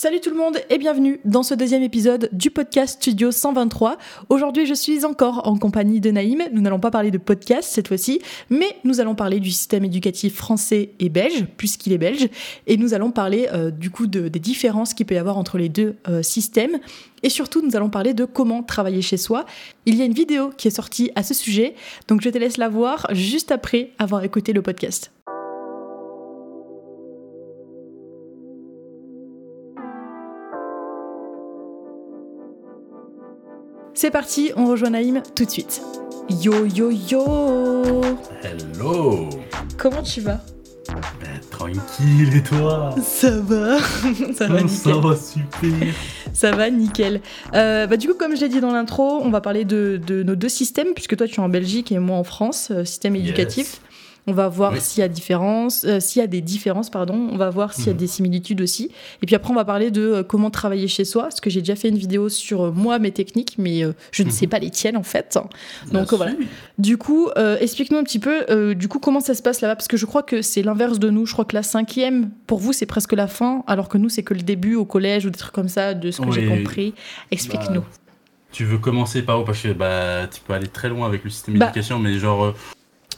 Salut 0.00 0.20
tout 0.20 0.30
le 0.30 0.36
monde 0.36 0.56
et 0.70 0.78
bienvenue 0.78 1.20
dans 1.26 1.42
ce 1.42 1.52
deuxième 1.52 1.82
épisode 1.82 2.30
du 2.32 2.50
podcast 2.50 3.02
Studio 3.02 3.30
123. 3.30 3.98
Aujourd'hui, 4.30 4.64
je 4.64 4.72
suis 4.72 5.04
encore 5.04 5.46
en 5.46 5.58
compagnie 5.58 6.00
de 6.00 6.10
Naïm. 6.10 6.42
Nous 6.54 6.62
n'allons 6.62 6.80
pas 6.80 6.90
parler 6.90 7.10
de 7.10 7.18
podcast 7.18 7.68
cette 7.70 7.88
fois-ci, 7.88 8.18
mais 8.48 8.78
nous 8.84 9.00
allons 9.00 9.14
parler 9.14 9.40
du 9.40 9.50
système 9.50 9.84
éducatif 9.84 10.36
français 10.36 10.92
et 11.00 11.10
belge, 11.10 11.44
puisqu'il 11.58 11.92
est 11.92 11.98
belge, 11.98 12.30
et 12.66 12.78
nous 12.78 12.94
allons 12.94 13.10
parler 13.10 13.50
euh, 13.52 13.70
du 13.70 13.90
coup 13.90 14.06
de, 14.06 14.28
des 14.28 14.38
différences 14.38 14.94
qu'il 14.94 15.04
peut 15.04 15.16
y 15.16 15.18
avoir 15.18 15.36
entre 15.36 15.58
les 15.58 15.68
deux 15.68 15.96
euh, 16.08 16.22
systèmes. 16.22 16.78
Et 17.22 17.28
surtout, 17.28 17.60
nous 17.60 17.76
allons 17.76 17.90
parler 17.90 18.14
de 18.14 18.24
comment 18.24 18.62
travailler 18.62 19.02
chez 19.02 19.18
soi. 19.18 19.44
Il 19.84 19.96
y 19.96 20.00
a 20.00 20.06
une 20.06 20.14
vidéo 20.14 20.48
qui 20.56 20.68
est 20.68 20.70
sortie 20.70 21.10
à 21.14 21.22
ce 21.22 21.34
sujet, 21.34 21.74
donc 22.08 22.22
je 22.22 22.30
te 22.30 22.38
laisse 22.38 22.56
la 22.56 22.70
voir 22.70 23.06
juste 23.10 23.52
après 23.52 23.90
avoir 23.98 24.24
écouté 24.24 24.54
le 24.54 24.62
podcast. 24.62 25.12
C'est 34.02 34.10
parti, 34.10 34.50
on 34.56 34.64
rejoint 34.64 34.88
Naïm 34.88 35.22
tout 35.36 35.44
de 35.44 35.50
suite. 35.50 35.82
Yo 36.42 36.64
yo 36.64 36.90
yo 36.90 38.00
Hello 38.42 39.28
Comment 39.76 40.02
tu 40.02 40.22
vas? 40.22 40.40
Ben 41.20 41.38
tranquille 41.50 42.34
et 42.34 42.42
toi? 42.42 42.94
Ça 43.02 43.38
va 43.40 43.76
Ça 44.34 44.46
va 44.46 44.62
nickel. 44.62 44.70
Ça 44.70 44.94
va 45.00 45.16
super 45.16 45.94
Ça 46.32 46.50
va 46.52 46.70
nickel. 46.70 47.20
Euh, 47.54 47.86
bah, 47.86 47.98
du 47.98 48.08
coup, 48.08 48.14
comme 48.14 48.34
je 48.34 48.40
l'ai 48.40 48.48
dit 48.48 48.60
dans 48.62 48.72
l'intro, 48.72 49.20
on 49.22 49.28
va 49.28 49.42
parler 49.42 49.66
de, 49.66 50.00
de 50.06 50.22
nos 50.22 50.34
deux 50.34 50.48
systèmes, 50.48 50.94
puisque 50.94 51.18
toi 51.18 51.26
tu 51.28 51.34
es 51.34 51.40
en 51.40 51.50
Belgique 51.50 51.92
et 51.92 51.98
moi 51.98 52.16
en 52.16 52.24
France, 52.24 52.68
euh, 52.70 52.86
système 52.86 53.16
Yes. 53.16 53.24
éducatif. 53.24 53.80
On 54.30 54.32
va 54.32 54.48
voir 54.48 54.72
Oui. 54.72 54.80
s'il 54.80 55.00
y 55.00 55.02
a 55.04 55.08
différence, 55.08 55.84
euh, 55.84 55.98
s'il 55.98 56.20
y 56.20 56.24
a 56.24 56.28
des 56.28 56.40
différences, 56.40 56.88
pardon. 56.88 57.28
On 57.32 57.36
va 57.36 57.50
voir 57.50 57.72
s'il 57.74 57.86
y 57.86 57.90
a 57.90 57.92
Mhm. 57.92 57.98
des 57.98 58.06
similitudes 58.06 58.60
aussi. 58.60 58.90
Et 59.22 59.26
puis 59.26 59.34
après, 59.34 59.50
on 59.50 59.56
va 59.56 59.64
parler 59.64 59.90
de 59.90 60.02
euh, 60.02 60.22
comment 60.22 60.50
travailler 60.50 60.86
chez 60.86 61.04
soi, 61.04 61.22
parce 61.24 61.40
que 61.40 61.50
j'ai 61.50 61.60
déjà 61.60 61.74
fait 61.74 61.88
une 61.88 61.96
vidéo 61.98 62.28
sur 62.28 62.62
euh, 62.66 62.70
moi 62.70 62.98
mes 63.00 63.10
techniques, 63.10 63.56
mais 63.58 63.84
euh, 63.84 63.92
je 64.12 64.22
ne 64.22 64.28
Mhm. 64.28 64.34
sais 64.34 64.46
pas 64.46 64.60
les 64.60 64.70
tiennes 64.70 64.96
en 64.96 65.02
fait. 65.02 65.36
Donc, 65.92 66.12
voilà. 66.12 66.32
Du 66.78 66.96
coup, 66.96 67.28
euh, 67.36 67.56
explique-nous 67.60 67.98
un 67.98 68.04
petit 68.04 68.20
peu, 68.20 68.74
du 68.74 68.86
coup, 68.88 69.00
comment 69.00 69.20
ça 69.20 69.34
se 69.34 69.42
passe 69.42 69.60
là-bas, 69.60 69.74
parce 69.76 69.88
que 69.88 69.96
je 69.96 70.06
crois 70.06 70.22
que 70.22 70.42
c'est 70.42 70.62
l'inverse 70.62 70.98
de 71.00 71.10
nous. 71.10 71.26
Je 71.26 71.32
crois 71.32 71.44
que 71.44 71.56
la 71.56 71.62
cinquième, 71.64 72.30
pour 72.46 72.58
vous, 72.60 72.72
c'est 72.72 72.86
presque 72.86 73.12
la 73.12 73.26
fin, 73.26 73.64
alors 73.66 73.88
que 73.88 73.98
nous, 73.98 74.08
c'est 74.08 74.22
que 74.22 74.34
le 74.34 74.42
début 74.42 74.76
au 74.76 74.84
collège 74.84 75.26
ou 75.26 75.30
des 75.30 75.38
trucs 75.38 75.52
comme 75.54 75.68
ça, 75.68 75.94
de 75.94 76.10
ce 76.12 76.20
que 76.20 76.30
j'ai 76.30 76.46
compris. 76.46 76.94
Explique-nous. 77.30 77.80
Bah, 77.80 77.86
Tu 78.52 78.64
veux 78.64 78.78
commencer 78.78 79.22
par 79.22 79.40
où? 79.40 79.44
Parce 79.44 79.60
que 79.62 79.72
bah, 79.72 80.26
tu 80.32 80.40
peux 80.40 80.52
aller 80.52 80.68
très 80.68 80.88
loin 80.88 81.06
avec 81.06 81.22
le 81.24 81.30
système 81.30 81.56
Bah, 81.58 81.66
d'éducation, 81.66 81.98
mais 81.98 82.18
genre... 82.18 82.54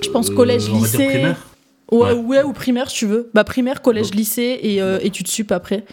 euh, 0.03 0.09
je 0.09 0.11
pense 0.11 0.31
euh, 0.31 0.35
collège, 0.35 0.65
dire 0.65 0.75
lycée. 0.75 1.07
primaire 1.07 1.47
ouais, 1.91 2.13
ouais. 2.13 2.21
ouais, 2.21 2.43
ou 2.43 2.53
primaire, 2.53 2.91
si 2.91 2.99
tu 2.99 3.07
veux. 3.07 3.31
Bah, 3.35 3.45
primaire, 3.45 3.83
collège, 3.83 4.07
Donc- 4.11 4.17
lycée 4.17 4.59
et 4.63 4.83
euh, 4.83 4.99
études 5.03 5.29
sup 5.29 5.53
après. 5.53 5.85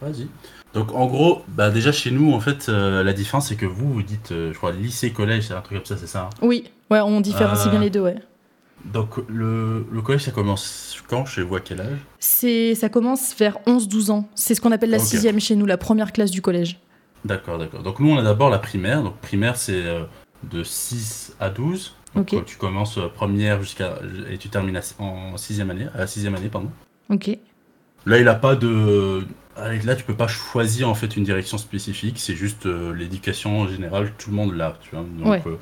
Vas-y. 0.00 0.28
Donc 0.74 0.92
en 0.94 1.06
gros, 1.06 1.40
bah 1.48 1.70
déjà 1.70 1.92
chez 1.92 2.10
nous, 2.10 2.32
en 2.34 2.40
fait, 2.40 2.68
euh, 2.68 3.02
la 3.02 3.12
différence 3.14 3.48
c'est 3.48 3.56
que 3.56 3.64
vous, 3.66 3.90
vous 3.92 4.02
dites, 4.02 4.32
euh, 4.32 4.52
je 4.52 4.58
crois, 4.58 4.70
lycée, 4.70 5.10
collège, 5.12 5.44
c'est 5.48 5.54
un 5.54 5.62
truc 5.62 5.78
comme 5.78 5.86
ça, 5.86 5.96
c'est 5.96 6.06
ça 6.06 6.24
hein? 6.30 6.30
Oui, 6.42 6.64
ouais, 6.90 7.00
on 7.00 7.20
différencie 7.22 7.66
Euh, 7.68 7.70
bien 7.70 7.80
les 7.80 7.88
deux, 7.90 8.00
ouais. 8.00 8.16
Donc 8.84 9.16
le, 9.28 9.86
le 9.90 10.02
collège, 10.02 10.24
ça 10.24 10.30
commence 10.30 10.94
quand? 11.08 11.24
Chez 11.24 11.42
vous, 11.42 11.56
à 11.56 11.60
quel 11.60 11.80
âge? 11.80 11.98
C'est, 12.20 12.74
ça 12.74 12.88
commence 12.90 13.34
vers 13.36 13.58
11-12 13.66 14.10
ans. 14.10 14.28
C'est 14.34 14.54
ce 14.54 14.60
qu'on 14.60 14.70
appelle 14.70 14.90
la 14.90 14.98
Ok. 14.98 15.04
sixième 15.04 15.40
chez 15.40 15.56
nous, 15.56 15.64
la 15.66 15.78
première 15.78 16.12
classe 16.12 16.30
du 16.30 16.42
collège. 16.42 16.78
D'accord, 17.24 17.58
d'accord. 17.58 17.82
Donc 17.82 17.98
nous, 17.98 18.10
on 18.10 18.18
a 18.18 18.22
d'abord 18.22 18.50
la 18.50 18.58
primaire. 18.58 19.02
Donc 19.02 19.16
primaire, 19.16 19.56
c'est 19.56 19.72
euh, 19.84 20.04
de 20.44 20.62
6 20.62 21.34
à 21.40 21.48
12. 21.50 21.94
Donc, 22.14 22.32
euh, 22.32 22.42
tu 22.44 22.56
commences 22.56 22.98
euh, 22.98 23.08
première 23.08 23.62
jusqu'à... 23.62 23.98
Et 24.30 24.38
tu 24.38 24.48
termines 24.48 24.80
en 24.98 25.36
sixième 25.36 25.70
année, 25.70 25.86
à 25.94 25.98
la 25.98 26.06
sixième 26.06 26.34
année, 26.34 26.48
pardon. 26.48 26.70
Ok. 27.10 27.30
Là, 28.06 28.18
il 28.18 28.28
a 28.28 28.34
pas 28.34 28.56
de. 28.56 29.24
Là, 29.56 29.96
tu 29.96 30.04
peux 30.04 30.14
pas 30.14 30.28
choisir 30.28 30.88
en 30.88 30.94
fait 30.94 31.16
une 31.16 31.24
direction 31.24 31.58
spécifique. 31.58 32.18
C'est 32.18 32.36
juste 32.36 32.66
euh, 32.66 32.92
l'éducation 32.94 33.60
en 33.60 33.68
général. 33.68 34.12
Tout 34.18 34.30
le 34.30 34.36
monde 34.36 34.54
l'a, 34.54 34.76
tu 34.80 34.90
vois. 34.94 35.04
Donc, 35.04 35.26
Ouais. 35.28 35.42
euh, 35.46 35.56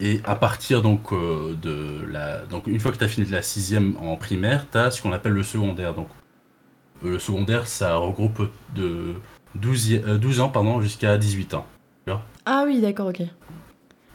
et 0.00 0.20
à 0.24 0.34
partir 0.34 0.82
donc 0.82 1.12
euh, 1.12 1.54
de 1.60 2.04
la. 2.10 2.38
Donc 2.46 2.66
une 2.66 2.80
fois 2.80 2.90
que 2.90 2.96
tu 2.96 3.04
as 3.04 3.08
fini 3.08 3.26
de 3.26 3.32
la 3.32 3.42
sixième 3.42 3.96
en 3.98 4.16
primaire, 4.16 4.66
tu 4.72 4.78
as 4.78 4.90
ce 4.90 5.02
qu'on 5.02 5.12
appelle 5.12 5.32
le 5.32 5.42
secondaire. 5.42 5.94
Donc 5.94 6.08
le 7.02 7.18
secondaire, 7.18 7.66
ça 7.68 7.94
regroupe 7.96 8.48
de 8.74 9.14
12, 9.54 9.90
y- 9.90 9.96
euh, 9.98 10.16
12 10.18 10.40
ans 10.40 10.48
pardon 10.48 10.80
jusqu'à 10.80 11.16
18 11.18 11.54
ans. 11.54 11.66
Ah 12.46 12.64
oui, 12.66 12.80
d'accord, 12.80 13.08
ok. 13.08 13.22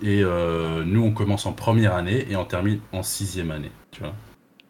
Et 0.02 0.22
euh, 0.24 0.84
nous, 0.86 1.04
on 1.04 1.12
commence 1.12 1.46
en 1.46 1.54
première 1.54 1.96
année 1.96 2.26
et 2.30 2.36
on 2.36 2.46
termine 2.46 2.80
en 2.94 3.04
sixième 3.04 3.52
année. 3.52 3.72
Tu 3.92 4.02
vois. 4.02 4.14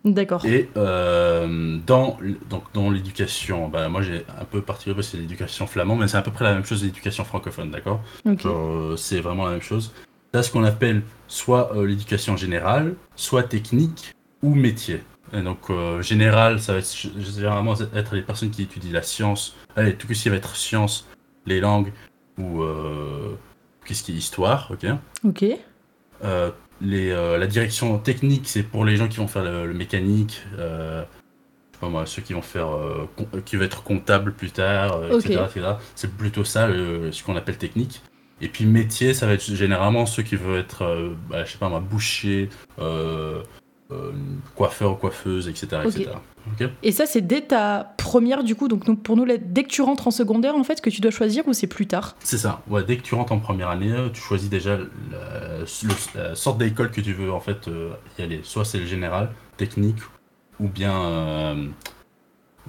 D'accord. 0.06 0.46
Et 0.46 0.70
euh, 0.78 1.78
dans, 1.86 2.18
donc 2.50 2.64
dans 2.74 2.90
l'éducation, 2.90 3.68
bah, 3.68 3.90
moi 3.90 4.02
j'ai 4.02 4.26
un 4.40 4.46
peu 4.46 4.62
particulier 4.62 4.96
parce 4.96 5.08
que 5.08 5.12
c'est 5.12 5.22
l'éducation 5.22 5.68
flamande, 5.68 6.00
mais 6.00 6.08
c'est 6.08 6.18
à 6.18 6.22
peu 6.22 6.32
près 6.32 6.46
la 6.46 6.54
même 6.54 6.66
chose 6.66 6.84
l'éducation 6.84 7.26
francophone, 7.26 7.70
d'accord? 7.70 8.02
Ok. 8.26 8.42
Genre, 8.42 8.56
euh, 8.56 8.96
C'est 8.96 9.20
vraiment 9.20 9.46
la 9.46 9.52
même 9.52 9.62
chose. 9.62 9.94
T'as 10.32 10.42
ce 10.42 10.52
qu'on 10.52 10.64
appelle 10.64 11.02
soit 11.28 11.72
l'éducation 11.76 12.38
générale, 12.38 12.96
soit 13.16 13.44
technique 13.44 14.14
ou 14.42 14.56
métier. 14.56 15.02
Et 15.34 15.42
donc 15.42 15.70
général, 16.02 16.60
ça 16.60 16.74
va 16.74 16.80
être 16.80 16.96
généralement 17.20 17.74
être 17.96 18.16
les 18.16 18.22
personnes 18.22 18.52
qui 18.52 18.64
étudient 18.64 18.94
la 18.94 19.02
science, 19.02 19.56
allez, 19.76 19.96
tout 19.96 20.08
ce 20.14 20.24
qui 20.24 20.30
va 20.30 20.36
être 20.36 20.56
science, 20.56 21.08
les 21.46 21.60
langues 21.60 21.92
ou 22.38 22.64
qu'est-ce 23.90 24.04
qui 24.04 24.12
est 24.12 24.16
histoire, 24.16 24.70
ok 24.72 24.86
Ok. 25.28 25.44
euh, 26.24 26.52
les, 26.80 27.10
euh, 27.10 27.38
la 27.40 27.48
direction 27.48 27.98
technique, 27.98 28.48
c'est 28.48 28.62
pour 28.62 28.86
les 28.86 28.96
gens 28.96 29.08
qui 29.08 29.18
vont 29.18 29.28
faire 29.28 29.44
le, 29.44 29.66
le 29.66 29.74
mécanique, 29.74 30.44
euh, 30.60 31.04
moi, 31.82 32.06
ceux 32.06 32.22
qui 32.22 32.34
vont 32.34 32.42
faire, 32.44 32.68
euh, 32.70 33.10
qui 33.46 33.56
vont 33.56 33.64
être 33.64 33.84
comptables 33.84 34.34
plus 34.34 34.52
tard, 34.52 35.02
etc.. 35.06 35.76
C'est 35.96 36.12
plutôt 36.16 36.44
ça, 36.44 36.68
ce 36.68 37.24
qu'on 37.24 37.36
appelle 37.36 37.58
technique. 37.58 38.02
Et 38.42 38.48
puis 38.48 38.66
métier, 38.66 39.14
ça 39.14 39.26
va 39.26 39.34
être 39.34 39.44
généralement 39.44 40.06
ceux 40.06 40.24
qui 40.24 40.36
veulent 40.36 40.60
être, 40.60 41.16
bah, 41.30 41.44
je 41.46 41.52
sais 41.52 41.58
pas 41.58 41.68
moi, 41.70 41.80
boucher, 41.80 42.50
coiffeur, 44.56 45.00
coiffeuse, 45.00 45.48
etc., 45.48 45.82
etc. 45.86 46.12
Et 46.84 46.92
ça, 46.92 47.06
c'est 47.06 47.22
dès 47.22 47.42
ta 47.42 47.96
première, 47.98 48.44
du 48.44 48.56
coup, 48.56 48.68
donc 48.68 49.04
pour 49.04 49.16
nous, 49.16 49.26
dès 49.26 49.64
que 49.64 49.70
tu 49.70 49.82
rentres 49.82 50.08
en 50.08 50.12
secondaire, 50.12 50.56
en 50.56 50.64
fait, 50.64 50.82
que 50.82 50.90
tu 50.90 51.02
dois 51.02 51.12
choisir 51.12 51.48
ou 51.48 51.54
c'est 51.54 51.68
plus 51.68 51.88
tard? 51.88 52.16
C'est 52.20 52.38
ça. 52.38 52.62
Ouais, 52.68 52.84
dès 52.84 52.98
que 52.98 53.04
tu 53.04 53.16
rentres 53.16 53.32
en 53.32 53.40
première 53.40 53.70
année, 53.70 53.92
euh, 53.92 54.10
tu 54.10 54.22
choisis 54.22 54.50
déjà 54.50 54.78
la, 54.78 56.36
sorte 56.36 56.58
d'école 56.58 56.92
que 56.92 57.02
tu 57.02 57.14
veux 57.14 57.32
en 57.32 57.40
fait 57.40 57.68
euh, 57.68 57.94
y 58.18 58.22
aller. 58.22 58.42
Soit 58.44 58.66
c'est 58.66 58.80
le 58.80 58.86
général, 58.86 59.32
technique, 59.58 60.00
ou 60.60 60.68
bien, 60.68 61.02
euh, 61.02 61.68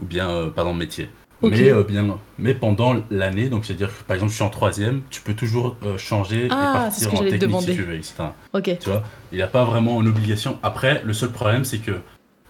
ou 0.01 0.05
bien, 0.05 0.31
euh, 0.31 0.51
pardon, 0.51 0.75
métier. 0.75 1.09
Mais 1.43 1.71
euh, 1.71 1.83
bien, 1.83 2.19
mais 2.39 2.55
pendant 2.55 2.97
l'année, 3.11 3.49
donc 3.49 3.65
c'est-à-dire 3.65 3.89
que 3.89 4.03
par 4.05 4.15
exemple, 4.15 4.31
je 4.31 4.37
suis 4.37 4.45
en 4.45 4.51
troisième, 4.51 5.03
tu 5.11 5.23
peux 5.23 5.35
toujours 5.35 5.77
euh, 5.85 5.97
changer 5.97 6.49
Ah, 6.51 6.55
et 6.55 6.79
partir 6.91 7.15
en 7.15 7.19
technique 7.19 7.33
si 7.33 7.39
demander. 7.39 7.75
tu 7.75 7.83
veux, 7.83 7.95
etc. 7.95 8.15
Ok. 8.53 8.79
Tu 8.79 8.89
vois, 8.91 9.03
il 9.33 9.37
n'y 9.37 9.43
a 9.43 9.47
pas 9.47 9.65
vraiment 9.65 10.01
une 10.03 10.09
obligation. 10.09 10.59
Après, 10.63 11.03
le 11.05 11.13
seul 11.15 11.31
problème, 11.31 11.65
c'est 11.65 11.79
que 11.79 11.93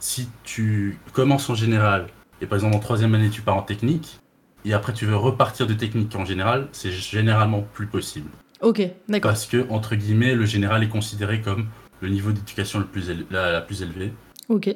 si 0.00 0.28
tu 0.42 0.98
commences 1.12 1.48
en 1.50 1.54
général 1.54 2.06
et 2.40 2.46
par 2.46 2.56
exemple 2.56 2.74
en 2.74 2.80
troisième 2.80 3.14
année, 3.14 3.30
tu 3.30 3.42
pars 3.42 3.56
en 3.56 3.62
technique, 3.62 4.18
et 4.64 4.72
après 4.72 4.92
tu 4.92 5.06
veux 5.06 5.16
repartir 5.16 5.66
de 5.66 5.74
technique 5.74 6.14
en 6.16 6.24
général, 6.24 6.68
c'est 6.72 6.90
généralement 6.90 7.64
plus 7.74 7.86
possible. 7.86 8.30
Ok, 8.60 8.82
d'accord. 9.08 9.30
Parce 9.30 9.46
que, 9.46 9.66
entre 9.70 9.94
guillemets, 9.94 10.34
le 10.34 10.46
général 10.46 10.82
est 10.82 10.88
considéré 10.88 11.40
comme 11.40 11.66
le 12.00 12.08
niveau 12.08 12.32
d'éducation 12.32 12.78
le 12.78 12.86
plus 12.86 13.10
la, 13.30 13.52
la 13.52 13.60
plus 13.60 13.82
élevée. 13.82 14.12
Ok. 14.48 14.74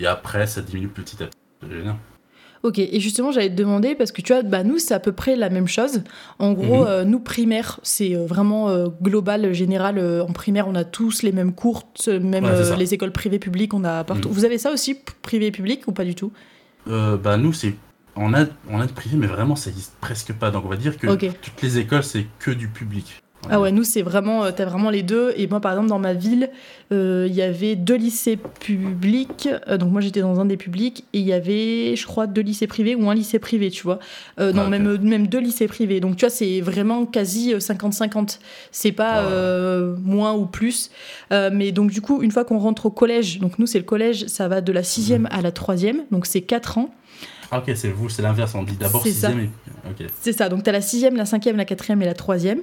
Et 0.00 0.06
après, 0.06 0.46
ça 0.46 0.60
diminue 0.60 0.88
petit 0.88 1.22
à 1.22 1.26
petit. 1.26 1.38
Ok, 2.64 2.78
et 2.78 2.98
justement, 2.98 3.30
j'allais 3.30 3.50
te 3.50 3.54
demander, 3.54 3.94
parce 3.94 4.10
que 4.10 4.22
tu 4.22 4.32
vois, 4.32 4.42
bah, 4.42 4.64
nous, 4.64 4.78
c'est 4.78 4.94
à 4.94 4.98
peu 4.98 5.12
près 5.12 5.36
la 5.36 5.50
même 5.50 5.68
chose. 5.68 6.02
En 6.38 6.52
gros, 6.54 6.82
Mhm. 6.84 6.88
euh, 6.88 7.04
nous, 7.04 7.20
primaire, 7.20 7.78
c'est 7.82 8.16
euh, 8.16 8.24
vraiment 8.24 8.70
euh, 8.70 8.86
global, 9.02 9.52
général. 9.52 9.98
euh, 9.98 10.24
en 10.24 10.32
primaire, 10.32 10.66
on 10.66 10.74
a 10.74 10.82
tous 10.84 11.22
les 11.22 11.30
mêmes 11.32 11.52
cours, 11.52 11.82
même 12.08 12.44
Ouais, 12.46 12.76
les 12.76 12.94
écoles 12.94 13.12
privées 13.12 13.38
publiques, 13.38 13.74
on 13.74 13.84
a 13.84 14.02
partout. 14.02 14.30
Mhm. 14.30 14.34
Vous 14.34 14.44
avez 14.46 14.56
ça 14.56 14.72
aussi, 14.72 14.96
privé 15.20 15.46
et 15.48 15.50
public, 15.52 15.86
ou 15.86 15.92
pas 15.92 16.04
du 16.04 16.14
tout? 16.14 16.32
Euh, 16.88 17.16
bah, 17.18 17.36
nous, 17.36 17.52
c'est. 17.52 17.74
On 18.16 18.32
a, 18.32 18.44
on 18.70 18.80
a 18.80 18.86
de 18.86 18.92
privé, 18.92 19.16
mais 19.18 19.26
vraiment, 19.26 19.56
ça 19.56 19.68
existe 19.70 19.92
presque 20.00 20.32
pas. 20.32 20.50
Donc, 20.50 20.64
on 20.64 20.68
va 20.68 20.76
dire 20.76 20.96
que 20.98 21.08
toutes 21.42 21.62
les 21.62 21.78
écoles, 21.78 22.04
c'est 22.04 22.24
que 22.38 22.50
du 22.50 22.68
public. 22.68 23.20
Ah 23.50 23.60
ouais, 23.60 23.72
nous, 23.72 23.84
c'est 23.84 24.00
vraiment, 24.02 24.44
euh, 24.44 24.50
t'as 24.56 24.64
vraiment 24.64 24.88
les 24.90 25.02
deux. 25.02 25.34
Et 25.36 25.46
moi, 25.46 25.60
par 25.60 25.72
exemple, 25.72 25.88
dans 25.90 25.98
ma 25.98 26.14
ville, 26.14 26.48
euh, 26.92 27.26
il 27.28 27.34
y 27.34 27.42
avait 27.42 27.76
deux 27.76 27.94
lycées 27.96 28.38
publics. 28.60 29.48
Euh, 29.68 29.76
donc, 29.76 29.92
moi, 29.92 30.00
j'étais 30.00 30.20
dans 30.20 30.40
un 30.40 30.46
des 30.46 30.56
publics. 30.56 31.04
Et 31.12 31.18
il 31.18 31.26
y 31.26 31.32
avait, 31.32 31.94
je 31.94 32.06
crois, 32.06 32.26
deux 32.26 32.40
lycées 32.40 32.66
privés 32.66 32.94
ou 32.94 33.08
un 33.10 33.14
lycée 33.14 33.38
privé, 33.38 33.70
tu 33.70 33.82
vois. 33.82 33.98
Euh, 34.40 34.52
non, 34.52 34.62
Ah, 34.66 34.70
même, 34.70 34.96
même 35.02 35.26
deux 35.26 35.40
lycées 35.40 35.68
privés. 35.68 36.00
Donc, 36.00 36.16
tu 36.16 36.20
vois, 36.24 36.30
c'est 36.30 36.60
vraiment 36.62 37.04
quasi 37.04 37.52
euh, 37.52 37.58
50-50. 37.58 38.38
C'est 38.72 38.92
pas 38.92 39.22
moins 40.02 40.32
ou 40.34 40.46
plus. 40.46 40.90
Mais 41.30 41.72
donc, 41.72 41.90
du 41.90 42.00
coup, 42.00 42.22
une 42.22 42.30
fois 42.30 42.44
qu'on 42.44 42.58
rentre 42.58 42.86
au 42.86 42.90
collège, 42.90 43.38
donc 43.40 43.58
nous, 43.58 43.66
c'est 43.66 43.78
le 43.78 43.84
collège, 43.84 44.26
ça 44.26 44.48
va 44.48 44.60
de 44.60 44.72
la 44.72 44.82
sixième 44.82 45.22
Mhm. 45.22 45.28
à 45.30 45.42
la 45.42 45.52
troisième. 45.52 46.02
Donc, 46.10 46.26
c'est 46.26 46.40
quatre 46.42 46.78
ans. 46.78 46.90
Ah, 47.50 47.58
ok, 47.58 47.72
c'est 47.76 47.88
vous, 47.90 48.08
c'est 48.08 48.22
l'inverse. 48.22 48.54
On 48.54 48.62
dit 48.62 48.76
d'abord 48.76 49.02
sixième 49.02 49.40
et. 49.40 49.50
C'est 50.20 50.32
ça, 50.32 50.48
donc 50.48 50.62
tu 50.64 50.70
as 50.70 50.72
la 50.72 50.80
sixième, 50.80 51.16
la 51.16 51.26
cinquième, 51.26 51.56
la 51.56 51.64
quatrième 51.64 52.00
et 52.02 52.06
la 52.06 52.14
troisième. 52.14 52.60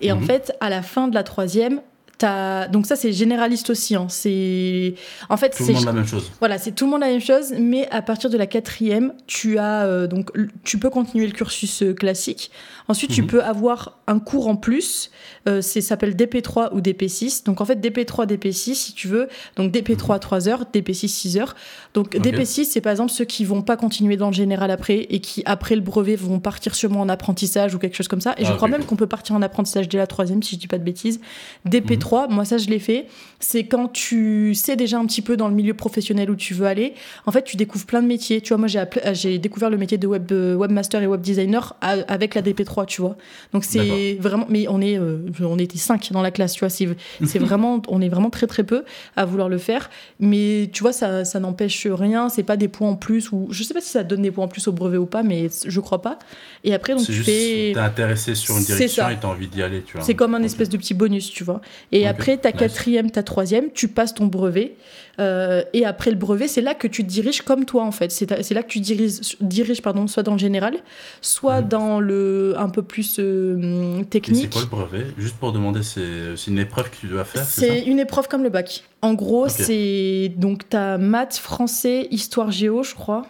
Et 0.00 0.10
en 0.12 0.16
Mhm. 0.20 0.26
fait, 0.26 0.52
à 0.60 0.70
la 0.70 0.82
fin 0.82 1.08
de 1.08 1.14
la 1.14 1.22
troisième, 1.22 1.80
Donc 2.20 2.86
ça 2.86 2.96
c'est 2.96 3.12
généraliste 3.12 3.70
aussi. 3.70 3.94
hein. 3.96 4.06
C'est 4.08 4.94
en 5.28 5.36
fait 5.36 5.50
Tout 5.50 5.66
le 5.66 5.72
monde 5.74 5.84
la 5.84 5.92
même 5.92 6.06
chose. 6.06 6.30
voilà 6.40 6.58
c'est 6.58 6.72
tout 6.72 6.84
le 6.86 6.90
monde 6.92 7.00
la 7.00 7.08
même 7.08 7.20
chose, 7.20 7.52
mais 7.58 7.88
à 7.90 8.02
partir 8.02 8.30
de 8.30 8.36
la 8.38 8.46
quatrième 8.46 9.12
tu 9.26 9.58
as 9.58 9.84
euh, 9.84 10.06
donc 10.06 10.30
tu 10.64 10.78
peux 10.78 10.90
continuer 10.90 11.26
le 11.26 11.32
cursus 11.32 11.82
euh, 11.82 11.92
classique. 11.92 12.50
Ensuite 12.88 13.10
tu 13.10 13.22
Mhm. 13.22 13.28
peux 13.28 13.42
avoir 13.42 13.98
un 14.06 14.18
cours 14.18 14.48
en 14.48 14.56
plus. 14.56 15.10
Euh, 15.48 15.60
c'est 15.62 15.80
s'appelle 15.80 16.14
DP3 16.14 16.70
ou 16.74 16.80
DP6. 16.80 17.44
Donc 17.44 17.60
en 17.60 17.64
fait 17.64 17.76
DP3 17.80 18.26
DP6 18.26 18.74
si 18.74 18.92
tu 18.94 19.08
veux. 19.08 19.28
Donc 19.56 19.72
DP3 19.72 20.18
3 20.18 20.48
heures, 20.48 20.64
DP6 20.72 21.08
6 21.08 21.38
heures. 21.38 21.54
Donc 21.94 22.14
Ok. 22.16 22.22
DP6 22.22 22.64
c'est 22.64 22.80
par 22.80 22.90
exemple 22.92 23.10
ceux 23.12 23.24
qui 23.24 23.44
vont 23.44 23.62
pas 23.62 23.76
continuer 23.76 24.16
dans 24.16 24.28
le 24.28 24.34
général 24.34 24.70
après 24.70 24.98
et 25.10 25.20
qui 25.20 25.42
après 25.46 25.74
le 25.74 25.80
brevet 25.82 26.16
vont 26.16 26.40
partir 26.40 26.74
sûrement 26.74 27.00
en 27.00 27.08
apprentissage 27.08 27.74
ou 27.74 27.78
quelque 27.78 27.96
chose 27.96 28.08
comme 28.08 28.20
ça. 28.20 28.34
Et 28.38 28.44
je 28.44 28.50
Ah, 28.50 28.56
crois 28.56 28.68
ok, 28.68 28.72
même 28.72 28.84
qu'on 28.84 28.96
peut 28.96 29.06
partir 29.06 29.34
en 29.34 29.42
apprentissage 29.42 29.88
dès 29.88 29.98
la 29.98 30.06
troisième 30.06 30.42
si 30.42 30.54
je 30.56 30.60
dis 30.60 30.66
pas 30.68 30.78
de 30.78 30.84
bêtises. 30.84 31.20
DP3, 31.68 32.03
moi 32.30 32.44
ça 32.44 32.58
je 32.58 32.68
l'ai 32.68 32.78
fait. 32.78 33.06
C'est 33.40 33.64
quand 33.66 33.88
tu 33.88 34.54
sais 34.54 34.74
déjà 34.76 34.98
un 34.98 35.04
petit 35.06 35.20
peu 35.20 35.36
dans 35.36 35.48
le 35.48 35.54
milieu 35.54 35.74
professionnel 35.74 36.30
où 36.30 36.36
tu 36.36 36.54
veux 36.54 36.66
aller. 36.66 36.94
En 37.26 37.32
fait, 37.32 37.42
tu 37.44 37.56
découvres 37.56 37.84
plein 37.84 38.00
de 38.00 38.06
métiers. 38.06 38.40
Tu 38.40 38.48
vois, 38.48 38.58
moi 38.58 38.68
j'ai 38.68 38.78
euh, 38.80 39.38
découvert 39.38 39.68
le 39.70 39.76
métier 39.76 39.98
de 39.98 40.06
web 40.06 40.30
euh, 40.32 40.54
webmaster 40.54 41.02
et 41.02 41.06
web 41.06 41.20
designer 41.20 41.76
à- 41.82 41.96
avec 42.08 42.34
la 42.34 42.42
DP3, 42.42 42.86
tu 42.86 43.02
vois. 43.02 43.16
Donc 43.52 43.64
c'est 43.64 44.14
vraiment, 44.20 44.46
mais 44.48 44.66
on 44.68 44.80
est, 44.80 44.98
euh, 44.98 45.18
on 45.42 45.58
était 45.58 45.76
cinq 45.78 46.10
dans 46.12 46.22
la 46.22 46.30
classe, 46.30 46.54
tu 46.54 46.60
vois. 46.60 46.70
C'est 46.70 46.86
vraiment, 47.38 47.82
on 47.88 48.00
est 48.00 48.08
vraiment 48.08 48.30
très 48.30 48.46
très 48.46 48.64
peu 48.64 48.84
à 49.16 49.24
vouloir 49.26 49.48
le 49.48 49.58
faire. 49.58 49.90
Mais 50.20 50.70
tu 50.72 50.82
vois, 50.82 50.92
ça, 50.92 51.24
ça 51.24 51.38
n'empêche 51.40 51.86
rien. 51.86 52.28
C'est 52.30 52.44
pas 52.44 52.56
des 52.56 52.68
points 52.68 52.88
en 52.90 52.96
plus 52.96 53.30
ou 53.32 53.48
je 53.50 53.62
sais 53.62 53.74
pas 53.74 53.80
si 53.82 53.90
ça 53.90 54.04
donne 54.04 54.22
des 54.22 54.30
points 54.30 54.44
en 54.44 54.48
plus 54.48 54.68
au 54.68 54.72
brevet 54.72 54.96
ou 54.98 55.06
pas, 55.06 55.22
mais 55.22 55.48
je 55.66 55.80
crois 55.80 56.00
pas. 56.00 56.18
Et 56.62 56.72
après, 56.72 56.94
donc 56.94 57.04
tu 57.04 57.12
juste, 57.12 57.28
fais. 57.28 57.72
t'es 57.74 57.80
intéressé 57.80 58.34
sur 58.34 58.56
une 58.56 58.64
direction 58.64 59.08
et 59.10 59.16
t'as 59.20 59.28
envie 59.28 59.48
d'y 59.48 59.62
aller, 59.62 59.82
tu 59.82 59.96
vois. 59.96 60.02
C'est 60.06 60.14
comme 60.14 60.34
un 60.34 60.42
espèce 60.42 60.68
de 60.70 60.76
petit 60.78 60.94
bonus, 60.94 61.30
tu 61.30 61.44
vois. 61.44 61.60
Et 61.94 62.06
après, 62.06 62.36
ta 62.36 62.50
nice. 62.50 62.58
quatrième, 62.58 63.10
ta 63.10 63.22
troisième, 63.22 63.70
tu 63.72 63.88
passes 63.88 64.12
ton 64.14 64.26
brevet. 64.26 64.76
Euh, 65.20 65.62
et 65.72 65.84
après 65.84 66.10
le 66.10 66.16
brevet, 66.16 66.48
c'est 66.48 66.60
là 66.60 66.74
que 66.74 66.88
tu 66.88 67.04
te 67.04 67.08
diriges 67.08 67.42
comme 67.42 67.64
toi, 67.64 67.84
en 67.84 67.92
fait. 67.92 68.10
C'est 68.10 68.28
là 68.50 68.62
que 68.64 68.68
tu 68.68 68.80
diriges, 68.80 69.36
diriges 69.40 69.80
pardon, 69.80 70.06
soit 70.08 70.24
dans 70.24 70.32
le 70.32 70.38
général, 70.38 70.74
soit 71.20 71.60
Mhm. 71.60 71.68
dans 71.68 72.00
le 72.00 72.54
un 72.58 72.68
peu 72.68 72.82
plus 72.82 73.16
euh, 73.20 73.56
Et 73.60 73.98
c'est 74.02 74.04
technique. 74.10 74.50
quoi 74.50 74.62
le 74.62 74.66
brevet? 74.66 75.06
Juste 75.16 75.36
pour 75.36 75.52
demander, 75.52 75.82
c'est 75.84 76.34
une 76.48 76.58
épreuve 76.58 76.90
que 76.90 76.96
tu 76.96 77.06
dois 77.06 77.24
faire, 77.24 77.44
c'est 77.44 77.82
une 77.82 78.00
épreuve 78.00 78.26
comme 78.26 78.42
le 78.42 78.50
bac. 78.50 78.82
En 79.00 79.14
gros, 79.14 79.48
c'est 79.48 80.32
donc 80.36 80.68
ta 80.68 80.98
maths, 80.98 81.36
français, 81.36 82.08
histoire 82.10 82.50
géo, 82.50 82.82
je 82.82 82.94
crois, 82.94 83.26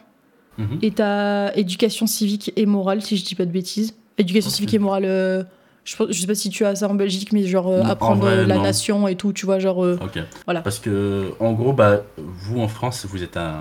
Mhm. 0.56 0.78
et 0.82 0.90
ta 0.92 1.52
éducation 1.54 2.06
civique 2.06 2.50
et 2.56 2.64
morale, 2.64 3.02
si 3.02 3.16
je 3.18 3.24
dis 3.26 3.34
pas 3.34 3.44
de 3.44 3.50
bêtises. 3.50 3.94
Éducation 4.16 4.48
civique 4.50 4.72
et 4.72 4.78
morale. 4.78 5.04
euh, 5.04 5.42
je, 5.84 5.96
je 6.10 6.20
sais 6.20 6.26
pas 6.26 6.34
si 6.34 6.50
tu 6.50 6.64
as 6.64 6.74
ça 6.76 6.88
en 6.88 6.94
Belgique, 6.94 7.32
mais 7.32 7.44
genre 7.46 7.68
euh, 7.68 7.82
En 7.82 7.88
apprendre 7.88 8.22
vrai, 8.22 8.38
euh, 8.38 8.46
la 8.46 8.56
non. 8.56 8.62
nation 8.62 9.06
et 9.08 9.16
tout, 9.16 9.32
tu 9.32 9.46
vois, 9.46 9.58
genre. 9.58 9.84
euh, 9.84 9.98
Ok. 10.02 10.18
Voilà. 10.46 10.60
Parce 10.62 10.78
que, 10.78 11.32
en 11.40 11.52
gros, 11.52 11.72
bah, 11.72 12.02
vous 12.18 12.60
en 12.60 12.68
France, 12.68 13.06
vous 13.08 13.22
êtes 13.22 13.36
un, 13.36 13.60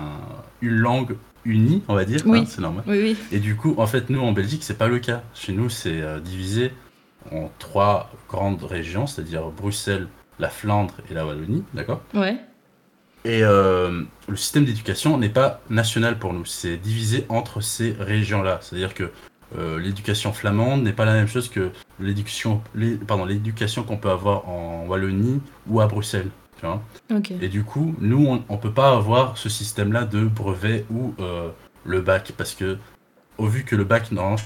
une 0.62 0.74
langue 0.76 1.16
unie, 1.44 1.82
on 1.88 1.94
va 1.94 2.04
dire. 2.04 2.20
Oui. 2.24 2.38
hein, 2.40 2.44
c'est 2.48 2.60
normal. 2.62 2.84
Oui, 2.86 2.98
oui. 3.02 3.16
Et 3.32 3.38
du 3.40 3.56
coup, 3.56 3.74
en 3.78 3.86
fait, 3.86 4.08
nous 4.10 4.20
en 4.20 4.32
Belgique, 4.32 4.62
c'est 4.64 4.78
pas 4.78 4.88
le 4.88 4.98
cas. 4.98 5.22
Chez 5.34 5.52
nous, 5.52 5.68
c'est 5.68 6.00
euh, 6.00 6.18
divisé 6.20 6.72
en 7.32 7.50
trois 7.58 8.10
grandes 8.28 8.62
régions, 8.62 9.06
c'est-à-dire 9.06 9.42
Bruxelles, 9.50 10.08
la 10.38 10.48
Flandre 10.48 10.94
et 11.10 11.14
la 11.14 11.26
Wallonie, 11.26 11.62
d'accord? 11.74 12.00
Ouais. 12.14 12.36
Et 13.26 13.40
le 13.40 14.06
système 14.36 14.66
d'éducation 14.66 15.16
n'est 15.16 15.30
pas 15.30 15.62
national 15.70 16.18
pour 16.18 16.34
nous, 16.34 16.44
c'est 16.44 16.76
divisé 16.76 17.24
entre 17.30 17.62
ces 17.62 17.92
régions-là. 17.98 18.58
C'est-à-dire 18.60 18.92
que 18.92 19.10
euh, 19.56 19.78
l'éducation 19.78 20.32
flamande 20.32 20.82
n'est 20.82 20.92
pas 20.92 21.04
la 21.04 21.14
même 21.14 21.28
chose 21.28 21.48
que 21.48 21.70
l'éducation, 22.00 22.60
les- 22.74 22.96
pardon, 22.96 23.24
l'éducation 23.24 23.82
qu'on 23.84 23.96
peut 23.96 24.10
avoir 24.10 24.48
en 24.48 24.86
Wallonie 24.86 25.40
ou 25.68 25.80
à 25.80 25.86
Bruxelles. 25.86 26.30
Tu 26.60 26.66
vois 26.66 26.82
et 27.40 27.48
du 27.48 27.64
coup, 27.64 27.94
nous, 28.00 28.26
on, 28.26 28.42
on 28.48 28.56
peut 28.58 28.72
pas 28.72 28.92
avoir 28.96 29.36
ce 29.38 29.48
système-là 29.48 30.04
de 30.04 30.24
brevet 30.24 30.86
ou 30.90 31.14
euh, 31.20 31.50
le 31.84 32.00
bac, 32.00 32.32
parce 32.36 32.54
que 32.54 32.78
au 33.38 33.46
vu 33.46 33.64
que 33.64 33.74
le 33.76 33.84
bac, 33.84 34.10
non, 34.12 34.36
je 34.36 34.44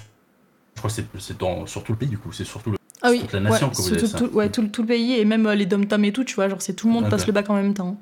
crois 0.77 0.91
que 0.91 0.97
c'est- 1.19 1.39
dans 1.39 1.67
sur 1.67 1.85
tout 1.85 1.93
le 1.93 1.99
pays, 1.99 2.09
du 2.09 2.19
coup, 2.19 2.33
c'est 2.33 2.45
surtout 2.45 2.73
le. 2.73 2.79
Ah 3.03 3.11
oui. 3.11 3.21
toute 3.21 3.33
la 3.33 3.41
nation 3.41 3.69
ouais, 3.69 3.73
que 3.75 3.83
vous 3.83 3.97
tout, 3.97 4.07
ça. 4.07 4.19
tout- 4.19 4.31
ouais, 4.35 4.49
tout, 4.51 4.63
le- 4.63 4.71
tout 4.71 4.83
le 4.83 4.89
pays 4.89 5.13
et 5.19 5.25
même 5.25 5.47
euh, 5.47 5.55
les 5.55 5.67
dom-tom 5.67 6.05
et 6.05 6.13
tout, 6.13 6.25
tu 6.25 6.35
vois, 6.35 6.49
genre 6.49 6.61
c'est 6.63 6.75
tout 6.75 6.89
le 6.89 6.95
monde 6.95 7.09
passe 7.09 7.27
le 7.27 7.33
bac 7.33 7.49
en 7.51 7.55
même 7.55 7.75
temps. 7.75 7.99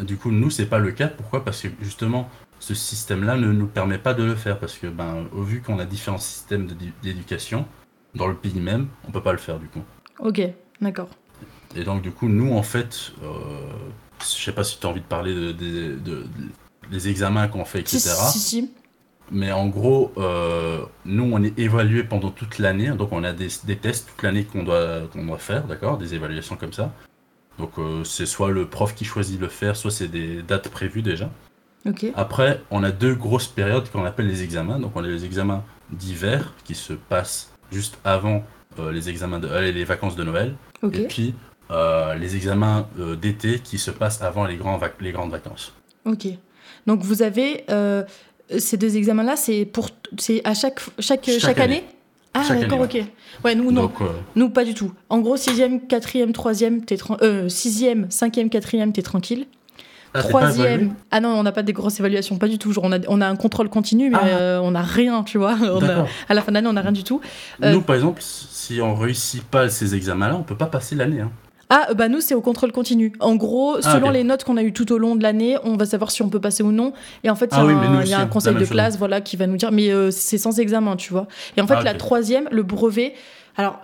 Du 0.00 0.16
coup, 0.16 0.30
nous, 0.30 0.50
c'est 0.50 0.66
pas 0.66 0.78
le 0.78 0.92
cas. 0.92 1.08
Pourquoi? 1.08 1.44
Parce 1.44 1.62
que 1.62 1.68
justement, 1.80 2.28
ce 2.60 2.74
système-là 2.74 3.36
ne 3.36 3.50
nous 3.52 3.66
permet 3.66 3.98
pas 3.98 4.14
de 4.14 4.22
le 4.22 4.36
faire, 4.36 4.58
parce 4.60 4.76
que 4.78 4.86
ben, 4.86 5.26
au 5.32 5.42
vu 5.42 5.60
qu'on 5.62 5.78
a 5.80 5.84
différents 5.84 6.18
systèmes 6.18 6.68
d'éducation 7.02 7.66
dans 8.14 8.26
le 8.28 8.34
pays 8.34 8.60
même, 8.60 8.86
on 9.08 9.10
peut 9.10 9.22
pas 9.22 9.32
le 9.32 9.38
faire 9.38 9.58
du 9.58 9.66
coup. 9.66 9.82
Ok, 10.20 10.40
d'accord. 10.80 11.08
Et 11.74 11.84
donc, 11.84 12.02
du 12.02 12.10
coup, 12.12 12.28
nous, 12.28 12.52
en 12.54 12.62
fait, 12.62 13.12
euh, 13.22 13.28
je 14.20 14.26
sais 14.26 14.52
pas 14.52 14.64
si 14.64 14.78
tu 14.78 14.86
as 14.86 14.90
envie 14.90 15.00
de 15.00 15.06
parler 15.06 15.34
de, 15.34 15.52
de- 15.52 15.96
de- 15.96 15.98
de- 15.98 16.26
des 16.90 17.08
examens 17.08 17.48
qu'on 17.48 17.64
fait, 17.64 17.86
Si, 17.88 17.96
etc. 17.96 18.14
si, 18.32 18.38
si. 18.38 18.70
Mais 19.32 19.52
en 19.52 19.68
gros, 19.68 20.12
euh, 20.18 20.80
nous, 21.04 21.30
on 21.32 21.40
est 21.44 21.56
évalué 21.58 22.02
pendant 22.02 22.30
toute 22.30 22.58
l'année. 22.58 22.88
Donc, 22.90 23.12
on 23.12 23.22
a 23.22 23.32
des, 23.32 23.46
des 23.64 23.76
tests 23.76 24.08
toute 24.10 24.22
l'année 24.24 24.42
qu'on 24.44 24.64
doit, 24.64 25.02
qu'on 25.12 25.24
doit 25.24 25.38
faire, 25.38 25.64
d'accord 25.68 25.96
Des 25.98 26.14
évaluations 26.14 26.56
comme 26.56 26.72
ça. 26.72 26.92
Donc, 27.58 27.70
euh, 27.78 28.02
c'est 28.02 28.26
soit 28.26 28.50
le 28.50 28.66
prof 28.66 28.92
qui 28.94 29.04
choisit 29.04 29.36
de 29.38 29.44
le 29.44 29.48
faire, 29.50 29.76
soit 29.76 29.92
c'est 29.92 30.08
des 30.08 30.42
dates 30.42 30.68
prévues 30.68 31.02
déjà. 31.02 31.30
Après, 32.14 32.60
on 32.70 32.82
a 32.84 32.90
deux 32.90 33.14
grosses 33.14 33.46
périodes 33.48 33.88
qu'on 33.90 34.04
appelle 34.04 34.26
les 34.28 34.42
examens. 34.42 34.78
Donc, 34.78 34.92
on 34.94 35.02
a 35.04 35.06
les 35.08 35.24
examens 35.24 35.64
d'hiver 35.90 36.52
qui 36.64 36.74
se 36.74 36.92
passent 36.92 37.50
juste 37.72 37.98
avant 38.04 38.44
euh, 38.78 38.92
les 38.92 39.08
examens 39.08 39.38
de 39.38 39.48
euh, 39.48 39.70
les 39.72 39.84
vacances 39.84 40.16
de 40.16 40.24
Noël. 40.24 40.54
Et 40.82 41.06
puis, 41.08 41.34
euh, 41.70 42.14
les 42.14 42.36
examens 42.36 42.86
euh, 42.98 43.16
d'été 43.16 43.58
qui 43.60 43.78
se 43.78 43.90
passent 43.90 44.22
avant 44.22 44.44
les, 44.44 44.56
grands 44.56 44.76
vac- 44.78 45.00
les 45.00 45.12
grandes 45.12 45.30
vacances. 45.30 45.72
Ok. 46.04 46.26
Donc 46.86 47.02
vous 47.02 47.22
avez 47.22 47.64
ces 48.58 48.76
deux 48.76 48.96
examens-là, 48.96 49.36
c'est 49.36 49.64
pour, 49.64 49.90
à 50.44 50.54
chaque 50.54 50.80
chaque 50.98 51.24
chaque, 51.26 51.38
Chaque 51.40 51.58
année. 51.60 51.76
année? 51.78 51.84
Ah 52.34 52.44
d'accord, 52.48 52.80
ok. 52.80 53.04
Ouais, 53.44 53.54
nous 53.54 53.70
non, 53.70 53.82
Donc, 53.82 54.00
euh, 54.00 54.06
nous 54.36 54.50
pas 54.50 54.64
du 54.64 54.72
tout. 54.74 54.92
En 55.08 55.18
gros, 55.18 55.36
sixième, 55.36 55.86
quatrième, 55.86 56.32
troisième, 56.32 56.84
t'es 56.84 56.96
tran- 56.96 57.16
euh, 57.22 57.48
sixième, 57.48 58.10
cinquième, 58.10 58.48
quatrième, 58.50 58.92
t'es 58.92 59.02
tranquille. 59.02 59.46
Ah, 60.14 60.22
Troisième. 60.22 60.94
Ah 61.10 61.20
non, 61.20 61.28
on 61.30 61.42
n'a 61.42 61.52
pas 61.52 61.62
des 61.62 61.72
grosses 61.72 62.00
évaluations, 62.00 62.36
pas 62.38 62.48
du 62.48 62.58
tout. 62.58 62.72
Genre, 62.72 62.84
on 62.84 62.92
a, 62.92 62.98
on 63.08 63.20
a 63.20 63.26
un 63.28 63.36
contrôle 63.36 63.68
continu, 63.68 64.10
mais 64.10 64.18
Ah. 64.20 64.26
euh, 64.26 64.60
on 64.60 64.72
n'a 64.72 64.82
rien, 64.82 65.22
tu 65.22 65.38
vois. 65.38 65.54
On 65.62 65.78
a- 65.82 65.86
D'accord. 65.86 66.08
à 66.28 66.34
la 66.34 66.42
fin 66.42 66.50
de 66.50 66.54
l'année, 66.56 66.68
on 66.68 66.72
n'a 66.72 66.80
rien 66.82 66.92
du 66.92 67.04
tout. 67.04 67.20
Euh, 67.62 67.72
Nous, 67.72 67.80
par 67.82 67.96
exemple, 67.96 68.20
si 68.22 68.80
on 68.80 68.94
réussit 68.94 69.42
pas 69.42 69.68
ces 69.68 69.94
examens-là, 69.94 70.36
on 70.36 70.42
peut 70.42 70.56
pas 70.56 70.66
passer 70.66 70.94
l'année. 70.96 71.20
hein. 71.20 71.30
Ah, 71.72 71.86
euh, 71.90 71.94
bah 71.94 72.08
nous, 72.08 72.20
c'est 72.20 72.34
au 72.34 72.40
contrôle 72.40 72.72
continu. 72.72 73.12
En 73.20 73.36
gros, 73.36 73.76
Ah, 73.76 73.92
selon 73.92 74.10
les 74.10 74.24
notes 74.24 74.42
qu'on 74.42 74.56
a 74.56 74.62
eues 74.64 74.72
tout 74.72 74.90
au 74.92 74.98
long 74.98 75.14
de 75.14 75.22
l'année, 75.22 75.56
on 75.62 75.76
va 75.76 75.86
savoir 75.86 76.10
si 76.10 76.20
on 76.22 76.28
peut 76.28 76.40
passer 76.40 76.64
ou 76.64 76.72
non. 76.72 76.92
Et 77.22 77.30
en 77.30 77.36
fait, 77.36 77.46
il 77.52 77.56
y 77.56 77.60
a 77.60 77.62
Ah 77.62 77.64
un, 77.66 78.04
y 78.04 78.12
a 78.12 78.16
un 78.16 78.20
la 78.22 78.26
conseil 78.26 78.56
de 78.56 78.64
classe 78.64 78.98
voilà, 78.98 79.20
qui 79.20 79.36
va 79.36 79.46
nous 79.46 79.56
dire, 79.56 79.70
mais 79.70 79.90
euh, 79.92 80.10
c'est 80.10 80.36
sans 80.38 80.58
examen, 80.58 80.96
tu 80.96 81.12
vois. 81.12 81.28
Et 81.56 81.60
en 81.60 81.68
fait, 81.68 81.74
Ah, 81.78 81.82
la 81.84 81.94
troisième, 81.94 82.48
le 82.50 82.64
brevet, 82.64 83.14
alors, 83.60 83.80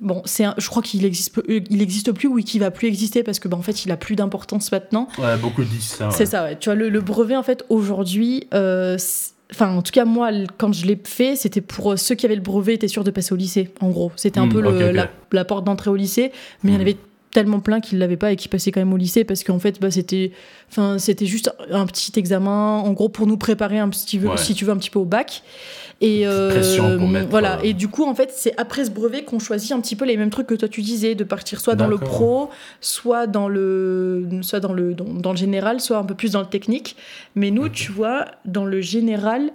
bon, 0.00 0.22
c'est 0.24 0.44
un- 0.44 0.54
je 0.56 0.68
crois 0.68 0.82
qu'il 0.82 1.04
existe, 1.04 1.36
euh, 1.38 1.60
il 1.70 1.82
existe 1.82 2.12
plus 2.12 2.28
ou 2.28 2.36
qu'il 2.36 2.60
va 2.60 2.70
plus 2.70 2.88
exister 2.88 3.22
parce 3.22 3.38
que, 3.38 3.48
bah, 3.48 3.56
en 3.56 3.62
fait, 3.62 3.84
il 3.84 3.90
a 3.92 3.96
plus 3.96 4.16
d'importance 4.16 4.72
maintenant. 4.72 5.08
Ouais, 5.18 5.36
beaucoup 5.36 5.64
disent 5.64 5.84
ça. 5.84 6.06
ouais. 6.06 6.14
C'est 6.14 6.26
ça, 6.26 6.44
ouais. 6.44 6.56
Tu 6.58 6.68
vois, 6.68 6.74
le, 6.74 6.88
le 6.88 7.00
brevet, 7.00 7.36
en 7.36 7.42
fait, 7.42 7.64
aujourd'hui, 7.68 8.46
euh, 8.54 8.96
Enfin, 9.52 9.76
en 9.76 9.80
tout 9.82 9.92
cas, 9.92 10.04
moi, 10.04 10.30
quand 10.58 10.72
je 10.72 10.86
l'ai 10.86 11.00
fait, 11.04 11.36
c'était 11.36 11.60
pour 11.60 11.92
euh, 11.92 11.96
ceux 11.96 12.16
qui 12.16 12.26
avaient 12.26 12.34
le 12.34 12.40
brevet, 12.40 12.74
étaient 12.74 12.88
sûrs 12.88 13.04
de 13.04 13.12
passer 13.12 13.32
au 13.32 13.36
lycée. 13.36 13.70
En 13.80 13.90
gros, 13.90 14.10
c'était 14.16 14.40
un 14.40 14.46
Hmm, 14.46 14.52
peu 14.52 14.60
le- 14.60 14.92
la 15.30 15.44
porte 15.44 15.64
d'entrée 15.64 15.88
au 15.88 15.94
lycée. 15.94 16.32
Mais 16.64 16.70
il 16.70 16.74
y 16.74 16.76
en 16.76 16.78
Hmm. 16.78 16.82
avait 16.82 16.96
tellement 17.36 17.60
plein 17.60 17.80
qui 17.80 17.94
ne 17.96 18.00
l'avaient 18.00 18.16
pas 18.16 18.32
et 18.32 18.36
qui 18.36 18.48
passaient 18.48 18.72
quand 18.72 18.80
même 18.80 18.92
au 18.94 18.96
lycée 18.96 19.24
parce 19.24 19.44
qu'en 19.44 19.58
fait, 19.58 19.78
bah, 19.80 19.90
c'était, 19.90 20.32
enfin, 20.70 20.98
c'était 20.98 21.26
juste 21.26 21.50
un 21.70 21.84
petit 21.86 22.12
examen, 22.18 22.78
en 22.78 22.92
gros, 22.92 23.10
pour 23.10 23.26
nous 23.26 23.36
préparer 23.36 23.78
un 23.78 23.90
petit, 23.90 24.18
peu- 24.18 24.28
Ouais. 24.28 24.36
si 24.38 24.54
tu 24.54 24.64
veux, 24.64 24.72
un 24.72 24.76
petit 24.78 24.88
peu 24.90 24.98
au 24.98 25.04
bac. 25.04 25.42
Et 26.00 26.24
pour 26.98 27.08
mettre, 27.08 27.28
voilà. 27.30 27.58
euh, 27.58 27.62
Et 27.62 27.72
du 27.74 27.88
coup, 27.88 28.04
en 28.04 28.14
fait, 28.14 28.30
c'est 28.34 28.58
après 28.58 28.84
ce 28.86 28.90
brevet 28.90 29.24
qu'on 29.24 29.38
choisit 29.38 29.72
un 29.72 29.80
petit 29.80 29.96
peu 29.96 30.04
les 30.06 30.16
mêmes 30.16 30.30
trucs 30.30 30.46
que 30.46 30.54
toi 30.54 30.68
tu 30.68 30.80
disais, 30.82 31.14
de 31.14 31.24
partir 31.24 31.60
soit 31.60 31.74
dans 31.74 31.86
le 31.86 31.98
pro, 31.98 32.50
soit 32.80 33.26
dans 33.26 33.48
le, 33.48 34.26
soit 34.42 34.60
dans 34.60 34.72
le, 34.72 34.94
dans, 34.94 35.04
dans 35.04 35.30
le 35.32 35.36
général, 35.38 35.80
soit 35.80 35.98
un 35.98 36.04
peu 36.04 36.14
plus 36.14 36.32
dans 36.32 36.40
le 36.40 36.46
technique. 36.46 36.96
Mais 37.34 37.50
nous, 37.50 37.68
tu 37.68 37.92
vois, 37.92 38.24
dans 38.46 38.64
le 38.64 38.80
général. 38.80 39.50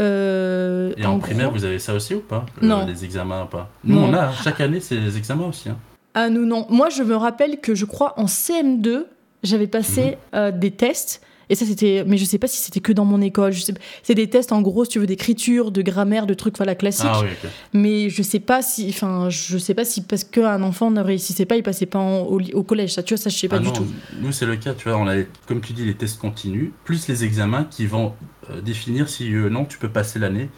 euh, 0.00 0.92
Et 0.96 1.04
en, 1.06 1.18
primaire, 1.18 1.50
vous 1.50 1.64
avez 1.64 1.78
ça 1.78 1.94
aussi 1.94 2.14
ou 2.14 2.20
pas? 2.20 2.46
Non. 2.62 2.86
Les 2.86 3.04
examens 3.04 3.44
ou 3.44 3.46
pas? 3.46 3.70
Nous, 3.84 3.96
Non. 3.96 4.08
on 4.08 4.14
a, 4.14 4.32
chaque 4.32 4.60
année, 4.60 4.80
c'est 4.80 4.96
les 4.96 5.16
examens 5.18 5.46
aussi. 5.48 5.68
hein. 5.68 5.76
Ah 6.14 6.28
nous 6.28 6.44
non. 6.46 6.66
Moi 6.70 6.88
je 6.90 7.02
me 7.02 7.14
rappelle 7.16 7.60
que 7.60 7.74
je 7.74 7.84
crois 7.84 8.14
en 8.18 8.26
CM2 8.26 9.04
j'avais 9.42 9.66
passé 9.68 10.02
Mhm. 10.02 10.14
euh, 10.34 10.50
des 10.50 10.70
tests 10.70 11.22
et 11.48 11.54
ça 11.56 11.64
c'était 11.66 12.04
mais 12.06 12.16
je 12.16 12.24
sais 12.24 12.38
pas 12.38 12.46
si 12.46 12.58
c'était 12.58 12.80
que 12.80 12.92
dans 12.92 13.04
mon 13.04 13.20
école. 13.20 13.52
Je 13.52 13.60
sais 13.62 13.74
c'est 14.02 14.14
des 14.14 14.28
tests 14.28 14.52
en 14.52 14.60
gros 14.60 14.84
si 14.84 14.90
tu 14.92 14.98
veux 14.98 15.06
d'écriture, 15.06 15.70
de 15.72 15.82
grammaire, 15.82 16.26
de 16.26 16.34
trucs 16.34 16.56
voilà 16.56 16.74
classiques. 16.74 17.06
Ah 17.08 17.20
oui. 17.22 17.28
Mais 17.72 18.08
je 18.10 18.22
sais 18.22 18.38
pas 18.40 18.60
si 18.62 18.86
enfin 18.90 19.30
je 19.30 19.56
sais 19.58 19.74
pas 19.74 19.84
si 19.84 20.02
parce 20.02 20.24
qu'un 20.24 20.62
enfant 20.62 20.90
ne 20.90 21.00
réussissait 21.00 21.46
pas 21.46 21.56
il 21.56 21.62
passait 21.62 21.86
pas 21.86 21.98
en- 21.98 22.22
au, 22.22 22.62
collège 22.62 22.92
ça 22.94 23.02
tu 23.02 23.14
vois 23.14 23.22
ça 23.22 23.30
je 23.30 23.36
sais 23.36 23.48
pas 23.48 23.56
Ah 23.56 23.60
du 23.60 23.66
non, 23.66 23.72
tout. 23.72 23.86
Nous, 24.20 24.32
c'est 24.32 24.46
le 24.46 24.56
cas, 24.56 24.74
tu 24.74 24.88
vois, 24.88 24.98
on 24.98 25.08
a, 25.08 25.22
comme 25.46 25.60
tu 25.60 25.72
dis, 25.72 25.84
les 25.84 25.94
tests 25.94 26.18
continus, 26.20 26.70
plus 26.84 27.08
les 27.08 27.24
examens 27.24 27.64
qui 27.64 27.86
vont 27.86 28.12
euh, 28.50 28.60
définir 28.60 29.08
si 29.08 29.32
euh, 29.34 29.48
non, 29.48 29.64
tu 29.64 29.78
peux 29.78 29.88
passer 29.88 30.18
l'année, 30.18 30.48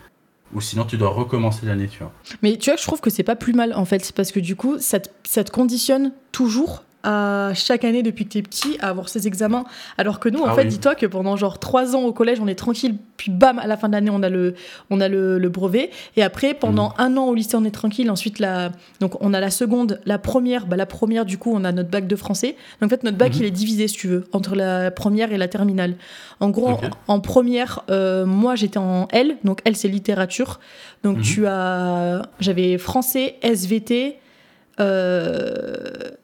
ou 0.53 0.61
sinon 0.61 0.85
tu 0.85 0.97
dois 0.97 1.11
recommencer 1.11 1.67
l'année, 1.67 1.89
tu 1.89 1.99
vois. 1.99 2.13
Mais 2.43 2.57
tu 2.57 2.71
vois 2.71 2.77
je 2.77 2.83
trouve 2.83 3.01
que 3.01 3.11
c'est 3.11 3.23
pas 3.23 3.37
plus 3.37 3.53
mal 3.53 3.73
en 3.75 3.85
fait 3.85 4.13
parce 4.13 4.33
que 4.33 4.41
du 4.41 4.57
coup 4.57 4.79
ça 4.79 5.01
te, 5.01 5.09
ça 5.25 5.45
te 5.45 5.51
conditionne 5.51 6.13
toujours 6.33 6.85
à 7.05 7.53
chaque 7.55 7.85
année 7.85 8.03
depuis 8.03 8.25
que 8.27 8.31
t'es 8.31 8.43
petit 8.43 8.77
à 8.81 8.89
avoir 8.89 9.09
ces 9.09 9.27
examens. 9.27 9.65
Alors 9.99 10.21
que 10.21 10.29
nous, 10.29 10.41
en 10.41 10.47
Ah 10.49 10.55
fait, 10.55 10.63
oui. 10.63 10.69
dis-toi 10.69 10.95
que 10.95 11.07
pendant 11.07 11.37
genre 11.37 11.59
trois 11.59 11.97
ans 11.97 12.03
au 12.03 12.13
collège, 12.13 12.39
on 12.41 12.47
est 12.47 12.55
tranquille, 12.55 12.97
puis 13.17 13.31
bam, 13.31 13.59
à 13.59 13.67
la 13.67 13.77
fin 13.77 13.89
de 13.89 13.95
l'année, 13.95 14.11
on 14.13 14.23
a 14.23 14.29
le, 14.29 14.55
on 14.91 15.01
a 15.01 15.09
le, 15.09 15.39
le 15.39 15.49
brevet. 15.49 15.91
Et 16.17 16.23
après, 16.23 16.55
pendant 16.55 16.89
Mhm. 16.91 16.95
un 16.99 17.17
an 17.17 17.25
au 17.27 17.35
lycée, 17.35 17.57
on 17.57 17.65
est 17.65 17.71
tranquille. 17.71 18.11
Ensuite, 18.11 18.39
la, 18.39 18.73
donc 19.01 19.15
on 19.21 19.35
a 19.35 19.41
la 19.41 19.51
seconde, 19.51 20.01
la 20.07 20.19
première, 20.19 20.67
bah, 20.67 20.77
la 20.77 20.87
première, 20.87 21.25
du 21.25 21.39
coup, 21.39 21.53
on 21.55 21.65
a 21.65 21.73
notre 21.73 21.91
bac 21.91 22.07
de 22.07 22.17
français. 22.17 22.57
Donc 22.81 22.89
en 22.93 22.97
fait, 22.97 23.03
notre 23.05 23.17
bac, 23.19 23.33
Mhm. 23.35 23.39
il 23.41 23.45
est 23.47 23.51
divisé, 23.51 23.89
si 23.89 23.97
tu 23.97 24.09
veux, 24.09 24.25
entre 24.33 24.55
la 24.57 24.91
première 24.91 25.33
et 25.33 25.39
la 25.39 25.49
terminale. 25.49 25.95
En 26.41 26.51
gros, 26.51 26.69
en, 26.69 26.81
en 27.15 27.21
première, 27.21 27.83
euh, 27.91 28.27
moi, 28.27 28.55
j'étais 28.55 28.79
en 28.79 29.09
L. 29.13 29.37
Donc 29.45 29.61
L, 29.65 29.77
c'est 29.77 29.89
littérature. 29.89 30.61
Donc 31.05 31.19
Mhm. 31.19 31.23
tu 31.23 31.47
as, 31.47 32.23
j'avais 32.41 32.79
français, 32.79 33.37
SVT, 33.43 34.19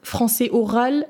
français 0.03 0.49
oral. 0.51 1.05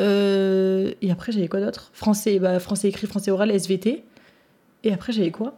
euh, 0.00 0.92
et 1.02 1.10
après, 1.10 1.32
j'avais 1.32 1.48
quoi 1.48 1.60
d'autre? 1.60 1.90
Français, 1.92 2.38
bah, 2.38 2.58
français 2.60 2.88
écrit, 2.88 3.06
français 3.06 3.30
oral, 3.30 3.50
SVT. 3.50 4.02
Et 4.84 4.92
après, 4.92 5.12
j'avais 5.12 5.30
quoi? 5.30 5.54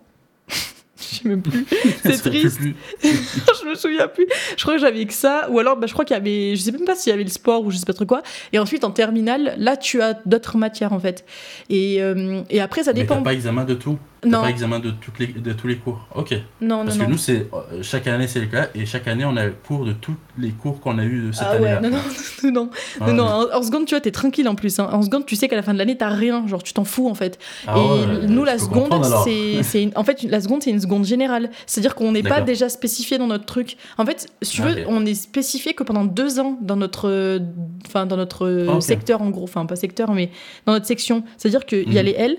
Je 0.98 1.16
sais 1.16 1.28
même 1.28 1.42
plus. 1.42 1.64
C'est 2.04 2.18
triste. 2.30 2.56
plus- 2.58 2.74
je 3.02 3.68
me 3.68 3.74
souviens 3.74 4.08
plus. 4.08 4.26
Je 4.56 4.62
crois 4.62 4.74
que 4.74 4.80
j'avais 4.80 5.04
que 5.04 5.12
ça. 5.12 5.48
Ou 5.50 5.58
alors, 5.58 5.76
bah, 5.76 5.86
je 5.86 5.92
crois 5.92 6.04
qu'il 6.04 6.14
y 6.14 6.16
avait. 6.20 6.54
Je 6.56 6.60
sais 6.62 6.72
même 6.72 6.84
pas 6.84 6.94
s'il 6.94 7.10
y 7.10 7.12
avait 7.14 7.24
le 7.24 7.30
sport 7.30 7.64
ou 7.64 7.70
je 7.70 7.76
sais 7.76 7.84
pas 7.86 7.92
trop 7.92 8.04
quoi. 8.06 8.22
Et 8.52 8.58
ensuite, 8.58 8.84
en 8.84 8.90
terminale, 8.92 9.54
là, 9.58 9.76
tu 9.76 10.00
as 10.02 10.14
d'autres 10.26 10.56
matières, 10.58 10.92
en 10.92 11.00
fait. 11.00 11.24
Et, 11.70 12.00
euh, 12.02 12.42
et 12.50 12.60
après, 12.60 12.84
ça 12.84 12.92
dépend. 12.92 13.22
pas 13.22 13.32
examen 13.34 13.64
de 13.64 13.74
tout? 13.74 13.98
Non, 14.24 14.42
pas 14.42 14.50
examen 14.50 14.78
de, 14.78 14.90
toutes 14.92 15.18
les, 15.18 15.26
de 15.26 15.52
tous 15.52 15.66
les 15.66 15.76
cours 15.76 16.06
Ok. 16.14 16.32
non, 16.60 16.84
Parce 16.84 16.96
non, 16.96 17.04
que 17.04 17.08
non. 17.08 17.10
nous, 17.14 17.18
c'est 17.18 17.48
euh, 17.52 17.82
chaque 17.82 18.06
année, 18.06 18.28
c'est 18.28 18.38
le 18.38 18.46
cas. 18.46 18.68
Et 18.74 18.86
chaque 18.86 19.08
année, 19.08 19.24
on 19.24 19.36
a 19.36 19.46
le 19.46 19.54
cours 19.66 19.84
de 19.84 19.92
tous 19.92 20.14
les 20.38 20.50
cours 20.50 20.80
qu'on 20.80 20.98
a 20.98 21.04
eu 21.04 21.30
cette 21.32 21.44
Ah 21.50 21.56
ouais, 21.60 21.70
année-là. 21.70 21.80
non, 21.80 21.98
non, 22.44 22.52
non, 22.52 22.70
Ah, 23.00 23.06
non, 23.10 23.14
non, 23.14 23.24
en, 23.24 23.58
en 23.58 23.62
seconde, 23.64 23.86
tu 23.86 23.94
vois, 23.94 24.00
t'es 24.00 24.12
tranquille 24.12 24.48
en 24.48 24.54
plus. 24.54 24.78
hein. 24.78 24.88
En 24.92 25.02
seconde, 25.02 25.26
tu 25.26 25.34
sais 25.34 25.48
qu'à 25.48 25.56
la 25.56 25.62
fin 25.62 25.72
de 25.72 25.78
l'année, 25.78 25.96
t'as 25.96 26.08
rien. 26.10 26.46
Genre, 26.46 26.62
tu 26.62 26.72
t'en 26.72 26.84
fous 26.84 27.08
en 27.08 27.14
fait. 27.14 27.38
Ah 27.66 27.74
et 27.76 27.80
ouais, 27.80 28.26
nous, 28.28 28.44
la 28.44 28.58
seconde, 28.58 28.92
c'est, 29.24 29.90
en 29.96 30.04
fait, 30.04 30.22
la 30.22 30.40
seconde, 30.40 30.62
c'est 30.62 30.70
une 30.70 30.80
seconde 30.80 31.04
générale. 31.04 31.50
C'est-à-dire 31.66 31.94
qu'on 31.96 32.12
n'est 32.12 32.22
pas 32.22 32.40
déjà 32.42 32.68
spécifié 32.68 33.18
dans 33.18 33.26
notre 33.26 33.44
truc. 33.46 33.76
En 33.98 34.06
fait, 34.06 34.28
si 34.42 34.52
tu 34.56 34.62
Ah, 34.62 34.68
veux, 34.68 34.84
on 34.86 35.04
est 35.04 35.14
spécifié 35.14 35.74
que 35.74 35.82
pendant 35.82 36.04
deux 36.04 36.38
ans 36.38 36.58
dans 36.62 36.76
notre, 36.76 37.40
enfin, 37.88 38.06
dans 38.06 38.16
notre 38.16 38.78
secteur 38.80 39.20
en 39.20 39.30
gros, 39.30 39.44
enfin 39.44 39.66
pas 39.66 39.74
secteur, 39.76 40.12
mais 40.12 40.30
dans 40.66 40.72
notre 40.74 40.86
section. 40.86 41.24
C'est-à-dire 41.36 41.66
qu'il 41.66 41.92
y 41.92 41.98
a 41.98 42.02
Mhm. 42.02 42.06
les 42.06 42.12
L. 42.16 42.36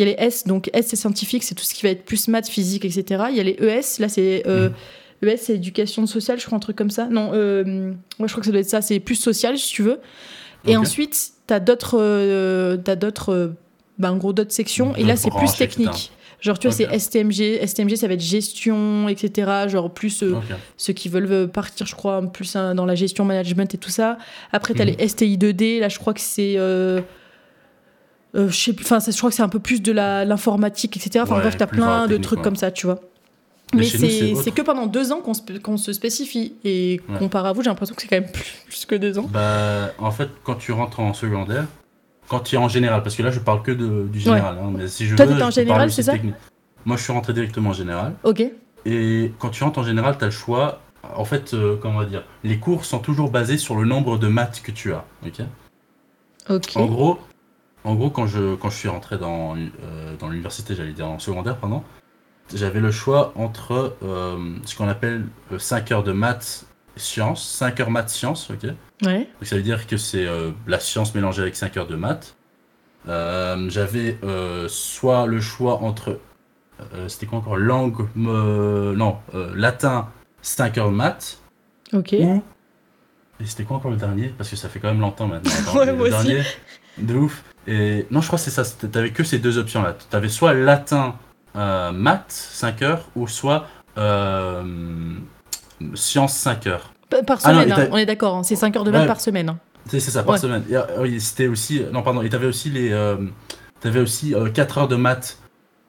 Il 0.00 0.06
y 0.08 0.10
a 0.10 0.14
les 0.16 0.24
S, 0.24 0.44
donc 0.46 0.70
S 0.72 0.86
c'est 0.88 0.96
scientifique, 0.96 1.42
c'est 1.44 1.54
tout 1.54 1.62
ce 1.64 1.74
qui 1.74 1.82
va 1.82 1.90
être 1.90 2.04
plus 2.06 2.26
maths, 2.28 2.48
physique, 2.48 2.84
etc. 2.86 3.24
Il 3.30 3.36
y 3.36 3.40
a 3.40 3.42
les 3.42 3.56
ES, 3.60 4.00
là 4.00 4.08
c'est 4.08 4.42
euh, 4.46 4.70
Mhm. 5.22 5.28
ES, 5.28 5.36
c'est 5.36 5.54
éducation 5.54 6.06
sociale, 6.06 6.40
je 6.40 6.46
crois, 6.46 6.56
un 6.56 6.60
truc 6.60 6.76
comme 6.76 6.88
ça. 6.90 7.06
Non, 7.06 7.30
euh, 7.34 7.90
ouais, 8.18 8.26
je 8.26 8.32
crois 8.32 8.40
que 8.40 8.46
ça 8.46 8.50
doit 8.52 8.60
être 8.62 8.68
ça, 8.70 8.80
c'est 8.80 8.98
plus 8.98 9.16
social 9.16 9.58
si 9.58 9.68
tu 9.74 9.82
veux. 9.82 10.00
Et 10.64 10.76
ensuite, 10.80 11.32
tu 11.46 11.52
as 11.54 11.60
d'autres, 11.60 11.98
euh, 12.00 12.76
t'as 12.78 12.96
d'autres, 12.96 13.32
euh, 13.34 13.48
bah, 13.98 14.10
en 14.12 14.16
gros, 14.16 14.32
d'autres 14.32 14.52
sections. 14.52 14.96
Et 14.96 15.04
là, 15.04 15.16
c'est 15.16 15.30
plus 15.30 15.48
technique. 15.58 16.12
Genre, 16.40 16.58
tu 16.58 16.68
vois, 16.68 16.74
c'est 16.74 16.98
STMG. 16.98 17.60
STMG, 17.66 17.96
ça 17.96 18.08
va 18.08 18.14
être 18.14 18.20
gestion, 18.22 19.08
etc. 19.10 19.68
Genre, 19.68 19.92
plus 19.92 20.22
euh, 20.22 20.32
ceux 20.78 20.94
qui 20.94 21.10
veulent 21.10 21.30
euh, 21.30 21.46
partir, 21.46 21.86
je 21.86 21.94
crois, 21.94 22.22
plus 22.32 22.56
hein, 22.56 22.74
dans 22.74 22.86
la 22.86 22.94
gestion, 22.94 23.26
management 23.26 23.74
et 23.74 23.78
tout 23.78 23.90
ça. 23.90 24.16
Après, 24.52 24.72
tu 24.74 24.80
as 24.80 24.86
Mhm. 24.86 24.94
les 24.98 25.06
STI2D. 25.06 25.80
Là, 25.80 25.90
je 25.90 25.98
crois 25.98 26.14
que 26.14 26.20
c'est. 26.22 26.54
euh, 26.56 27.02
euh, 28.34 28.48
je 28.48 28.56
sais 28.56 28.72
plus, 28.72 28.84
enfin, 28.84 28.98
je 29.00 29.16
crois 29.16 29.30
que 29.30 29.36
c'est 29.36 29.42
un 29.42 29.48
peu 29.48 29.58
plus 29.60 29.82
de 29.82 29.92
l'informatique, 29.92 30.96
etc. 30.96 31.20
Enfin, 31.22 31.36
Ouais, 31.36 31.40
bref, 31.42 31.56
t'as 31.56 31.66
plein 31.66 32.06
de 32.06 32.16
trucs 32.16 32.38
ouais. 32.38 32.44
comme 32.44 32.56
ça, 32.56 32.70
tu 32.70 32.86
vois. 32.86 33.00
Mais 33.74 33.84
c'est 33.84 34.50
que 34.52 34.62
pendant 34.62 34.86
deux 34.86 35.12
ans 35.12 35.20
qu'on 35.20 35.76
se, 35.76 35.92
spécifie. 35.92 36.54
Et 36.64 37.00
Ouais. 37.08 37.18
comparé 37.18 37.48
à 37.48 37.52
vous, 37.52 37.62
j'ai 37.62 37.70
l'impression 37.70 37.94
que 37.94 38.02
c'est 38.02 38.08
quand 38.08 38.20
même 38.20 38.30
plus, 38.30 38.64
plus 38.66 38.84
que 38.84 38.94
deux 38.96 39.18
ans. 39.18 39.28
Bah, 39.32 39.92
en 39.98 40.10
fait, 40.10 40.28
quand 40.44 40.56
tu 40.56 40.72
rentres 40.72 41.00
en 41.00 41.14
secondaire, 41.14 41.66
quand 42.28 42.40
tu 42.40 42.54
es 42.56 42.58
en 42.58 42.68
général, 42.68 43.02
parce 43.02 43.14
que 43.16 43.22
là, 43.22 43.30
je 43.30 43.38
parle 43.40 43.62
que 43.62 43.70
de, 43.72 44.06
du 44.08 44.18
général. 44.20 44.56
hein, 44.60 44.72
mais 44.76 44.88
si 44.88 45.06
je 45.06 45.14
Toi, 45.16 45.26
t'étais 45.26 45.42
en 45.42 45.50
général, 45.50 45.90
c'est 45.92 46.02
ça 46.04 46.12
technique. 46.12 46.34
Moi, 46.84 46.96
je 46.96 47.02
suis 47.02 47.12
rentré 47.12 47.32
directement 47.32 47.70
en 47.70 47.74
général. 47.74 48.14
Ok. 48.24 48.42
Et 48.86 49.32
quand 49.38 49.50
tu 49.50 49.62
rentres 49.62 49.78
en 49.80 49.82
général, 49.84 50.16
tu 50.18 50.24
as 50.24 50.28
le 50.28 50.32
choix. 50.32 50.80
En 51.16 51.24
fait, 51.24 51.54
euh, 51.54 51.76
comment 51.80 51.96
on 51.96 52.00
va 52.00 52.06
dire 52.06 52.24
Les 52.44 52.58
cours 52.58 52.84
sont 52.84 52.98
toujours 52.98 53.30
basés 53.30 53.56
sur 53.58 53.74
le 53.76 53.84
nombre 53.84 54.16
de 54.18 54.26
maths 54.28 54.62
que 54.62 54.70
tu 54.70 54.92
as. 54.92 55.04
ok? 55.26 55.40
Ok. 56.48 56.72
En 56.76 56.86
gros, 56.86 57.18
en 57.84 57.94
gros, 57.94 58.10
quand 58.10 58.26
je, 58.26 58.54
quand 58.56 58.70
je 58.70 58.76
suis 58.76 58.88
rentré 58.88 59.18
dans, 59.18 59.56
euh, 59.56 60.16
dans 60.18 60.28
l'université, 60.28 60.74
j'allais 60.74 60.92
dire 60.92 61.08
en 61.08 61.18
secondaire, 61.18 61.56
pardon, 61.56 61.82
j'avais 62.54 62.80
le 62.80 62.90
choix 62.90 63.32
entre 63.36 63.96
euh, 64.02 64.54
ce 64.66 64.74
qu'on 64.76 64.88
appelle 64.88 65.26
5 65.56 65.92
heures 65.92 66.02
de 66.02 66.12
maths 66.12 66.66
sciences, 66.96 67.46
5 67.48 67.80
heures 67.80 67.90
maths 67.90 68.10
sciences, 68.10 68.50
ok? 68.50 68.70
Ouais. 69.06 69.18
Donc 69.20 69.44
ça 69.44 69.56
veut 69.56 69.62
dire 69.62 69.86
que 69.86 69.96
c'est 69.96 70.26
euh, 70.26 70.50
la 70.66 70.80
science 70.80 71.14
mélangée 71.14 71.42
avec 71.42 71.56
5 71.56 71.76
heures 71.76 71.86
de 71.86 71.96
maths. 71.96 72.34
Euh, 73.08 73.70
j'avais 73.70 74.18
euh, 74.24 74.66
soit 74.68 75.26
le 75.26 75.40
choix 75.40 75.76
entre, 75.82 76.18
euh, 76.94 77.08
c'était 77.08 77.24
quoi 77.26 77.38
encore, 77.38 77.56
langue, 77.56 78.06
euh, 78.18 78.94
non, 78.94 79.16
euh, 79.34 79.52
latin, 79.54 80.08
5 80.42 80.76
heures 80.78 80.90
de 80.90 80.96
maths, 80.96 81.38
Ok. 81.94 82.14
ou, 82.18 82.42
et 83.40 83.46
c'était 83.46 83.64
quoi 83.64 83.78
encore 83.78 83.90
le 83.90 83.96
dernier? 83.96 84.28
Parce 84.36 84.50
que 84.50 84.56
ça 84.56 84.68
fait 84.68 84.80
quand 84.80 84.88
même 84.88 85.00
longtemps 85.00 85.26
maintenant. 85.26 85.50
Ouais, 85.74 85.86
le 85.86 85.94
moi 85.94 86.08
aussi. 86.08 86.26
dernier, 86.26 86.42
de 86.98 87.14
ouf. 87.14 87.42
Et 87.66 88.06
non, 88.10 88.20
je 88.20 88.26
crois 88.26 88.38
que 88.38 88.44
c'est 88.44 88.50
ça, 88.50 88.64
t'avais 88.88 89.10
que 89.10 89.22
ces 89.24 89.38
deux 89.38 89.58
options-là. 89.58 89.94
T'avais 90.10 90.28
soit 90.28 90.54
latin, 90.54 91.16
euh, 91.56 91.92
maths, 91.92 92.24
5 92.52 92.82
heures, 92.82 93.08
ou 93.14 93.26
soit 93.28 93.66
euh, 93.98 94.62
sciences, 95.94 96.36
5 96.36 96.66
heures. 96.66 96.92
Pa- 97.08 97.22
Par 97.22 97.38
Ah 97.44 97.52
non, 97.52 97.62
semaine, 97.62 97.80
hein, 97.80 97.88
on 97.92 97.96
est 97.96 98.06
d'accord, 98.06 98.36
hein, 98.36 98.42
c'est 98.42 98.56
5 98.56 98.74
heures 98.76 98.84
de 98.84 98.90
maths 98.90 99.02
Ouais. 99.02 99.06
par 99.06 99.20
semaine. 99.20 99.48
hein. 99.50 99.58
C'est 99.86 99.98
ça, 100.00 100.22
par 100.22 100.34
Ouais. 100.34 100.38
semaine. 100.38 100.62
Et, 100.70 100.76
euh, 100.76 100.82
oui, 101.00 101.20
c'était 101.20 101.48
aussi. 101.48 101.82
Non, 101.92 102.02
pardon. 102.02 102.22
Et 102.22 102.28
t'avais 102.28 102.46
aussi 102.46 102.70
les. 102.70 102.92
Euh, 102.92 103.16
t'avais 103.80 104.00
aussi 104.00 104.34
4 104.54 104.78
heures 104.78 104.88
de 104.88 104.96
maths 104.96 105.38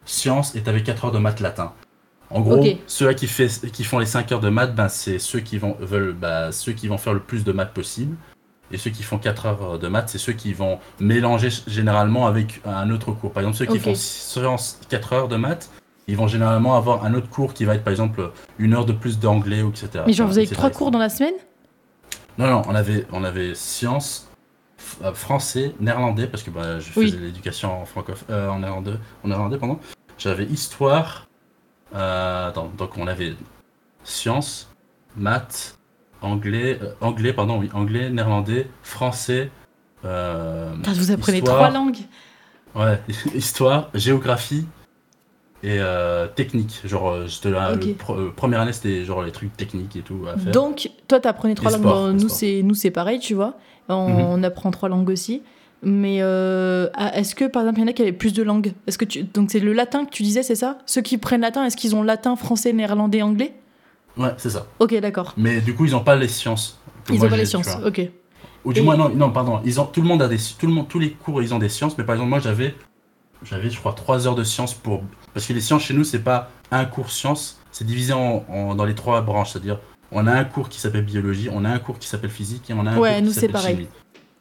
sciences 0.05 0.55
et 0.55 0.61
t'avais 0.61 0.81
4 0.81 1.05
heures 1.05 1.11
de 1.11 1.19
maths 1.19 1.39
latin. 1.41 1.73
En 2.29 2.39
gros, 2.39 2.63
ceux-là 2.87 3.13
qui, 3.13 3.27
fait, 3.27 3.49
qui 3.73 3.83
font 3.83 3.99
les 3.99 4.05
5 4.05 4.31
heures 4.31 4.39
de 4.39 4.47
maths, 4.49 4.73
ben, 4.73 4.87
c'est 4.87 5.19
ceux 5.19 5.41
qui 5.41 5.57
vont 5.57 5.75
veulent, 5.81 6.13
bah, 6.13 6.51
ceux 6.53 6.71
qui 6.71 6.87
vont 6.87 6.97
faire 6.97 7.13
le 7.13 7.19
plus 7.19 7.43
de 7.43 7.51
maths 7.51 7.73
possible. 7.73 8.15
Et 8.73 8.77
ceux 8.77 8.89
qui 8.89 9.03
font 9.03 9.17
4 9.17 9.45
heures 9.45 9.79
de 9.79 9.87
maths, 9.87 10.09
c'est 10.09 10.17
ceux 10.17 10.33
qui 10.33 10.53
vont 10.53 10.79
mélanger 10.99 11.49
généralement 11.67 12.27
avec 12.27 12.61
un 12.65 12.89
autre 12.91 13.11
cours. 13.11 13.31
Par 13.31 13.41
exemple, 13.41 13.57
ceux 13.57 13.65
qui 13.65 13.79
font 13.79 13.95
sciences 13.95 14.79
4 14.89 15.13
heures 15.13 15.27
de 15.27 15.35
maths, 15.35 15.69
ils 16.07 16.17
vont 16.17 16.27
généralement 16.27 16.75
avoir 16.75 17.05
un 17.05 17.13
autre 17.13 17.29
cours 17.29 17.53
qui 17.53 17.65
va 17.65 17.75
être 17.75 17.83
par 17.83 17.91
exemple 17.91 18.31
une 18.59 18.73
heure 18.73 18.85
de 18.85 18.93
plus 18.93 19.19
d'anglais 19.19 19.61
etc. 19.61 20.03
Mais 20.07 20.13
genre, 20.13 20.27
vous 20.27 20.37
avez 20.37 20.43
etc., 20.43 20.55
trois 20.55 20.69
etc. 20.69 20.77
cours 20.77 20.91
dans 20.91 20.99
la 20.99 21.09
semaine? 21.09 21.33
Non, 22.37 22.47
non, 22.47 22.61
on 22.67 22.75
avait, 22.75 23.05
on 23.11 23.23
avait 23.23 23.55
sciences, 23.55 24.29
euh, 25.03 25.13
français, 25.13 25.75
néerlandais, 25.79 26.27
parce 26.27 26.43
que 26.43 26.49
bah, 26.49 26.79
je 26.79 26.89
faisais 26.91 27.17
Oui. 27.17 27.19
l'éducation 27.21 27.81
en, 27.81 27.85
francophone, 27.85 28.25
euh, 28.29 28.49
en, 28.49 28.59
néerlandais, 28.59 28.93
en 29.23 29.27
néerlandais. 29.27 29.57
Pardon. 29.57 29.79
J'avais 30.17 30.45
histoire. 30.45 31.27
euh, 31.93 32.49
attends, 32.49 32.71
donc 32.77 32.97
on 32.97 33.05
avait 33.07 33.35
sciences, 34.03 34.69
maths, 35.15 35.77
anglais, 36.21 36.79
euh, 36.81 36.93
anglais, 37.01 37.33
pardon, 37.33 37.57
oui, 37.59 37.69
anglais, 37.73 38.09
néerlandais, 38.09 38.67
français. 38.83 39.49
euh, 40.05 40.73
Putain, 40.75 40.93
Vous 40.93 41.11
apprenez 41.11 41.37
histoire, 41.39 41.57
trois 41.57 41.69
langues 41.69 41.97
Ouais, 42.75 42.99
histoire, 43.35 43.89
géographie 43.93 44.65
et 45.63 45.77
euh, 45.79 46.27
technique. 46.27 46.81
Genre, 46.85 47.09
euh, 47.09 47.27
j'étais 47.27 47.49
là, 47.51 47.73
Ok. 47.73 47.85
le 47.85 47.93
pre- 47.93 48.17
euh, 48.19 48.31
première 48.35 48.61
année, 48.61 48.73
c'était 48.73 49.03
genre 49.05 49.21
les 49.23 49.31
trucs 49.31 49.55
techniques 49.55 49.95
et 49.95 50.01
tout 50.01 50.25
à 50.31 50.37
faire. 50.37 50.51
Donc, 50.53 50.89
toi, 51.07 51.19
t'apprenais 51.19 51.55
trois 51.55 51.69
Et 51.69 51.73
langues. 51.73 51.81
sport, 51.81 52.13
nous, 52.13 52.29
c'est 52.29 52.61
nous, 52.63 52.73
c'est 52.75 52.91
pareil, 52.91 53.19
tu 53.19 53.33
vois. 53.33 53.57
On, 53.89 54.07
Mhm. 54.09 54.25
on 54.29 54.43
apprend 54.43 54.71
trois 54.71 54.89
langues 54.89 55.09
aussi. 55.09 55.41
Mais 55.83 56.21
ah, 56.21 57.11
est-ce 57.17 57.33
que, 57.35 57.45
par 57.45 57.63
exemple, 57.63 57.79
il 57.79 57.81
y 57.81 57.85
en 57.85 57.89
a 57.89 57.93
qui 57.93 58.01
avaient 58.03 58.11
plus 58.13 58.33
de 58.33 58.43
langues? 58.43 58.73
Est-ce 58.87 58.97
que 58.97 59.05
tu... 59.05 59.23
Donc, 59.23 59.51
c'est 59.51 59.59
le 59.59 59.73
latin 59.73 60.05
que 60.05 60.11
tu 60.11 60.21
disais, 60.23 60.43
c'est 60.43 60.55
ça? 60.55 60.77
Ceux 60.85 61.01
qui 61.01 61.17
prennent 61.17 61.41
latin, 61.41 61.65
est-ce 61.65 61.75
qu'ils 61.75 61.95
ont 61.95 62.03
latin, 62.03 62.35
français, 62.35 62.71
néerlandais, 62.71 63.21
anglais? 63.23 63.53
Ouais, 64.17 64.33
c'est 64.37 64.49
ça. 64.49 64.65
Ok, 64.79 64.93
d'accord. 64.99 65.33
Mais 65.37 65.61
du 65.61 65.73
coup, 65.75 65.85
ils 65.85 65.91
n'ont 65.91 66.03
pas 66.03 66.15
les 66.15 66.27
sciences. 66.27 66.79
Ils 67.09 67.17
moi 67.17 67.27
ont 67.27 67.29
pas 67.29 67.37
les 67.37 67.45
sciences. 67.45 67.69
Ok. 67.85 68.01
Ou 68.65 68.73
du 68.73 68.79
Et- 68.79 68.83
moins, 68.83 68.95
non, 68.97 69.09
non, 69.09 69.31
pardon. 69.31 69.59
Ils 69.65 69.79
ont, 69.79 69.85
tout 69.85 70.01
le 70.01 70.07
monde 70.07 70.21
a 70.21 70.27
des, 70.27 70.37
tout 70.37 70.67
le 70.67 70.73
monde, 70.73 70.87
tous 70.87 70.99
les 70.99 71.11
cours, 71.11 71.41
ils 71.41 71.53
ont 71.53 71.59
des 71.59 71.69
sciences. 71.69 71.97
Mais 71.97 72.03
par 72.03 72.15
exemple, 72.15 72.29
moi, 72.29 72.39
j'avais, 72.39 72.75
j'avais, 73.43 73.69
je 73.69 73.79
crois, 73.79 73.93
trois 73.93 74.27
heures 74.27 74.35
de 74.35 74.43
sciences 74.43 74.73
pour, 74.73 75.03
parce 75.33 75.45
que 75.47 75.53
les 75.53 75.61
sciences 75.61 75.83
chez 75.83 75.93
nous, 75.93 76.03
c'est 76.03 76.19
pas 76.19 76.49
un 76.71 76.85
cours 76.85 77.09
sciences, 77.11 77.59
c'est 77.71 77.85
divisé 77.85 78.13
en, 78.13 78.45
en- 78.49 78.75
dans 78.75 78.85
les 78.85 78.93
trois 78.95 79.21
branches. 79.21 79.51
C'est-à-dire, 79.53 79.79
on 80.11 80.27
a 80.27 80.31
un 80.33 80.43
cours 80.43 80.69
qui 80.69 80.79
s'appelle 80.79 81.05
biologie, 81.05 81.49
on 81.51 81.63
a 81.65 81.69
un 81.69 81.79
cours 81.79 81.97
qui 81.97 82.07
s'appelle 82.07 82.29
physique 82.29 82.69
et 82.69 82.73
on 82.73 82.85
a 82.85 82.91
un 82.91 82.97
Ouais, 82.97 83.13
cours 83.15 83.21
nous, 83.23 83.27
qui 83.33 83.39
s'appelle 83.39 83.61
chimie. 83.61 83.87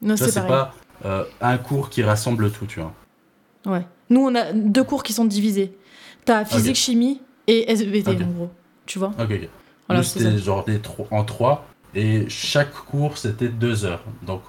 Vois, 0.02 0.16
c'est 0.16 0.34
pareil. 0.34 0.48
pas 0.50 0.74
euh, 1.06 1.24
un 1.40 1.56
cours 1.58 1.88
qui 1.90 2.02
rassemble 2.02 2.50
tout, 2.50 2.66
tu 2.66 2.80
vois. 2.80 2.92
Ouais. 3.66 3.86
Nous, 4.10 4.20
on 4.20 4.34
a 4.34 4.52
deux 4.52 4.84
cours 4.84 5.02
qui 5.02 5.12
sont 5.12 5.24
divisés. 5.24 5.72
T'as 6.24 6.44
physique, 6.44 6.76
chimie 6.76 7.20
et 7.46 7.70
SVT, 7.70 8.10
Ok. 8.10 8.16
en 8.22 8.30
gros. 8.30 8.50
Tu 8.86 8.98
vois? 8.98 9.12
Ok, 9.18 9.30
ok. 9.30 9.48
Voilà, 9.90 10.00
Nous, 10.02 10.04
c'est 10.06 10.20
c'était 10.20 10.38
genre 10.38 10.64
des 10.64 10.78
tro- 10.78 11.08
en 11.10 11.24
trois 11.24 11.66
et 11.96 12.28
chaque 12.28 12.72
cours 12.72 13.18
c'était 13.18 13.48
deux 13.48 13.84
heures. 13.84 14.04
Donc, 14.22 14.42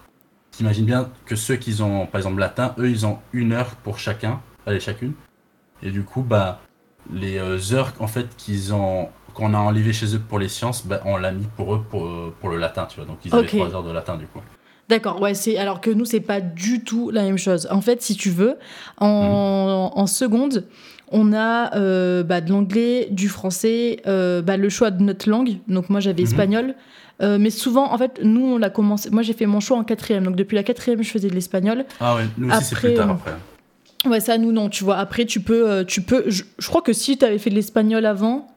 t'imagines 0.51 0.85
bien 0.85 1.09
que 1.25 1.35
ceux 1.35 1.55
qui 1.55 1.81
ont, 1.81 2.05
par 2.05 2.19
exemple, 2.19 2.39
latin, 2.39 2.75
eux, 2.77 2.89
ils 2.89 3.07
ont 3.07 3.17
une 3.33 3.51
heure 3.53 3.71
pour 3.83 3.97
chacun, 3.97 4.39
allez, 4.67 4.79
chacune. 4.79 5.13
Et 5.81 5.89
du 5.89 6.03
coup, 6.03 6.21
bah, 6.21 6.59
les 7.11 7.37
euh, 7.39 7.57
heures 7.73 7.91
en 7.99 8.05
fait 8.05 8.27
qu'ils 8.37 8.71
ont, 8.71 9.09
qu'on 9.33 9.55
a 9.55 9.57
enlevées 9.57 9.93
chez 9.93 10.15
eux 10.15 10.19
pour 10.19 10.37
les 10.37 10.47
sciences, 10.49 10.85
bah, 10.85 11.01
on 11.05 11.17
l'a 11.17 11.31
mis 11.31 11.47
pour 11.57 11.73
eux 11.73 11.83
pour, 11.89 12.05
euh, 12.05 12.35
pour 12.39 12.49
le 12.49 12.57
latin, 12.57 12.85
tu 12.85 12.97
vois. 12.97 13.05
Donc, 13.05 13.17
ils 13.25 13.33
avaient 13.33 13.47
trois 13.47 13.73
heures 13.73 13.83
de 13.83 13.91
latin 13.91 14.17
du 14.17 14.27
coup. 14.27 14.41
D'accord, 14.89 15.21
ouais, 15.21 15.33
c'est 15.33 15.57
alors 15.57 15.79
que 15.81 15.89
nous 15.89 16.03
c'est 16.05 16.19
pas 16.19 16.41
du 16.41 16.83
tout 16.83 17.09
la 17.11 17.23
même 17.23 17.37
chose. 17.37 17.67
En 17.71 17.81
fait, 17.81 18.01
si 18.03 18.15
tu 18.15 18.29
veux, 18.29 18.57
en, 18.99 19.91
en 19.95 20.05
seconde, 20.05 20.67
on 21.11 21.33
a 21.33 21.75
euh, 21.75 22.23
bah, 22.23 22.41
de 22.41 22.49
l'anglais, 22.49 23.07
du 23.11 23.27
français, 23.29 23.97
euh, 24.07 24.41
bah, 24.41 24.57
le 24.57 24.69
choix 24.69 24.91
de 24.91 25.03
notre 25.03 25.29
langue. 25.29 25.57
Donc 25.67 25.89
moi 25.89 25.99
j'avais 25.99 26.21
Mhm. 26.23 26.27
espagnol, 26.27 26.75
Euh, 27.21 27.37
mais 27.39 27.51
souvent 27.51 27.93
en 27.93 27.97
fait 27.99 28.19
nous 28.23 28.43
on 28.43 28.57
l'a 28.57 28.71
commencé. 28.71 29.11
Moi 29.11 29.21
j'ai 29.21 29.33
fait 29.33 29.45
mon 29.45 29.59
choix 29.59 29.77
en 29.77 29.83
quatrième, 29.83 30.23
donc 30.23 30.35
depuis 30.35 30.55
la 30.55 30.63
quatrième 30.63 31.03
je 31.03 31.11
faisais 31.11 31.29
de 31.29 31.35
l'espagnol. 31.35 31.85
Ah 31.99 32.15
ouais, 32.15 32.23
nous 32.37 32.49
aussi 32.49 32.63
c'est 32.63 32.75
plus 32.75 32.93
tard 32.95 33.11
après. 33.11 33.31
Ouais, 34.09 34.19
ça 34.19 34.39
nous 34.39 34.51
non, 34.51 34.69
tu 34.69 34.83
vois. 34.83 34.97
Après 34.97 35.25
tu 35.25 35.39
peux, 35.39 35.85
tu 35.85 36.01
peux. 36.01 36.23
Je, 36.27 36.41
je 36.57 36.67
crois 36.67 36.81
que 36.81 36.93
si 36.93 37.19
tu 37.19 37.23
avais 37.25 37.37
fait 37.37 37.51
de 37.51 37.55
l'espagnol 37.55 38.05
avant. 38.07 38.47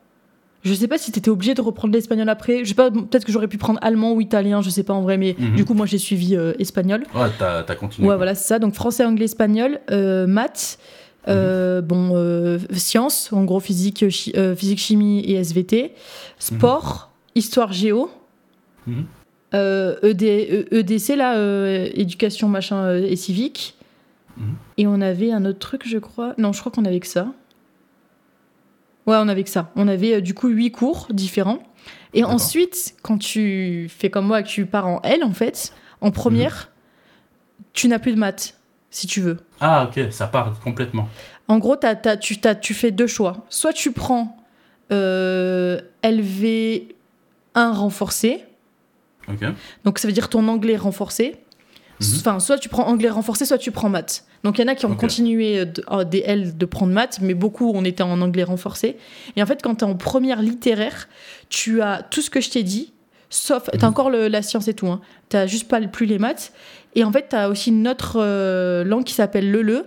Je 0.62 0.72
sais 0.72 0.88
pas 0.88 0.96
si 0.96 1.12
t'étais 1.12 1.28
obligé 1.28 1.52
de 1.52 1.60
reprendre 1.60 1.92
l'espagnol 1.92 2.26
après. 2.30 2.60
Je 2.64 2.70
sais 2.70 2.74
pas, 2.74 2.90
peut-être 2.90 3.26
que 3.26 3.32
j'aurais 3.32 3.48
pu 3.48 3.58
prendre 3.58 3.78
allemand 3.82 4.12
ou 4.14 4.22
italien, 4.22 4.62
je 4.62 4.70
sais 4.70 4.82
pas 4.82 4.94
en 4.94 5.02
vrai, 5.02 5.18
mais 5.18 5.36
Mhm. 5.38 5.56
du 5.56 5.66
coup 5.66 5.74
moi 5.74 5.84
j'ai 5.84 5.98
suivi 5.98 6.34
euh, 6.34 6.54
espagnol. 6.58 7.02
Ouais, 7.14 7.26
t'as 7.38 7.64
t'as 7.64 7.74
continué. 7.74 8.06
Ouais, 8.08 8.12
quoi. 8.12 8.16
voilà, 8.16 8.34
c'est 8.34 8.48
ça. 8.48 8.58
Donc 8.58 8.72
français, 8.72 9.04
anglais, 9.04 9.26
espagnol, 9.26 9.80
euh, 9.90 10.26
maths, 10.26 10.78
euh, 11.28 11.80
Mhm. 11.80 11.86
bon, 11.86 12.10
euh, 12.14 12.58
sciences, 12.72 13.32
en 13.32 13.44
gros 13.44 13.60
physique, 13.60 14.08
chi- 14.10 14.32
euh, 14.36 14.54
physique, 14.54 14.78
chimie 14.78 15.20
et 15.20 15.34
SVT, 15.34 15.92
sport, 16.38 17.10
histoire, 17.34 17.72
géo, 17.72 18.10
Mhm. 18.86 19.04
euh, 19.54 19.96
ED, 20.02 20.22
euh, 20.24 20.64
EDC, 20.80 21.16
là, 21.16 21.36
éducation, 21.94 22.48
machin 22.48 22.96
et 22.96 23.16
civique. 23.16 23.76
Mhm. 24.36 24.54
Et 24.78 24.86
on 24.86 25.00
avait 25.00 25.30
un 25.32 25.44
autre 25.44 25.60
truc, 25.60 25.82
je 25.86 25.98
crois. 25.98 26.34
Non, 26.38 26.52
je 26.52 26.60
crois 26.60 26.72
qu'on 26.72 26.84
avait 26.84 27.00
que 27.00 27.06
ça. 27.06 27.32
Ouais, 29.06 29.16
on 29.18 29.28
avait 29.28 29.44
que 29.44 29.50
ça. 29.50 29.70
On 29.76 29.86
avait 29.86 30.20
du 30.22 30.34
coup 30.34 30.48
huit 30.48 30.70
cours 30.72 31.06
différents. 31.10 31.62
Et 32.14 32.24
ensuite, 32.24 32.94
quand 33.02 33.18
tu 33.18 33.88
fais 33.94 34.08
comme 34.08 34.26
moi, 34.26 34.42
que 34.42 34.48
tu 34.48 34.66
pars 34.66 34.86
en 34.86 35.00
L, 35.02 35.22
en 35.24 35.32
fait, 35.32 35.72
en 36.00 36.10
première, 36.10 36.70
tu 37.72 37.88
n'as 37.88 37.98
plus 37.98 38.12
de 38.12 38.18
maths, 38.18 38.58
si 38.94 39.06
tu 39.06 39.20
veux. 39.20 39.38
Ah 39.60 39.88
ok, 39.88 40.12
ça 40.12 40.26
part 40.26 40.58
complètement. 40.60 41.08
En 41.48 41.58
gros, 41.58 41.76
t'as- 41.76 41.96
t'as- 41.96 42.16
tu, 42.16 42.38
tu 42.60 42.74
fais 42.74 42.90
deux 42.90 43.06
choix. 43.06 43.44
Soit 43.50 43.72
tu 43.72 43.92
prends 43.92 44.36
euh, 44.92 45.80
LV1 46.02 47.72
renforcé, 47.72 48.44
Ok. 49.28 49.40
donc 49.84 49.98
ça 49.98 50.08
veut 50.08 50.12
dire 50.14 50.28
ton 50.28 50.46
anglais 50.48 50.76
renforcé. 50.76 51.36
Mhm. 52.00 52.08
Enfin, 52.18 52.40
soit 52.40 52.58
tu 52.58 52.68
prends 52.68 52.86
anglais 52.88 53.08
renforcé, 53.08 53.44
soit 53.46 53.58
tu 53.58 53.70
prends 53.70 53.88
maths. 53.88 54.24
Donc 54.42 54.58
il 54.58 54.62
y 54.62 54.64
en 54.64 54.68
a 54.68 54.74
qui 54.74 54.84
ont 54.84 54.94
continué 54.96 55.64
de, 55.64 55.82
en 55.86 56.04
DL 56.04 56.56
de 56.56 56.66
prendre 56.66 56.92
maths, 56.92 57.18
mais 57.22 57.34
beaucoup 57.34 57.70
on 57.74 57.84
était 57.84 58.02
en 58.02 58.20
anglais 58.20 58.42
renforcé. 58.44 58.96
Et 59.36 59.42
en 59.42 59.46
fait, 59.46 59.62
quand 59.62 59.76
tu 59.76 59.84
es 59.84 59.88
en 59.88 59.94
première 59.94 60.42
littéraire, 60.42 61.08
tu 61.48 61.80
as 61.82 62.02
tout 62.02 62.20
ce 62.20 62.30
que 62.30 62.40
je 62.40 62.50
t'ai 62.50 62.62
dit, 62.64 62.92
sauf. 63.30 63.70
Tu 63.70 63.78
Mhm. 63.78 63.84
as 63.84 63.88
encore 63.88 64.10
le- 64.10 64.28
la 64.28 64.42
science 64.42 64.66
et 64.68 64.74
tout. 64.74 64.88
Hein. 64.88 65.00
Tu 65.30 65.36
juste 65.48 65.68
pas 65.68 65.80
plus 65.80 66.06
les 66.06 66.18
maths. 66.18 66.52
Et 66.94 67.04
en 67.04 67.10
fait, 67.12 67.26
tu 67.30 67.36
as 67.36 67.48
aussi 67.48 67.70
une 67.70 67.88
autre 67.88 68.16
euh, 68.20 68.84
langue 68.84 69.04
qui 69.04 69.14
s'appelle 69.14 69.50
le 69.50 69.62
le. 69.62 69.84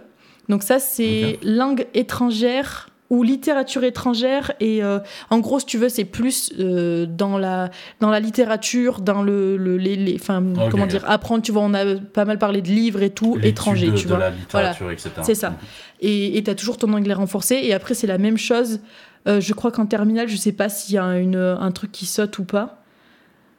Donc 0.50 0.64
ça, 0.64 0.80
c'est 0.80 1.40
langue 1.44 1.86
étrangère 1.94 2.90
ou 3.10 3.24
littérature 3.24 3.86
étrangère. 3.86 4.52
Et 4.60 4.84
euh, 4.84 5.00
en 5.30 5.40
gros, 5.40 5.60
si 5.60 5.66
tu 5.66 5.78
veux, 5.78 5.88
c'est 5.88 6.04
plus 6.06 6.52
euh, 6.60 7.06
dans, 7.06 7.38
la, 7.38 7.70
dans 8.02 8.10
la 8.10 8.20
littérature, 8.20 9.00
dans 9.00 9.24
le, 9.24 9.56
le- 9.56 9.78
les, 9.78 9.96
les- 9.96 10.16
enfin, 10.16 10.42
comment 10.70 10.86
dire, 10.88 11.10
apprendre. 11.10 11.42
Tu 11.42 11.52
vois, 11.54 11.62
on 11.64 11.74
a 11.74 11.96
pas 11.96 12.26
mal 12.26 12.38
parlé 12.38 12.62
de 12.62 12.68
livres 12.68 13.02
et 13.04 13.10
tout, 13.10 13.36
étrangers, 13.48 13.88
tu 13.96 14.04
de 14.06 14.10
vois. 14.10 14.18
la 14.20 14.30
littérature, 14.32 14.92
etc. 14.92 15.10
C'est 15.24 15.36
ça. 15.36 15.54
Et 16.02 16.42
tu 16.44 16.50
as 16.52 16.56
toujours 16.56 16.78
ton 16.78 16.92
anglais 16.94 17.14
renforcé. 17.14 17.56
Et 17.64 17.74
après, 17.74 17.94
c'est 17.94 18.08
la 18.08 18.18
même 18.18 18.38
chose. 18.38 18.80
Je 19.26 19.54
crois 19.54 19.72
qu'en 19.72 19.86
terminale, 19.86 20.28
je 20.30 20.36
sais 20.38 20.52
pas 20.54 20.70
s'il 20.70 20.96
y 20.96 20.98
a 20.98 21.18
une, 21.18 21.36
un 21.36 21.72
truc 21.72 21.92
qui 21.92 22.06
saute 22.06 22.38
ou 22.40 22.44
pas. 22.46 22.77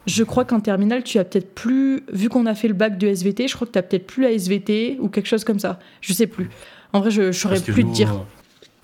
Je 0.09 0.25
crois 0.25 0.45
qu'en 0.47 0.61
terminale, 0.61 1.05
tu 1.05 1.19
as 1.19 1.25
peut-être 1.25 1.55
plus, 1.55 2.03
vu 2.11 2.29
qu'on 2.31 2.47
a 2.47 2.55
fait 2.55 2.67
le 2.69 2.73
bac 2.75 2.97
de 2.97 3.07
SVT, 3.09 3.47
je 3.47 3.55
crois 3.55 3.67
que 3.67 3.73
tu 3.73 3.79
as 3.79 3.83
peut-être 3.83 4.07
plus 4.07 4.23
la 4.23 4.31
SVT 4.33 4.97
ou 5.01 5.09
quelque 5.11 5.27
chose 5.27 5.45
comme 5.45 5.59
ça. 5.59 5.79
Je 6.01 6.15
sais 6.15 6.27
plus. 6.27 6.49
En 6.95 7.01
vrai, 7.01 7.11
je 7.11 7.23
ne 7.23 7.33
saurais 7.33 7.61
plus 7.61 7.85
nous, 7.85 7.91
te 7.91 7.95
dire. 7.95 8.15
euh, 8.15 8.19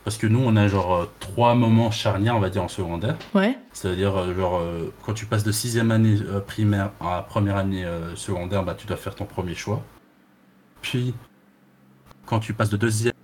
Parce 0.04 0.18
que 0.18 0.26
nous, 0.26 0.40
on 0.44 0.54
a 0.54 0.68
genre 0.68 0.94
euh, 0.94 1.10
trois 1.20 1.54
moments 1.54 1.90
charnières, 1.90 2.36
on 2.36 2.40
va 2.40 2.50
dire, 2.50 2.62
en 2.62 2.68
secondaire. 2.68 3.16
Ouais. 3.34 3.56
C'est-à-dire, 3.72 4.14
euh, 4.14 4.34
genre, 4.34 4.60
quand 5.02 5.14
tu 5.14 5.24
passes 5.24 5.44
de 5.44 5.52
sixième 5.52 5.90
année 5.90 6.18
primaire 6.46 6.90
à 7.00 7.24
première 7.26 7.56
année 7.56 7.86
secondaire, 8.16 8.62
bah, 8.62 8.74
tu 8.76 8.86
dois 8.86 8.98
faire 8.98 9.14
ton 9.14 9.24
premier 9.24 9.54
choix. 9.54 9.82
Puis, 10.82 11.14
quand 12.26 12.38
tu 12.38 12.52
passes 12.52 12.70
de 12.70 12.76
deuxième 12.76 13.14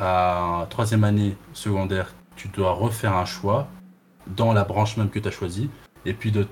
à 0.00 0.66
troisième 0.70 1.04
année 1.04 1.36
secondaire, 1.52 2.12
tu 2.34 2.48
dois 2.48 2.72
refaire 2.72 3.16
un 3.16 3.24
choix 3.24 3.68
dans 4.26 4.52
la 4.52 4.64
branche 4.64 4.96
même 4.96 5.08
que 5.08 5.20
tu 5.20 5.28
as 5.28 5.30
choisie. 5.30 5.70
Et 6.04 6.14
puis, 6.14 6.32
de 6.32 6.48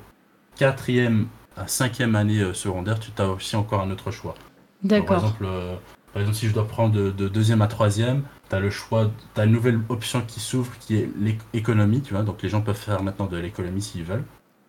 quatrième 0.56 1.28
à 1.56 1.66
cinquième 1.66 2.14
année 2.14 2.40
euh, 2.40 2.54
secondaire, 2.54 2.98
tu 2.98 3.10
as 3.20 3.28
aussi 3.28 3.56
encore 3.56 3.80
un 3.80 3.90
autre 3.90 4.10
choix. 4.10 4.34
Donc, 4.82 5.06
Par 5.06 5.16
D'accord. 5.16 5.16
exemple, 5.16 5.44
euh, 5.44 5.76
par 6.12 6.22
exemple, 6.22 6.38
si 6.38 6.48
je 6.48 6.54
dois 6.54 6.66
prendre 6.66 6.94
de, 6.94 7.10
de 7.10 7.28
deuxième 7.28 7.62
à 7.62 7.66
troisième, 7.68 8.22
tu 8.48 8.56
as 8.56 8.60
le 8.60 8.70
choix, 8.70 9.10
tu 9.34 9.40
as 9.40 9.44
une 9.44 9.52
nouvelle 9.52 9.80
option 9.88 10.22
qui 10.22 10.40
s'ouvre 10.40 10.72
qui 10.80 10.96
est 10.96 11.10
l'économie, 11.52 12.02
tu 12.02 12.14
vois. 12.14 12.22
Donc 12.22 12.42
les 12.42 12.48
gens 12.48 12.60
peuvent 12.60 12.76
faire 12.76 13.02
maintenant 13.02 13.26
de 13.26 13.36
l'économie 13.36 13.82
s'ils 13.82 14.04
veulent, 14.04 14.24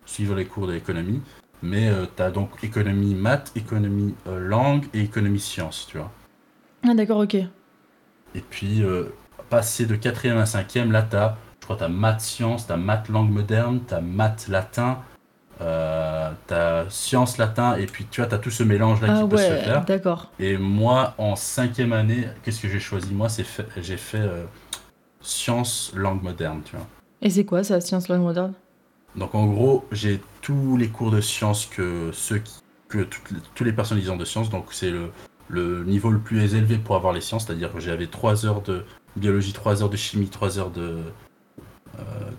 suivre 0.06 0.34
les 0.34 0.46
cours 0.46 0.66
de 0.66 0.72
l'économie. 0.72 1.20
Mais 1.62 1.90
tu 2.16 2.22
as 2.22 2.30
donc 2.30 2.50
économie 2.62 3.14
maths, 3.14 3.50
économie 3.56 4.14
euh, 4.26 4.38
langue 4.38 4.84
et 4.92 5.00
économie 5.00 5.40
sciences, 5.40 5.86
tu 5.90 5.96
vois. 5.96 6.10
Ah, 6.86 6.94
d'accord, 6.94 7.20
ok. 7.20 7.34
Et 7.36 8.40
puis, 8.50 8.82
euh, 8.82 9.04
passer 9.48 9.86
de 9.86 9.96
quatrième 9.96 10.36
à 10.36 10.44
cinquième, 10.44 10.92
là, 10.92 11.02
tu 11.02 11.16
as, 11.16 11.38
je 11.60 11.64
crois, 11.64 11.76
tu 11.76 11.84
as 11.84 11.88
maths 11.88 12.20
sciences, 12.20 12.66
tu 12.66 12.72
as 12.72 12.76
maths 12.76 13.08
langue 13.08 13.30
moderne, 13.30 13.80
tu 13.86 13.94
as 13.94 14.02
maths 14.02 14.48
latin, 14.48 14.98
euh, 15.64 16.30
tu 16.46 16.54
as 16.54 16.84
sciences 16.90 17.38
latin, 17.38 17.76
et 17.76 17.86
puis 17.86 18.06
tu 18.10 18.20
vois, 18.20 18.28
tu 18.28 18.34
as 18.34 18.38
tout 18.38 18.50
ce 18.50 18.62
mélange-là 18.62 19.08
Ah 19.10 19.22
qui 19.22 19.28
peut 19.30 19.36
se 19.36 19.42
faire. 19.64 19.84
d'accord. 19.84 20.30
Et 20.38 20.56
moi, 20.58 21.14
en 21.18 21.36
cinquième 21.36 21.92
année, 21.92 22.28
qu'est-ce 22.42 22.60
que 22.60 22.68
j'ai 22.68 22.80
choisi? 22.80 23.12
Moi, 23.12 23.28
c'est 23.28 23.44
fait- 23.44 23.66
j'ai 23.80 23.96
fait 23.96 24.18
euh, 24.18 24.44
sciences 25.20 25.92
langue 25.94 26.22
moderne, 26.22 26.60
tu 26.64 26.76
vois. 26.76 26.86
Et 27.22 27.30
c'est 27.30 27.44
quoi 27.44 27.64
ça, 27.64 27.80
science 27.80 28.08
langue 28.08 28.22
moderne? 28.22 28.52
Donc 29.16 29.34
en 29.34 29.46
gros, 29.46 29.86
j'ai 29.92 30.20
tous 30.42 30.76
les 30.76 30.88
cours 30.88 31.10
de 31.10 31.20
sciences 31.20 31.66
que 31.66 32.10
ceux 32.12 32.38
qui, 32.38 32.54
que 32.88 32.98
toutes 33.04 33.32
tous 33.54 33.64
les 33.64 33.72
personnes 33.72 33.98
lisant 33.98 34.16
de 34.16 34.24
sciences. 34.24 34.50
Donc 34.50 34.66
c'est 34.72 34.90
le, 34.90 35.10
le 35.48 35.84
niveau 35.84 36.10
le 36.10 36.18
plus 36.18 36.54
élevé 36.54 36.78
pour 36.78 36.96
avoir 36.96 37.12
les 37.12 37.20
sciences, 37.20 37.46
c'est-à-dire 37.46 37.72
que 37.72 37.80
j'avais 37.80 38.08
3 38.08 38.44
heures 38.44 38.60
de 38.62 38.84
biologie, 39.16 39.52
3 39.52 39.82
heures 39.82 39.88
de 39.90 39.96
chimie, 39.96 40.28
3 40.28 40.58
heures 40.58 40.70
de, 40.70 40.98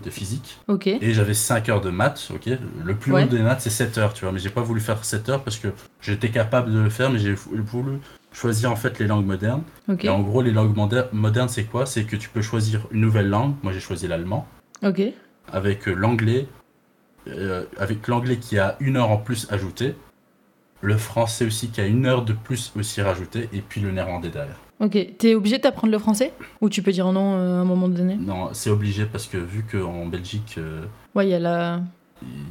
de 0.04 0.10
physique. 0.10 0.58
Et 0.84 1.12
j'avais 1.14 1.34
5 1.34 1.68
heures 1.68 1.80
de 1.80 1.90
maths, 1.90 2.30
ok 2.34 2.48
Le 2.84 2.94
plus 2.94 3.12
Ouais. 3.12 3.24
haut 3.24 3.26
des 3.28 3.40
maths, 3.42 3.60
c'est 3.60 3.70
7 3.70 3.98
heures, 3.98 4.12
tu 4.14 4.24
vois. 4.24 4.32
Mais 4.32 4.38
j'ai 4.38 4.50
pas 4.50 4.60
voulu 4.62 4.80
faire 4.80 5.04
7 5.04 5.28
heures 5.28 5.42
parce 5.42 5.56
que 5.58 5.68
j'étais 6.00 6.30
capable 6.30 6.72
de 6.72 6.78
le 6.78 6.90
faire, 6.90 7.10
mais 7.10 7.18
j'ai 7.18 7.34
voulu 7.34 7.98
choisir 8.32 8.70
en 8.70 8.76
fait 8.76 8.98
les 8.98 9.06
langues 9.06 9.26
modernes. 9.26 9.62
Et 10.00 10.08
en 10.08 10.20
gros, 10.20 10.42
les 10.42 10.52
langues 10.52 10.76
moder- 10.76 11.04
modernes, 11.12 11.48
c'est 11.48 11.64
quoi? 11.64 11.86
C'est 11.86 12.04
que 12.04 12.16
tu 12.16 12.28
peux 12.28 12.42
choisir 12.42 12.86
une 12.90 13.00
nouvelle 13.00 13.28
langue. 13.28 13.54
Moi, 13.62 13.72
j'ai 13.72 13.80
choisi 13.80 14.06
l'allemand. 14.06 14.46
Ok. 14.84 15.00
Avec 15.52 15.88
euh, 15.88 15.94
l'anglais, 15.94 16.46
euh, 17.28 17.64
avec 17.78 18.06
l'anglais 18.08 18.36
qui 18.36 18.58
a 18.58 18.76
une 18.80 18.96
heure 18.96 19.10
en 19.10 19.16
plus 19.16 19.48
ajoutée. 19.50 19.94
Le 20.82 20.96
français 20.96 21.46
aussi 21.46 21.68
qui 21.68 21.80
a 21.80 21.86
une 21.86 22.06
heure 22.06 22.22
de 22.24 22.32
plus 22.32 22.72
aussi 22.76 23.00
rajoutée. 23.02 23.48
Et 23.52 23.60
puis 23.60 23.80
le 23.80 23.90
néerlandais 23.92 24.28
derrière. 24.28 24.56
Ok. 24.80 24.98
T'es 25.18 25.34
obligé 25.34 25.58
d'apprendre 25.58 25.90
le 25.92 25.98
français? 25.98 26.32
Ou 26.60 26.68
tu 26.68 26.82
peux 26.82 26.92
dire 26.92 27.10
non 27.12 27.34
euh, 27.36 27.58
à 27.58 27.60
un 27.60 27.64
moment 27.64 27.88
donné? 27.88 28.16
Non, 28.16 28.50
c'est 28.52 28.70
obligé 28.70 29.06
parce 29.06 29.26
que 29.26 29.38
vu 29.38 29.64
qu'en 29.64 30.06
Belgique, 30.06 30.56
euh, 30.58 30.84
Ouais, 31.14 31.26
il 31.26 31.30
y 31.30 31.34
a 31.34 31.38
la. 31.38 31.80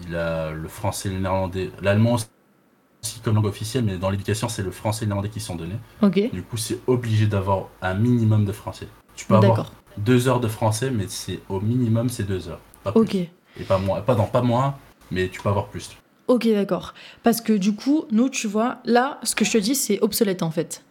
il 0.08 0.16
a 0.16 0.52
le 0.52 0.68
français 0.68 1.10
le 1.10 1.20
néerlandais. 1.20 1.70
L'allemand 1.82 2.16
aussi 2.16 3.20
comme 3.24 3.36
langue 3.36 3.46
officielle, 3.46 3.84
mais 3.86 3.98
dans 3.98 4.10
l'éducation, 4.10 4.50
c'est 4.50 4.64
le 4.64 4.72
français 4.72 5.04
et 5.04 5.06
le 5.06 5.10
néerlandais 5.10 5.30
qui 5.30 5.40
sont 5.40 5.56
donnés. 5.56 5.78
Ok. 6.02 6.32
Du 6.34 6.42
coup, 6.42 6.58
c'est 6.58 6.80
obligé 6.88 7.28
d'avoir 7.28 7.68
un 7.84 7.94
minimum 7.94 8.44
de 8.46 8.52
français. 8.52 8.88
Tu 9.16 9.26
peux 9.28 9.36
avoir 9.36 9.72
deux 9.98 10.28
heures 10.28 10.40
de 10.40 10.48
français, 10.48 10.90
mais 10.90 11.06
c'est 11.08 11.40
au 11.48 11.62
minimum 11.62 12.10
c'est 12.10 12.24
deux 12.24 12.50
heures. 12.50 12.60
Pas 12.84 12.92
plus. 12.92 13.02
Ok. 13.02 13.16
Et 13.16 13.64
pas 13.68 13.78
moins, 13.78 14.02
pas, 14.02 14.16
non, 14.16 14.26
pas 14.26 14.42
moins, 14.42 14.76
mais 15.12 15.30
tu 15.30 15.42
peux 15.42 15.50
avoir 15.50 15.68
plus. 15.68 15.96
Ok, 16.28 16.48
d'accord. 16.52 16.94
Parce 17.24 17.40
que 17.42 17.54
du 17.54 17.74
coup, 17.76 18.06
nous, 18.12 18.30
tu 18.30 18.48
vois, 18.48 18.78
là, 18.86 19.20
ce 19.24 19.36
que 19.36 19.46
je 19.46 19.52
te 19.52 19.58
dis, 19.60 19.76
c'est 19.76 20.00
obsolète 20.02 20.42
en 20.44 20.52
fait. 20.52 20.82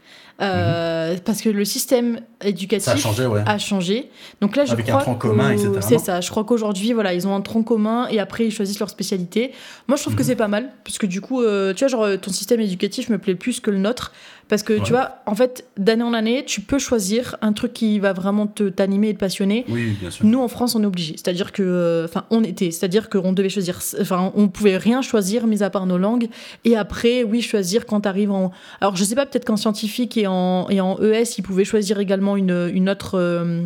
Euh, 0.41 1.17
Parce 1.25 1.41
que 1.43 1.49
le 1.49 1.65
système 1.65 2.19
éducatif 2.43 2.89
a 2.89 2.97
changé, 2.97 3.25
ouais. 3.27 3.43
a 3.47 3.57
changé. 3.59 4.11
Donc 4.41 4.57
là, 4.57 4.65
je 4.65 4.73
Avec 4.73 4.89
un 4.89 4.93
crois 4.95 5.03
tronc 5.03 5.15
qu'au- 5.15 5.29
commun, 5.29 5.51
etc., 5.53 5.71
C'est 5.81 5.99
ça. 5.99 6.21
Je 6.21 6.29
crois 6.29 6.43
qu'aujourd'hui, 6.43 6.93
voilà, 6.93 7.15
ils 7.15 7.29
ont 7.29 7.35
un 7.37 7.41
tronc 7.41 7.63
commun 7.63 8.09
et 8.11 8.19
après 8.19 8.45
ils 8.47 8.51
choisissent 8.51 8.81
leur 8.81 8.91
spécialité. 8.91 9.53
Moi, 9.87 9.97
je 9.97 10.03
trouve 10.03 10.17
que 10.17 10.23
Mhm. 10.23 10.27
c'est 10.29 10.37
pas 10.37 10.49
mal 10.49 10.73
parce 10.85 10.99
que 10.99 11.07
du 11.07 11.21
coup, 11.21 11.41
euh, 11.43 11.73
tu 11.73 11.81
vois, 11.85 11.89
genre 11.89 12.09
ton 12.21 12.33
système 12.33 12.61
éducatif 12.61 13.09
me 13.11 13.19
plaît 13.19 13.37
plus 13.37 13.61
que 13.61 13.71
le 13.71 13.79
nôtre 13.79 14.13
parce 14.49 14.63
que 14.63 14.75
Ouais. 14.75 14.81
tu 14.85 14.93
vois, 14.93 15.17
en 15.27 15.35
fait, 15.35 15.67
d'année 15.77 16.03
en 16.03 16.13
année, 16.15 16.45
tu 16.47 16.61
peux 16.61 16.79
choisir 16.79 17.37
un 17.43 17.53
truc 17.53 17.73
qui 17.73 17.99
va 17.99 18.13
vraiment 18.13 18.47
te 18.47 18.69
t'animer 18.69 19.09
et 19.11 19.15
te 19.15 19.19
passionner. 19.19 19.65
Oui, 19.69 19.97
bien 20.01 20.11
sûr. 20.11 20.25
Nous, 20.27 20.39
en 20.41 20.49
France, 20.49 20.75
on 20.75 20.83
est 20.83 20.87
obligé. 20.87 21.15
C'est-à-dire 21.17 21.53
que, 21.53 21.63
euh, 21.63 22.05
enfin, 22.05 22.25
on 22.31 22.43
était. 22.45 22.71
C'est-à-dire 22.71 23.09
qu'on 23.09 23.33
devait 23.33 23.49
choisir. 23.49 23.81
Enfin, 24.01 24.33
on 24.35 24.49
pouvait 24.49 24.77
rien 24.77 25.03
choisir, 25.03 25.47
mis 25.47 25.63
à 25.63 25.71
part 25.71 25.87
nos 25.87 25.99
langues. 25.99 26.29
Et 26.65 26.77
après, 26.77 27.23
oui, 27.25 27.41
choisir 27.43 27.87
quand 27.87 28.01
t'arrives 28.03 28.33
en. 28.33 28.51
Alors, 28.81 28.97
je 28.97 29.05
sais 29.05 29.15
pas, 29.15 29.27
peut-être 29.27 29.45
qu'en 29.45 29.57
scientifique 29.57 30.17
et 30.17 30.27
en, 30.27 30.69
et 30.71 30.81
en 30.81 30.99
ES, 31.01 31.39
ils 31.39 31.43
pouvaient 31.43 31.65
choisir 31.65 31.99
également 31.99 32.37
une, 32.37 32.71
une 32.73 32.89
autre. 32.91 33.19
euh, 33.19 33.63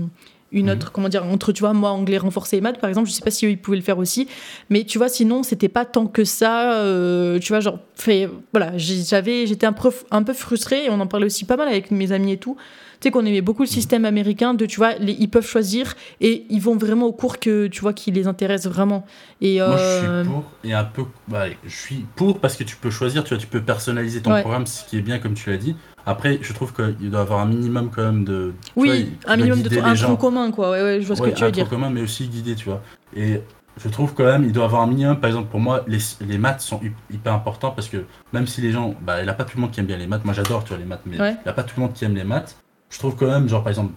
une 0.53 0.67
Mhm. 0.67 0.73
autre, 0.73 0.93
comment 0.93 1.09
dire, 1.09 1.25
entre, 1.25 1.53
tu 1.53 1.61
vois, 1.61 1.73
moi, 1.75 1.91
anglais 1.91 2.19
renforcé 2.19 2.57
et 2.57 2.61
maths, 2.61 2.79
par 2.81 2.89
exemple, 2.89 3.09
je 3.09 3.13
sais 3.13 3.21
pas 3.23 3.31
si 3.31 3.45
eux, 3.47 3.51
ils 3.51 3.59
pouvaient 3.61 3.77
le 3.77 3.83
faire 3.83 3.99
aussi, 3.99 4.29
mais 4.71 4.85
tu 4.85 4.97
vois, 4.99 5.09
sinon, 5.09 5.43
c'était 5.43 5.69
pas 5.69 5.85
tant 5.85 6.07
que 6.07 6.25
ça, 6.25 6.73
euh, 6.73 7.39
tu 7.39 7.49
vois, 7.53 7.61
genre, 7.61 7.79
fait, 7.95 8.29
voilà, 8.53 8.73
j'avais, 8.77 9.47
j'étais 9.47 9.67
un 9.67 9.73
peu, 9.75 9.91
un 10.11 10.23
peu 10.23 10.33
frustrée, 10.33 10.87
et 10.87 10.91
on 10.91 11.01
en 11.01 11.07
parlait 11.07 11.27
aussi 11.27 11.45
pas 11.45 11.57
mal 11.57 11.69
avec 11.69 11.91
mes 11.91 12.13
amis 12.13 12.33
et 12.33 12.37
tout, 12.39 12.57
tu 13.01 13.07
sais 13.07 13.11
qu'on 13.13 13.25
aimait 13.27 13.43
beaucoup 13.43 13.63
le 13.63 13.69
système 13.69 14.05
américain 14.05 14.55
de, 14.55 14.67
tu 14.67 14.77
vois, 14.79 14.95
les- 14.95 15.13
ils 15.13 15.29
peuvent 15.29 15.47
choisir, 15.47 15.95
et 16.21 16.47
ils 16.51 16.61
vont 16.61 16.77
vraiment 16.77 17.07
au 17.07 17.13
cours 17.13 17.39
que, 17.39 17.67
tu 17.67 17.81
vois, 17.83 17.93
qui 17.93 18.11
les 18.11 18.27
intéresse 18.27 18.67
vraiment. 18.67 19.05
Et, 19.41 19.59
Moi, 19.61 19.77
je 19.77 19.83
euh, 19.83 20.25
suis 20.25 20.31
pour 20.33 20.45
et 20.65 20.73
un 20.73 20.85
peu. 20.85 21.03
bah, 21.29 21.45
je 21.65 21.77
suis 21.77 22.07
pour 22.17 22.41
parce 22.41 22.57
que 22.57 22.65
tu 22.65 22.75
peux 22.77 22.91
choisir, 22.91 23.23
tu 23.23 23.31
vois, 23.35 23.39
tu 23.39 23.47
peux 23.47 23.61
personnaliser 23.63 24.21
ton 24.23 24.33
Ouais. 24.33 24.41
programme, 24.41 24.67
ce 24.67 24.85
qui 24.89 24.97
est 24.97 25.03
bien, 25.03 25.19
comme 25.19 25.35
tu 25.35 25.51
l'as 25.51 25.59
dit. 25.59 25.77
Après, 26.09 26.39
je 26.41 26.53
trouve 26.55 26.73
qu'il 26.73 27.11
doit 27.11 27.21
y 27.21 27.23
avoir 27.23 27.41
un 27.41 27.47
minimum 27.47 27.91
quand 27.95 28.03
même 28.03 28.25
de. 28.25 28.55
vois, 28.75 28.85
oui, 28.85 29.13
un 29.27 29.37
minimum 29.37 29.63
de 29.63 29.79
un 29.79 29.95
tronc 29.95 30.17
commun, 30.17 30.51
quoi, 30.51 30.71
ouais, 30.71 30.83
ouais, 30.83 31.01
je 31.03 31.07
vois 31.07 31.17
ce 31.17 31.21
Ouais, 31.23 31.31
que 31.33 31.35
tu 31.37 31.43
veux 31.43 31.49
un 31.49 31.53
dire. 31.53 31.65
tronc 31.67 31.77
commun, 31.77 31.91
mais 31.91 32.01
aussi 32.01 32.27
guidé, 32.29 32.55
tu 32.55 32.65
vois. 32.65 32.81
Et 33.15 33.43
je 33.77 33.89
trouve 33.91 34.15
quand 34.15 34.25
même, 34.25 34.45
il 34.45 34.53
doit 34.53 34.65
y 34.65 34.67
avoir 34.67 34.81
un 34.83 34.87
minimum. 34.87 35.21
Par 35.21 35.29
exemple, 35.29 35.49
pour 35.51 35.61
moi, 35.61 35.85
les, 35.87 35.99
les 36.27 36.39
maths 36.39 36.63
sont 36.63 36.81
hy- 36.83 36.93
hyper 37.15 37.35
importants 37.35 37.73
parce 37.73 37.89
que 37.91 37.99
même 38.33 38.47
si 38.47 38.63
les 38.63 38.73
gens. 38.73 38.95
Bah, 39.03 39.21
il 39.21 39.25
n'y 39.25 39.29
a 39.31 39.35
pas 39.35 39.45
tout 39.45 39.57
le 39.59 39.61
monde 39.61 39.71
qui 39.71 39.81
aime 39.81 39.87
bien 39.87 39.99
les 39.99 40.07
maths. 40.07 40.25
Moi, 40.25 40.33
j'adore, 40.33 40.65
tu 40.65 40.71
vois, 40.71 40.79
les 40.79 40.85
maths, 40.87 41.03
mais 41.05 41.17
il 41.17 41.21
n'y 41.45 41.51
a 41.51 41.53
pas 41.53 41.63
tout 41.63 41.75
le 41.77 41.83
monde 41.83 41.93
qui 41.93 42.05
aime 42.07 42.15
les 42.15 42.25
maths. 42.25 42.57
Je 42.91 42.99
trouve 42.99 43.15
quand 43.15 43.27
même, 43.27 43.47
genre, 43.47 43.63
par 43.63 43.69
exemple, 43.69 43.93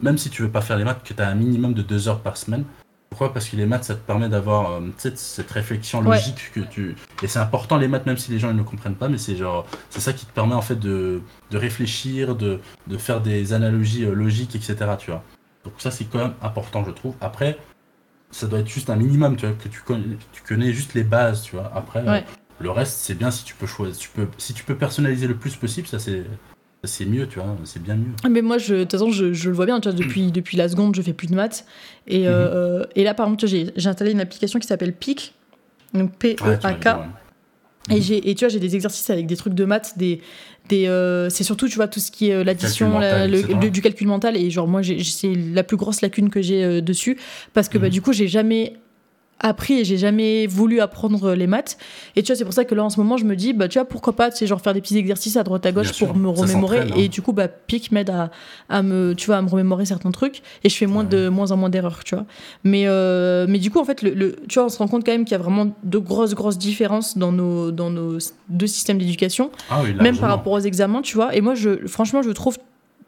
même 0.00 0.16
si 0.16 0.30
tu 0.30 0.42
veux 0.42 0.50
pas 0.50 0.60
faire 0.60 0.78
les 0.78 0.84
maths, 0.84 1.02
que 1.02 1.12
tu 1.12 1.20
as 1.20 1.26
un 1.28 1.34
minimum 1.34 1.74
de 1.74 1.82
deux 1.82 2.06
heures 2.08 2.20
par 2.20 2.36
semaine. 2.36 2.62
Pourquoi? 3.10 3.32
Parce 3.32 3.48
que 3.48 3.56
les 3.56 3.66
maths, 3.66 3.84
ça 3.84 3.94
te 3.94 4.00
permet 4.06 4.28
d'avoir 4.28 4.72
euh, 4.72 4.80
cette 4.98 5.50
réflexion 5.50 6.00
Ouais. 6.00 6.16
logique 6.16 6.50
que 6.54 6.60
tu. 6.60 6.94
Et 7.22 7.26
c'est 7.26 7.38
important 7.38 7.76
les 7.78 7.88
maths, 7.88 8.06
même 8.06 8.18
si 8.18 8.30
les 8.30 8.38
gens 8.38 8.52
ne 8.52 8.62
comprennent 8.62 8.94
pas, 8.96 9.08
mais 9.08 9.18
c'est 9.18 9.36
genre 9.36 9.66
c'est 9.90 10.00
ça 10.00 10.12
qui 10.12 10.26
te 10.26 10.32
permet 10.32 10.54
en 10.54 10.62
fait 10.62 10.76
de, 10.78 11.20
de 11.50 11.56
réfléchir, 11.58 12.36
de, 12.36 12.60
de 12.86 12.98
faire 12.98 13.20
des 13.20 13.52
analogies 13.52 14.04
euh, 14.04 14.12
logiques, 14.14 14.54
etc. 14.54 14.76
Tu 14.98 15.10
vois. 15.10 15.22
Donc 15.64 15.74
ça 15.78 15.90
c'est 15.90 16.04
quand 16.04 16.18
même 16.18 16.34
important, 16.42 16.84
je 16.84 16.90
trouve. 16.90 17.14
Après, 17.20 17.58
ça 18.30 18.46
doit 18.46 18.58
être 18.60 18.68
juste 18.68 18.90
un 18.90 18.96
minimum, 18.96 19.36
tu 19.36 19.46
vois, 19.46 19.54
que 19.56 19.68
tu 19.68 19.80
connais, 19.80 20.16
tu 20.32 20.42
connais 20.42 20.72
juste 20.72 20.94
les 20.94 21.04
bases, 21.04 21.42
tu 21.42 21.56
vois. 21.56 21.72
Après, 21.74 22.00
euh, 22.06 22.20
le 22.60 22.70
reste 22.70 22.98
c'est 22.98 23.14
bien 23.14 23.30
si 23.30 23.42
tu 23.44 23.54
peux 23.54 23.66
choisir, 23.66 23.96
tu 23.96 24.10
peux, 24.10 24.28
si 24.36 24.52
tu 24.52 24.64
peux 24.64 24.74
personnaliser 24.76 25.26
le 25.26 25.34
plus 25.36 25.56
possible, 25.56 25.86
ça 25.88 25.98
c'est 25.98 26.24
c'est 26.84 27.04
mieux, 27.06 27.26
tu 27.26 27.38
vois, 27.40 27.56
c'est 27.64 27.82
bien 27.82 27.96
mieux. 27.96 28.12
Mais 28.30 28.40
moi, 28.42 28.58
je- 28.58 28.74
de 28.74 28.80
toute 28.82 28.92
façon, 28.92 29.10
je, 29.10 29.32
je 29.32 29.48
le 29.50 29.54
vois 29.56 29.66
bien. 29.66 29.80
Tu 29.80 29.88
vois, 29.88 29.98
depuis, 29.98 30.30
depuis 30.30 30.56
la 30.56 30.68
seconde, 30.68 30.94
je 30.94 31.02
fais 31.02 31.12
plus 31.12 31.26
de 31.26 31.34
maths. 31.34 31.64
Et, 32.06 32.28
euh, 32.28 32.84
et 32.94 33.02
là, 33.04 33.14
par 33.14 33.26
exemple, 33.26 33.46
j'ai 33.46 33.88
installé 33.88 34.12
une 34.12 34.20
application 34.20 34.58
qui 34.60 34.66
s'appelle 34.66 34.92
PIC. 34.92 35.34
Donc 35.94 36.16
P-E-A-K. 36.18 36.84
ouais. 36.86 36.92
Et, 37.90 37.94
Mhm. 37.96 38.02
j'ai- 38.02 38.30
et 38.30 38.34
tu 38.34 38.44
vois, 38.44 38.48
j'ai 38.50 38.60
des 38.60 38.74
exercices 38.74 39.08
avec 39.10 39.26
des 39.26 39.36
trucs 39.36 39.54
de 39.54 39.64
maths, 39.64 39.94
des, 39.96 40.20
des, 40.68 40.86
euh, 40.86 41.30
c'est 41.30 41.42
surtout, 41.44 41.68
tu 41.68 41.76
vois, 41.76 41.88
tout 41.88 42.00
ce 42.00 42.10
qui 42.10 42.28
est 42.28 42.34
euh, 42.34 42.44
l'addition, 42.44 42.98
la- 42.98 43.26
du 43.70 43.80
calcul 43.80 44.06
mental. 44.06 44.36
Et 44.36 44.50
genre, 44.50 44.68
moi, 44.68 44.82
c'est 44.82 45.34
la 45.34 45.62
plus 45.64 45.78
grosse 45.78 46.02
lacune 46.02 46.28
que 46.30 46.42
j'ai 46.42 46.62
euh, 46.64 46.80
dessus. 46.82 47.16
Parce 47.54 47.68
que 47.70 47.78
bah, 47.78 47.86
Mhm. 47.86 47.92
du 47.92 48.02
coup, 48.02 48.12
j'ai 48.12 48.28
jamais 48.28 48.74
appris 49.40 49.74
et 49.80 49.84
j'ai 49.84 49.96
jamais 49.98 50.46
voulu 50.46 50.80
apprendre 50.80 51.32
les 51.34 51.46
maths. 51.46 51.78
Et 52.16 52.22
tu 52.22 52.28
vois, 52.32 52.36
c'est 52.36 52.44
pour 52.44 52.52
ça 52.54 52.64
que 52.64 52.74
là, 52.74 52.84
en 52.84 52.90
ce 52.90 52.98
moment, 52.98 53.16
je 53.16 53.24
me 53.24 53.36
dis, 53.36 53.52
bah, 53.52 53.68
tu 53.68 53.78
vois, 53.78 53.84
pourquoi 53.88 54.14
pas, 54.14 54.30
tu 54.30 54.36
sais, 54.38 54.46
genre 54.46 54.60
faire 54.60 54.74
des 54.74 54.80
petits 54.80 54.96
exercices 54.98 55.36
à 55.36 55.42
droite 55.44 55.64
à 55.66 55.72
gauche 55.72 55.92
Bien 55.92 56.06
pour 56.06 56.14
sûr, 56.14 56.16
me 56.16 56.28
remémorer. 56.28 56.80
hein. 56.80 56.86
Et 56.96 57.08
du 57.08 57.22
coup, 57.22 57.32
bah, 57.32 57.46
PIC 57.48 57.92
m'aide 57.92 58.10
à, 58.10 58.30
à 58.68 58.82
me, 58.82 59.14
tu 59.14 59.26
vois, 59.26 59.36
à 59.36 59.42
me 59.42 59.48
remémorer 59.48 59.84
certains 59.86 60.10
trucs. 60.10 60.42
Et 60.64 60.68
je 60.68 60.76
fais 60.76 60.86
moins, 60.86 61.04
de, 61.04 61.28
moins 61.28 61.50
en 61.52 61.56
moins 61.56 61.70
d'erreurs, 61.70 62.02
tu 62.04 62.14
vois. 62.16 62.24
Mais, 62.64 62.84
euh, 62.86 63.46
mais 63.48 63.58
du 63.58 63.70
coup, 63.70 63.78
en 63.78 63.84
fait, 63.84 64.02
le, 64.02 64.10
le- 64.14 64.36
tu 64.48 64.54
vois, 64.58 64.64
on 64.66 64.68
se 64.68 64.78
rend 64.78 64.88
compte 64.88 65.04
quand 65.06 65.12
même 65.12 65.24
qu'il 65.24 65.32
y 65.32 65.40
a 65.40 65.42
vraiment 65.42 65.72
de 65.84 65.98
grosses, 65.98 66.34
grosses 66.34 66.58
différences 66.58 67.16
dans 67.16 67.30
nos, 67.32 67.70
dans 67.70 67.90
nos 67.90 68.18
deux 68.48 68.66
systèmes 68.66 68.98
d'éducation, 68.98 69.50
Ah 69.70 69.80
oui, 69.84 69.94
même 69.94 70.16
par 70.18 70.30
rapport 70.30 70.52
aux 70.54 70.60
examens, 70.60 71.02
tu 71.02 71.14
vois. 71.14 71.34
Et 71.36 71.40
moi, 71.40 71.54
je, 71.54 71.86
franchement, 71.86 72.22
je 72.22 72.30
trouve 72.30 72.58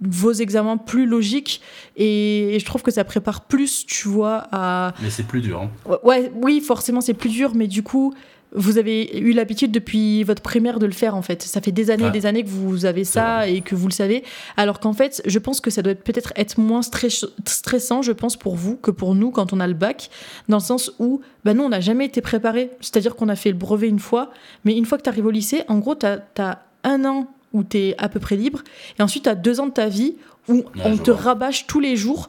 vos 0.03 0.33
examens 0.33 0.77
plus 0.79 1.07
logiques 1.07 1.61
et, 1.97 2.55
et 2.55 2.59
je 2.59 2.65
trouve 2.65 2.83
que 2.83 2.91
ça 2.91 3.05
prépare 3.05 3.43
plus, 3.43 3.85
tu 3.87 4.09
vois, 4.09 4.47
à. 4.53 4.93
Mais 5.03 5.11
c'est 5.11 5.25
plus 5.25 5.41
dur. 5.41 5.61
hein. 5.63 5.99
Ouais, 6.05 6.33
oui, 6.43 6.61
forcément, 6.61 7.01
c'est 7.01 7.15
plus 7.15 7.31
dur, 7.31 7.53
mais 7.55 7.67
du 7.67 7.83
coup. 7.83 8.15
Vous 8.53 8.79
avez 8.79 9.17
eu 9.17 9.31
l'habitude 9.33 9.71
depuis 9.71 10.25
votre 10.25 10.43
primaire 10.43 10.81
de 10.81 10.87
le 10.87 10.91
faire 10.91 11.15
en 11.15 11.23
fait. 11.23 11.41
Ça 11.41 11.61
fait 11.61 11.71
des 11.71 11.89
années 11.93 12.03
et 12.03 12.07
Ouais. 12.07 12.11
des 12.11 12.27
années 12.27 12.43
que 12.43 12.49
vous 12.49 12.85
avez 12.85 13.05
ça 13.05 13.47
et 13.47 13.61
que 13.61 13.77
vous 13.77 13.87
le 13.87 13.93
savez. 13.93 14.25
Alors 14.57 14.81
qu'en 14.81 14.93
fait, 14.93 15.23
je 15.25 15.39
pense 15.39 15.61
que 15.61 15.71
ça 15.71 15.83
doit 15.83 15.95
peut-être 15.95 16.33
être 16.35 16.59
moins 16.59 16.81
stress- 16.81 17.27
stressant, 17.47 18.03
je 18.03 18.11
pense, 18.11 18.37
pour 18.37 18.57
vous 18.57 18.75
que 18.75 18.91
pour 18.91 19.15
nous 19.15 19.31
quand 19.31 19.53
on 19.53 19.61
a 19.61 19.69
le 19.69 19.75
bac, 19.75 20.11
dans 20.49 20.57
le 20.57 20.63
sens 20.65 20.91
où 20.99 21.21
bah, 21.45 21.55
nous, 21.55 21.63
on 21.63 21.69
n'a 21.69 21.79
jamais 21.81 22.07
été 22.07 22.21
préparés. 22.23 22.71
C'est-à-dire 22.81 23.15
qu'on 23.15 23.29
a 23.29 23.37
fait 23.37 23.51
le 23.51 23.57
brevet 23.57 23.87
une 23.89 24.01
fois, 24.01 24.33
mais 24.65 24.77
une 24.77 24.85
fois 24.85 24.99
que 24.99 25.05
tu 25.05 25.09
arrives 25.11 25.27
au 25.27 25.31
lycée, 25.31 25.63
en 25.69 25.79
gros, 25.79 25.95
tu 25.95 26.07
as, 26.07 26.59
un 26.83 27.05
an 27.05 27.29
où 27.53 27.65
tu 27.65 27.79
es 27.79 27.95
à 27.99 28.09
peu 28.09 28.21
près 28.21 28.37
libre, 28.37 28.63
et 28.99 29.03
ensuite 29.03 29.25
tu 29.25 29.29
as 29.31 29.35
deux 29.35 29.61
ans 29.61 29.67
de 29.67 29.73
ta 29.73 29.89
vie 29.89 30.15
où 30.49 30.65
on 30.85 30.97
te 30.97 31.11
vois. 31.11 31.21
rabâche 31.21 31.67
tous 31.67 31.81
les 31.81 31.97
jours. 31.97 32.29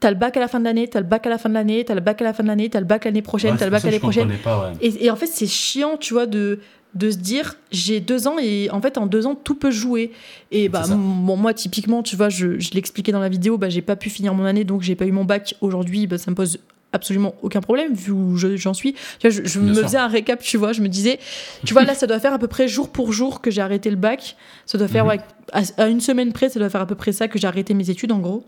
T'as 0.00 0.10
le 0.10 0.16
bac 0.16 0.34
à 0.36 0.40
la 0.40 0.48
fin 0.48 0.58
de 0.60 0.64
l'année, 0.64 0.88
t'as 0.88 1.00
le 1.00 1.06
bac 1.06 1.26
à 1.26 1.28
la 1.30 1.36
fin 1.36 1.50
de 1.50 1.54
l'année, 1.54 1.84
t'as 1.84 1.94
le 1.94 2.00
bac 2.00 2.22
à 2.22 2.24
la 2.24 2.32
fin 2.32 2.42
de 2.42 2.48
l'année, 2.48 2.70
t'as 2.70 2.80
le 2.80 2.86
bac 2.86 3.04
l'année 3.04 3.20
prochaine, 3.20 3.52
Ouais, 3.52 3.58
t'as 3.58 3.66
le 3.66 3.70
bac 3.70 3.82
l'année 3.82 3.98
prochaine. 3.98 4.28
comprenais 4.28 4.42
pas, 4.42 4.70
ouais. 4.70 4.76
Et, 4.80 5.04
et 5.04 5.10
en 5.10 5.16
fait, 5.16 5.26
c'est 5.26 5.46
chiant, 5.46 5.98
tu 5.98 6.14
vois, 6.14 6.24
de, 6.24 6.60
de 6.94 7.10
se 7.10 7.18
dire, 7.18 7.56
j'ai 7.70 8.00
deux 8.00 8.26
ans 8.26 8.36
et 8.40 8.70
en 8.70 8.80
fait, 8.80 8.96
en 8.96 9.04
deux 9.06 9.26
ans, 9.26 9.34
tout 9.34 9.56
peut 9.56 9.70
jouer. 9.70 10.10
Et 10.52 10.70
bah, 10.70 10.84
bon, 10.88 11.36
moi, 11.36 11.52
typiquement, 11.52 12.02
tu 12.02 12.16
vois, 12.16 12.30
je, 12.30 12.58
je 12.58 12.70
l'expliquais 12.72 13.12
dans 13.12 13.20
la 13.20 13.28
vidéo, 13.28 13.58
bah, 13.58 13.68
j'ai 13.68 13.82
pas 13.82 13.94
pu 13.94 14.08
finir 14.08 14.32
mon 14.32 14.44
année, 14.46 14.64
donc 14.64 14.80
j'ai 14.80 14.94
pas 14.96 15.04
eu 15.04 15.12
mon 15.12 15.26
bac. 15.26 15.54
Aujourd'hui, 15.60 16.06
bah, 16.06 16.16
ça 16.16 16.30
me 16.30 16.34
pose 16.36 16.58
absolument 16.92 17.34
aucun 17.42 17.60
problème 17.60 17.94
vu 17.94 18.12
où 18.12 18.36
je- 18.36 18.56
j'en 18.56 18.74
suis. 18.74 18.94
Tu 19.18 19.28
vois, 19.28 19.30
je, 19.44 19.58
me 19.60 19.74
faisais 19.74 19.98
un 19.98 20.08
récap, 20.08 20.40
tu 20.42 20.56
vois, 20.56 20.72
je 20.72 20.80
me 20.82 20.88
disais, 20.88 21.18
tu 21.64 21.72
vois, 21.72 21.84
là, 21.84 21.94
ça 21.94 22.06
doit 22.06 22.18
faire 22.20 22.32
à 22.32 22.38
peu 22.38 22.48
près 22.48 22.66
jour 22.68 22.88
pour 22.90 23.12
jour 23.12 23.40
que 23.40 23.50
j'ai 23.50 23.60
arrêté 23.60 23.90
le 23.90 23.96
bac. 23.96 24.36
Ça 24.66 24.76
doit 24.78 24.88
faire, 24.88 25.04
Mhm. 25.04 25.10
ouais, 25.10 25.20
à, 25.52 25.60
à 25.82 25.86
une 25.88 26.00
semaine 26.00 26.32
près, 26.32 26.48
ça 26.48 26.58
doit 26.58 26.68
faire 26.70 26.80
à 26.80 26.86
peu 26.86 26.94
près 26.96 27.12
ça 27.12 27.28
que 27.28 27.38
j'ai 27.38 27.46
arrêté 27.46 27.74
mes 27.74 27.90
études, 27.90 28.12
en 28.12 28.18
gros. 28.18 28.44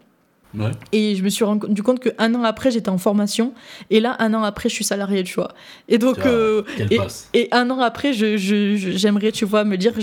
Ouais. 0.54 0.70
Et 0.92 1.16
je 1.16 1.22
me 1.22 1.30
suis 1.30 1.44
rendu 1.44 1.82
compte 1.82 2.00
qu'un 2.00 2.34
an 2.34 2.42
après, 2.44 2.70
j'étais 2.70 2.90
en 2.90 2.98
formation. 2.98 3.54
Et 3.88 4.00
là, 4.00 4.16
un 4.18 4.34
an 4.34 4.42
après, 4.42 4.68
je 4.68 4.74
suis 4.74 4.84
salariée, 4.84 5.22
tu 5.24 5.34
vois. 5.34 5.52
Et 5.88 5.96
donc, 5.96 6.18
euh, 6.26 6.62
et, 7.32 7.48
un 7.52 7.70
an 7.70 7.80
après, 7.80 8.12
je, 8.12 8.36
je- 8.36 8.76
je- 8.76 8.90
j'aimerais, 8.90 9.32
tu 9.32 9.46
vois, 9.46 9.64
me 9.64 9.76
dire, 9.78 9.94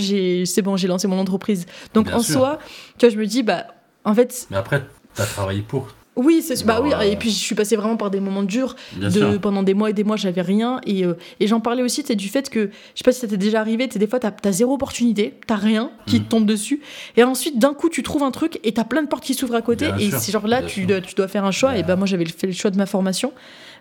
c'est 0.46 0.62
bon, 0.62 0.76
j'ai 0.76 0.88
lancé 0.88 1.06
mon 1.06 1.18
entreprise. 1.20 1.66
Donc, 1.94 2.06
Bien 2.08 2.16
en 2.16 2.22
sûr. 2.22 2.34
soi, 2.40 2.58
tu 2.98 3.06
vois, 3.06 3.14
je 3.14 3.18
me 3.20 3.26
dis, 3.26 3.44
bah, 3.44 3.66
en 4.04 4.12
fait, 4.14 4.48
Mais 4.50 4.56
après, 4.56 4.82
t'as 5.14 5.26
travaillé 5.26 5.60
pour. 5.62 5.94
Oui, 6.16 6.42
c'est, 6.42 6.64
bah 6.66 6.80
oui. 6.82 6.90
Bon, 6.90 6.96
euh, 6.96 7.00
Et 7.02 7.16
puis, 7.16 7.30
je 7.30 7.36
suis 7.38 7.54
passée 7.54 7.76
vraiment 7.76 7.96
par 7.96 8.10
des 8.10 8.20
moments 8.20 8.42
durs. 8.42 8.76
De, 8.96 9.38
pendant 9.38 9.62
des 9.62 9.74
mois 9.74 9.90
et 9.90 9.92
des 9.92 10.04
mois, 10.04 10.16
j'avais 10.16 10.42
rien. 10.42 10.80
Et, 10.86 11.04
euh, 11.06 11.14
et 11.38 11.46
j'en 11.46 11.60
parlais 11.60 11.82
aussi, 11.82 12.02
c'est 12.06 12.16
du 12.16 12.28
fait 12.28 12.50
que, 12.50 12.66
je 12.94 12.98
sais 12.98 13.04
pas 13.04 13.12
si 13.12 13.20
ça 13.20 13.26
t'est 13.28 13.36
déjà 13.36 13.60
arrivé, 13.60 13.86
des 13.86 14.06
fois, 14.06 14.18
t'as, 14.18 14.30
t'as 14.32 14.52
zéro 14.52 14.74
opportunité, 14.74 15.34
t'as 15.46 15.54
rien 15.56 15.90
qui 16.06 16.16
Mhm. 16.18 16.24
te 16.24 16.28
tombe 16.28 16.46
dessus. 16.46 16.80
Et 17.16 17.24
ensuite, 17.24 17.58
d'un 17.58 17.72
coup, 17.74 17.88
tu 17.88 18.02
trouves 18.02 18.22
un 18.24 18.32
truc 18.32 18.58
et 18.64 18.72
t'as 18.72 18.84
plein 18.84 19.02
de 19.02 19.08
portes 19.08 19.24
qui 19.24 19.34
s'ouvrent 19.34 19.54
à 19.54 19.62
côté. 19.62 19.86
Bien 19.86 19.96
et 19.98 20.10
c'est 20.10 20.32
genre 20.32 20.46
là, 20.46 20.62
tu 20.62 20.84
dois, 20.84 21.00
tu 21.00 21.14
dois 21.14 21.28
faire 21.28 21.44
un 21.44 21.52
choix. 21.52 21.76
Et 21.76 21.82
Bah. 21.82 21.88
bah, 21.88 21.96
moi, 21.96 22.06
j'avais 22.06 22.26
fait 22.26 22.48
le 22.48 22.52
choix 22.52 22.70
de 22.70 22.76
ma 22.76 22.86
formation. 22.86 23.32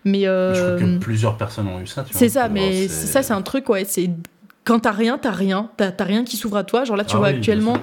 Mais. 0.06 0.22
Je 0.22 0.28
euh, 0.28 0.78
crois 0.78 0.88
que 0.88 0.98
plusieurs 1.00 1.36
personnes 1.36 1.68
ont 1.68 1.82
eu 1.82 1.88
ça. 1.88 2.06
c'est 2.12 2.30
ça, 2.30 2.44
Genre, 2.46 2.52
mais 2.52 2.88
ça, 2.88 3.22
c'est 3.24 3.34
un 3.34 3.42
truc, 3.42 3.68
ouais. 3.70 3.84
C'est 3.86 4.10
quand 4.64 4.80
t'as 4.80 4.92
rien, 4.92 5.18
t'as 5.18 5.32
rien. 5.32 5.70
T'as 5.78 5.92
rien 6.04 6.24
qui 6.24 6.38
s'ouvre 6.38 6.58
à 6.58 6.64
toi. 6.64 6.84
Genre 6.86 6.96
là, 6.96 7.04
tu 7.04 7.16
Ah 7.16 7.20
vois, 7.20 7.30
oui, 7.30 7.36
actuellement. 7.36 7.78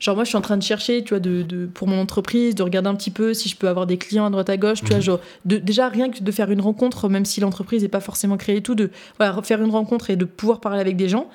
Genre 0.00 0.14
moi, 0.14 0.24
je 0.24 0.28
suis 0.28 0.36
en 0.38 0.40
train 0.42 0.56
de 0.56 0.62
chercher, 0.62 1.02
tu 1.04 1.10
vois, 1.10 1.20
de, 1.20 1.42
de- 1.42 1.66
pour 1.66 1.88
mon 1.88 2.00
entreprise, 2.00 2.54
de 2.54 2.62
regarder 2.62 2.88
un 2.88 2.94
petit 2.94 3.10
peu 3.10 3.34
si 3.34 3.48
je 3.48 3.56
peux 3.56 3.68
avoir 3.68 3.86
des 3.86 3.96
clients 3.98 4.26
à 4.26 4.30
droite 4.30 4.50
à 4.50 4.56
gauche. 4.56 4.80
Tu 4.80 4.86
vois, 4.88 4.96
Mhm. 4.96 5.02
genre, 5.02 5.20
de, 5.44 5.56
déjà 5.58 5.88
rien 5.88 6.10
que 6.10 6.20
de 6.22 6.30
faire 6.32 6.50
une 6.50 6.60
rencontre, 6.60 7.08
même 7.08 7.24
si 7.24 7.40
l'entreprise 7.40 7.82
n'est 7.82 7.88
pas 7.88 8.00
forcément 8.00 8.36
créée 8.36 8.56
et 8.56 8.62
tout, 8.62 8.74
de 8.74 8.90
voilà, 9.18 9.40
faire 9.42 9.62
une 9.62 9.70
rencontre 9.70 10.10
et 10.10 10.16
de 10.16 10.24
pouvoir 10.24 10.60
parler 10.60 10.80
avec 10.80 10.96
des 10.96 11.08
gens. 11.08 11.28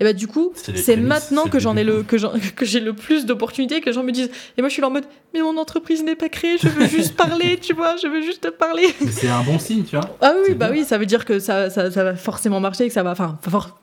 Et 0.00 0.04
bah, 0.04 0.12
du 0.12 0.28
coup, 0.28 0.52
C'est 0.54 0.96
maintenant 0.96 1.46
que 1.48 1.58
j'en 1.58 1.76
ai 1.76 1.82
le 1.82 2.04
que 2.04 2.16
j'ai 2.64 2.78
le 2.78 2.92
plus 2.92 3.26
d'opportunités, 3.26 3.80
que 3.80 3.86
les 3.86 3.92
gens 3.92 4.04
me 4.04 4.12
disent. 4.12 4.30
Et 4.56 4.62
moi, 4.62 4.68
je 4.68 4.74
suis 4.74 4.80
là 4.80 4.86
en 4.86 4.92
mode, 4.92 5.02
mais 5.34 5.40
mon 5.40 5.56
entreprise 5.58 6.04
n'est 6.04 6.14
pas 6.14 6.28
créée, 6.28 6.56
je 6.56 6.68
veux 6.68 6.86
juste 6.86 7.16
parler, 7.16 7.58
tu 7.60 7.72
vois, 7.74 7.96
je 7.96 8.06
veux 8.06 8.22
juste 8.22 8.42
te 8.42 8.48
parler. 8.48 8.86
C'est 9.10 9.26
un 9.28 9.42
bon 9.42 9.58
signe, 9.58 9.82
tu 9.82 9.96
vois. 9.96 10.16
Ah 10.20 10.34
oui, 10.46 10.54
bah 10.54 10.68
bien. 10.70 10.82
oui, 10.82 10.84
ça 10.86 10.98
veut 10.98 11.06
dire 11.06 11.24
que 11.24 11.40
ça, 11.40 11.68
ça, 11.68 11.90
ça 11.90 12.04
va 12.04 12.14
forcément 12.14 12.60
marcher, 12.60 12.86
que 12.86 12.92
ça 12.94 13.02
va, 13.02 13.10
enfin, 13.10 13.38
for- 13.48 13.80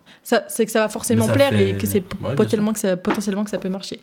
c'est 0.47 0.65
que 0.65 0.71
ça 0.71 0.79
va 0.79 0.89
forcément 0.89 1.27
ça 1.27 1.33
plaire 1.33 1.51
fait- 1.51 1.69
et 1.69 1.73
que 1.77 1.85
c'est 1.85 2.03
Ouais, 2.21 2.33
potentiellement 2.35 2.73
que, 2.73 2.79
ça, 2.79 2.97
potentiellement 2.97 3.43
que 3.43 3.49
ça 3.51 3.59
peut 3.59 3.69
marcher. 3.69 3.99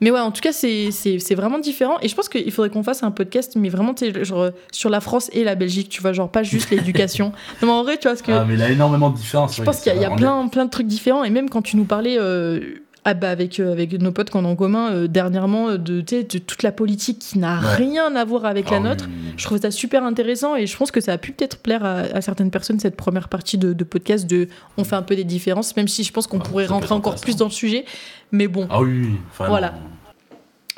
Mais 0.00 0.10
ouais, 0.10 0.20
en 0.20 0.30
tout 0.30 0.40
cas, 0.40 0.52
c'est, 0.52 0.90
c'est, 0.90 1.18
c'est 1.18 1.34
vraiment 1.34 1.58
différent. 1.58 1.98
Et 2.00 2.08
je 2.08 2.14
pense 2.14 2.28
qu'il 2.30 2.50
faudrait 2.50 2.70
qu'on 2.70 2.82
fasse 2.82 3.02
un 3.02 3.10
podcast, 3.10 3.52
mais 3.56 3.68
vraiment, 3.68 3.94
genre, 4.22 4.50
sur 4.72 4.88
la 4.90 5.00
France 5.00 5.28
et 5.34 5.44
la 5.44 5.54
Belgique, 5.54 5.88
tu 5.90 6.00
vois, 6.00 6.12
genre 6.14 6.30
pas 6.30 6.42
juste 6.42 6.70
l'éducation. 6.70 7.26
non, 7.62 7.68
mais 7.68 7.72
en 7.72 7.82
vrai, 7.82 7.96
tu 7.98 8.04
vois, 8.04 8.12
parce 8.12 8.22
que 8.22 8.32
Ah, 8.32 8.44
mais 8.48 8.54
il 8.54 8.60
y 8.60 8.62
a 8.62 8.70
énormément 8.70 9.10
de 9.10 9.16
différences. 9.16 9.54
je 9.56 9.60
oui, 9.60 9.66
pense 9.66 9.80
qu'il 9.80 9.92
y 9.92 9.96
a, 9.98 10.00
y 10.00 10.04
a 10.06 10.10
plein, 10.10 10.48
plein 10.48 10.64
de 10.64 10.70
trucs 10.70 10.86
différents. 10.86 11.24
Et 11.24 11.30
même 11.30 11.50
quand 11.50 11.62
tu 11.62 11.76
nous 11.76 11.84
parlais. 11.84 12.16
euh, 12.18 12.60
ah 13.08 13.14
bah 13.14 13.30
avec, 13.30 13.60
euh, 13.60 13.70
avec 13.72 13.92
nos 13.92 14.10
potes 14.10 14.30
qu'on 14.30 14.44
a 14.44 14.48
en 14.48 14.56
commun 14.56 14.90
euh, 14.90 15.06
dernièrement 15.06 15.68
euh, 15.68 15.76
de, 15.78 16.00
de 16.00 16.38
toute 16.38 16.62
la 16.64 16.72
politique 16.72 17.18
qui 17.20 17.38
n'a 17.38 17.60
Ouais. 17.60 17.74
rien 17.76 18.14
à 18.16 18.24
voir 18.24 18.44
avec 18.44 18.68
la 18.70 18.78
Ah 18.78 18.80
nôtre 18.80 19.04
oui, 19.08 19.32
je 19.36 19.44
trouve 19.44 19.60
ça 19.60 19.70
super 19.70 20.02
intéressant 20.04 20.56
et 20.56 20.66
je 20.66 20.76
pense 20.76 20.90
que 20.90 21.00
ça 21.00 21.12
a 21.12 21.18
pu 21.18 21.30
peut-être 21.32 21.58
plaire 21.58 21.84
à, 21.84 21.98
à 22.00 22.20
certaines 22.20 22.50
personnes 22.50 22.80
cette 22.80 22.96
première 22.96 23.28
partie 23.28 23.58
de, 23.58 23.72
de 23.72 23.84
podcast 23.84 24.26
de 24.26 24.48
on 24.76 24.82
fait 24.84 24.96
un 24.96 25.02
peu 25.02 25.14
des 25.14 25.24
différences 25.24 25.76
même 25.76 25.86
si 25.88 26.02
je 26.04 26.12
pense 26.12 26.26
qu'on 26.26 26.40
Ah, 26.40 26.48
pourrait 26.48 26.66
rentrer 26.66 26.94
encore 26.94 27.14
plus 27.20 27.36
dans 27.36 27.46
le 27.46 27.50
sujet 27.52 27.84
mais 28.32 28.48
bon 28.48 28.66
Ah 28.70 28.80
oui. 28.82 29.10
Voilà. 29.38 29.74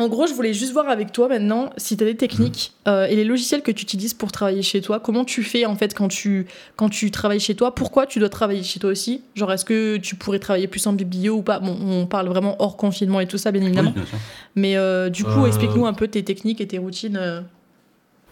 En 0.00 0.06
gros 0.08 0.28
je 0.28 0.32
voulais 0.32 0.54
juste 0.54 0.72
voir 0.72 0.88
avec 0.88 1.10
toi 1.10 1.28
maintenant 1.28 1.70
si 1.76 1.96
tu 1.96 2.04
as 2.04 2.06
des 2.06 2.16
techniques 2.16 2.72
euh, 2.86 3.06
et 3.06 3.16
les 3.16 3.24
logiciels 3.24 3.62
que 3.62 3.72
tu 3.72 3.82
utilises 3.82 4.14
pour 4.14 4.30
travailler 4.30 4.62
chez 4.62 4.80
toi 4.80 5.00
comment 5.00 5.24
tu 5.24 5.42
fais 5.42 5.66
en 5.66 5.74
fait 5.74 5.92
quand 5.92 6.06
tu 6.08 6.46
quand 6.76 6.88
tu 6.88 7.10
travailles 7.10 7.40
chez 7.40 7.56
toi? 7.56 7.74
Pourquoi 7.74 8.06
tu 8.06 8.20
dois 8.20 8.28
travailler 8.28 8.62
chez 8.62 8.78
toi 8.78 8.90
aussi? 8.90 9.22
Genre 9.34 9.52
est-ce 9.52 9.64
que 9.64 9.96
tu 9.96 10.14
pourrais 10.14 10.38
travailler 10.38 10.68
plus 10.68 10.86
en 10.86 10.92
biblio 10.92 11.34
ou 11.36 11.42
pas? 11.42 11.58
Bon 11.58 11.76
on 11.80 12.06
parle 12.06 12.28
vraiment 12.28 12.54
hors 12.60 12.76
confinement 12.76 13.20
et 13.20 13.26
tout 13.26 13.38
ça 13.38 13.50
bien 13.50 13.62
évidemment 13.62 13.90
Oui, 13.94 14.00
bien 14.00 14.06
sûr. 14.06 14.18
mais 14.54 14.76
euh, 14.76 15.10
du 15.10 15.24
coup 15.24 15.42
Euh, 15.44 15.46
explique-nous 15.46 15.86
un 15.86 15.94
peu 15.94 16.06
tes 16.06 16.22
techniques 16.22 16.60
et 16.60 16.68
tes 16.68 16.78
routines 16.78 17.16
euh. 17.16 17.40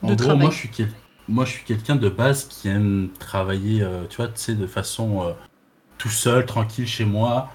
En 0.03 0.15
gros, 0.15 0.37
moi 0.37 0.51
je 0.51 0.57
suis 0.57 0.71
moi 1.29 1.45
je 1.45 1.51
suis 1.51 1.65
quelqu'un 1.65 1.97
de 1.97 2.09
base 2.09 2.45
qui 2.45 2.69
aime 2.69 3.09
travailler, 3.19 3.85
tu 4.09 4.19
vois, 4.19 4.29
tu 4.29 4.35
sais, 4.37 4.55
de 4.55 4.67
façon 4.69 5.35
tout 5.99 6.11
seul, 6.11 6.47
tranquille 6.47 6.87
chez 6.87 7.05
moi. 7.05 7.51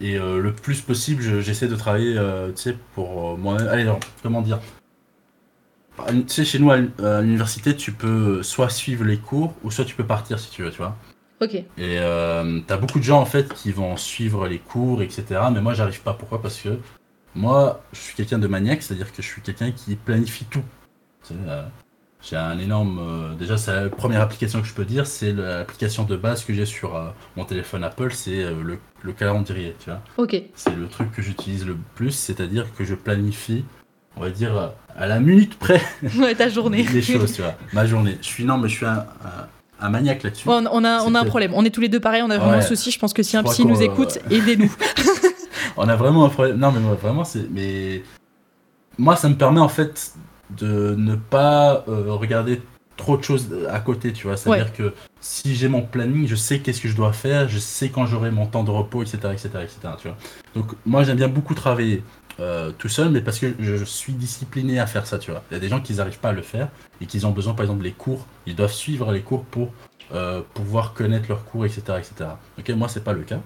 Et 0.00 0.18
le 0.18 0.52
plus 0.52 0.80
possible, 0.80 1.40
j'essaie 1.40 1.68
de 1.68 1.76
travailler, 1.76 2.14
tu 2.56 2.62
sais, 2.62 2.76
pour 2.94 3.36
moi-même. 3.36 3.68
Allez, 3.68 3.90
comment 4.22 4.40
dire? 4.40 4.58
Tu 6.08 6.24
sais, 6.26 6.44
chez 6.44 6.58
nous 6.58 6.70
à 6.70 6.78
l'université, 7.20 7.76
tu 7.76 7.92
peux 7.92 8.42
soit 8.42 8.70
suivre 8.70 9.04
les 9.04 9.18
cours 9.18 9.54
ou 9.62 9.70
soit 9.70 9.84
tu 9.84 9.94
peux 9.94 10.06
partir 10.06 10.38
si 10.38 10.50
tu 10.50 10.62
veux, 10.62 10.70
tu 10.70 10.78
vois. 10.78 10.96
Ok. 11.40 11.54
Et 11.54 11.66
euh, 11.78 12.60
t'as 12.66 12.76
beaucoup 12.76 12.98
de 12.98 13.04
gens 13.04 13.20
en 13.20 13.24
fait 13.24 13.52
qui 13.54 13.72
vont 13.72 13.96
suivre 13.96 14.46
les 14.46 14.58
cours, 14.58 15.02
etc. 15.02 15.24
Mais 15.52 15.60
moi, 15.60 15.72
j'arrive 15.72 16.02
pas. 16.02 16.12
Pourquoi? 16.12 16.42
Parce 16.42 16.60
que 16.60 16.78
moi, 17.34 17.82
je 17.92 17.98
suis 17.98 18.14
quelqu'un 18.14 18.38
de 18.38 18.46
maniaque, 18.46 18.82
c'est-à-dire 18.82 19.10
que 19.10 19.22
je 19.22 19.26
suis 19.26 19.40
quelqu'un 19.40 19.72
qui 19.72 19.96
planifie 19.96 20.44
tout. 20.44 20.64
Euh, 21.32 21.66
j'ai 22.22 22.36
un 22.36 22.58
énorme. 22.58 22.98
Euh, 22.98 23.34
déjà, 23.34 23.56
c'est 23.56 23.74
la 23.74 23.88
première 23.88 24.20
application 24.20 24.60
que 24.60 24.66
je 24.66 24.74
peux 24.74 24.84
dire, 24.84 25.06
c'est 25.06 25.32
l'application 25.32 26.04
de 26.04 26.16
base 26.16 26.44
que 26.44 26.52
j'ai 26.52 26.66
sur 26.66 26.96
euh, 26.96 27.08
mon 27.36 27.44
téléphone 27.44 27.84
Apple, 27.84 28.12
c'est 28.12 28.42
le, 28.42 28.78
le, 29.02 29.12
calendrier, 29.12 29.74
tu 29.78 29.90
vois. 29.90 30.00
Ok. 30.18 30.36
C'est 30.54 30.76
le 30.76 30.86
truc 30.88 31.12
que 31.12 31.22
j'utilise 31.22 31.66
le 31.66 31.76
plus, 31.94 32.12
c'est-à-dire 32.12 32.66
que 32.76 32.84
je 32.84 32.94
planifie 32.94 33.64
on 34.16 34.22
va 34.22 34.30
dire, 34.30 34.72
à 34.96 35.06
la 35.06 35.20
minute 35.20 35.56
près. 35.58 35.80
Ouais, 36.18 36.34
ta 36.34 36.48
journée. 36.48 36.82
les 36.82 37.02
choses, 37.02 37.32
tu 37.32 37.42
vois. 37.42 37.54
Ma 37.72 37.86
journée. 37.86 38.18
Je 38.20 38.26
suis, 38.26 38.44
non, 38.44 38.58
mais 38.58 38.68
je 38.68 38.76
suis 38.76 38.86
un, 38.86 39.06
un, 39.80 39.88
maniaque 39.88 40.22
là-dessus. 40.22 40.48
on, 40.48 40.66
a, 40.66 40.70
on 41.04 41.14
a 41.14 41.20
un 41.20 41.24
problème. 41.24 41.52
On 41.54 41.64
est 41.64 41.70
tous 41.70 41.80
les 41.80 41.88
deux 41.88 42.00
pareils, 42.00 42.22
on 42.22 42.30
a 42.30 42.38
vraiment 42.38 42.54
un 42.54 42.60
souci. 42.60 42.90
Je 42.90 42.98
pense 42.98 43.12
que 43.12 43.22
si 43.22 43.36
un 43.36 43.42
psy 43.44 43.64
nous 43.64 43.82
écoute, 43.82 44.18
aidez-nous. 44.30 44.72
on 45.76 45.88
a 45.88 45.96
vraiment 45.96 46.24
un 46.24 46.28
problème. 46.28 46.58
Non, 46.58 46.72
mais 46.72 46.80
moi, 46.80 46.94
vraiment, 46.94 47.24
c'est. 47.24 47.48
Mais. 47.50 48.02
Moi, 48.98 49.16
ça 49.16 49.28
me 49.28 49.34
permet, 49.34 49.60
en 49.60 49.68
fait, 49.68 50.12
de 50.56 50.94
ne 50.96 51.14
pas 51.14 51.84
euh, 51.88 52.12
regarder 52.12 52.60
trop 52.96 53.16
de 53.16 53.22
choses 53.22 53.48
à 53.70 53.80
côté, 53.80 54.12
tu 54.12 54.26
vois. 54.26 54.36
C'est-à-dire 54.36 54.72
que 54.72 54.92
si 55.20 55.54
j'ai 55.54 55.68
mon 55.68 55.82
planning, 55.82 56.26
je 56.26 56.34
sais 56.34 56.60
qu'est-ce 56.60 56.80
que 56.80 56.88
je 56.88 56.96
dois 56.96 57.12
faire, 57.12 57.48
je 57.48 57.58
sais 57.58 57.88
quand 57.88 58.06
j'aurai 58.06 58.30
mon 58.30 58.46
temps 58.46 58.62
de 58.62 58.70
repos, 58.70 59.02
etc., 59.02 59.18
etc., 59.32 59.48
etc., 59.62 59.78
tu 59.98 60.08
vois. 60.08 60.16
Donc, 60.54 60.72
moi, 60.86 61.02
j'aime 61.02 61.16
bien 61.16 61.28
beaucoup 61.28 61.54
travailler. 61.54 62.02
Euh, 62.38 62.72
tout 62.78 62.88
seul, 62.88 63.10
mais 63.10 63.20
parce 63.20 63.38
que 63.38 63.54
je, 63.58 63.84
suis 63.84 64.14
discipliné 64.14 64.78
à 64.78 64.86
faire 64.86 65.06
ça, 65.06 65.18
tu 65.18 65.30
vois. 65.30 65.42
Il 65.50 65.54
y 65.54 65.56
a 65.58 65.60
des 65.60 65.68
gens 65.68 65.80
qui 65.80 65.92
n'arrivent 65.94 66.20
pas 66.20 66.30
à 66.30 66.32
le 66.32 66.40
faire 66.40 66.68
et 67.02 67.06
qui 67.06 67.22
ont 67.26 67.32
besoin, 67.32 67.52
par 67.52 67.64
exemple, 67.64 67.82
les 67.82 67.92
cours, 67.92 68.26
ils 68.46 68.56
doivent 68.56 68.72
suivre 68.72 69.12
les 69.12 69.20
cours 69.20 69.44
pour 69.44 69.72
euh, 70.14 70.40
pouvoir 70.54 70.94
connaître 70.94 71.28
leurs 71.28 71.44
cours, 71.44 71.66
etc., 71.66 71.82
etc. 71.98 72.30
Ok, 72.58 72.70
moi, 72.70 72.88
c'est 72.88 73.04
pas 73.04 73.12
le 73.12 73.24
cas. 73.24 73.40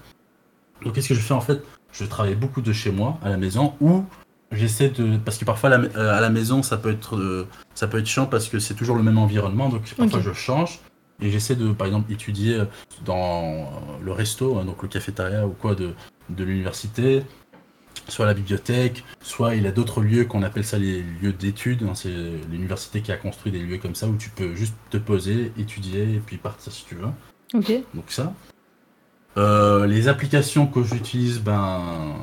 Donc, 0.84 0.94
qu'est-ce 0.94 1.08
que 1.08 1.14
je 1.14 1.20
fais 1.20 1.34
en 1.34 1.40
fait? 1.40 1.60
Je 1.92 2.04
travaille 2.04 2.36
beaucoup 2.36 2.60
de 2.60 2.72
chez 2.72 2.92
moi, 2.92 3.18
à 3.24 3.30
la 3.30 3.36
maison, 3.36 3.74
ou 3.80 4.04
j'essaie 4.52 4.88
de 4.88 5.16
parce 5.16 5.38
que 5.38 5.44
parfois 5.44 5.70
euh, 5.70 6.16
à 6.16 6.20
la 6.20 6.30
maison 6.30 6.62
ça 6.62 6.76
peut 6.76 6.90
être 6.90 7.46
ça 7.74 7.88
peut 7.88 7.98
être 7.98 8.06
chiant 8.06 8.26
parce 8.26 8.48
que 8.48 8.58
c'est 8.58 8.74
toujours 8.74 8.96
le 8.96 9.02
même 9.02 9.18
environnement 9.18 9.68
donc 9.68 9.92
parfois 9.94 10.20
je 10.20 10.32
change 10.32 10.80
et 11.20 11.30
j'essaie 11.30 11.56
de 11.56 11.72
par 11.72 11.86
exemple 11.86 12.12
étudier 12.12 12.62
dans 13.04 13.70
le 14.02 14.12
resto 14.12 14.58
hein, 14.58 14.64
donc 14.64 14.82
le 14.82 14.88
cafétéria 14.88 15.46
ou 15.46 15.50
quoi 15.50 15.74
de 15.74 15.94
de 16.30 16.44
l'université 16.44 17.24
soit 18.08 18.26
la 18.26 18.34
bibliothèque, 18.34 19.04
soit 19.22 19.54
il 19.54 19.66
a 19.66 19.72
d'autres 19.72 20.00
lieux 20.00 20.24
qu'on 20.24 20.42
appelle 20.42 20.64
ça 20.64 20.78
les 20.78 21.02
lieux 21.02 21.32
d'études. 21.32 21.82
Hein, 21.82 21.94
c'est 21.94 22.14
l'université 22.50 23.00
qui 23.00 23.12
a 23.12 23.16
construit 23.16 23.52
des 23.52 23.60
lieux 23.60 23.78
comme 23.78 23.94
ça 23.94 24.06
où 24.06 24.16
tu 24.16 24.30
peux 24.30 24.54
juste 24.54 24.74
te 24.90 24.96
poser, 24.96 25.52
étudier 25.58 26.02
et 26.02 26.22
puis 26.24 26.36
partir 26.36 26.72
si 26.72 26.84
tu 26.84 26.96
veux. 26.96 27.06
Ok. 27.54 27.72
Donc 27.94 28.04
ça. 28.08 28.32
Euh, 29.36 29.86
les 29.86 30.08
applications 30.08 30.66
que 30.66 30.82
j'utilise, 30.82 31.40
ben, 31.40 32.14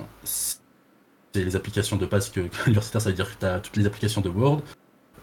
c'est 1.33 1.43
les 1.43 1.55
applications 1.55 1.97
de 1.97 2.05
base 2.05 2.29
que, 2.29 2.41
l'universitaire, 2.65 3.01
ça 3.01 3.09
veut 3.09 3.15
dire 3.15 3.29
que 3.33 3.39
tu 3.39 3.45
as 3.45 3.59
toutes 3.59 3.77
les 3.77 3.85
applications 3.85 4.21
de 4.21 4.29
Word. 4.29 4.61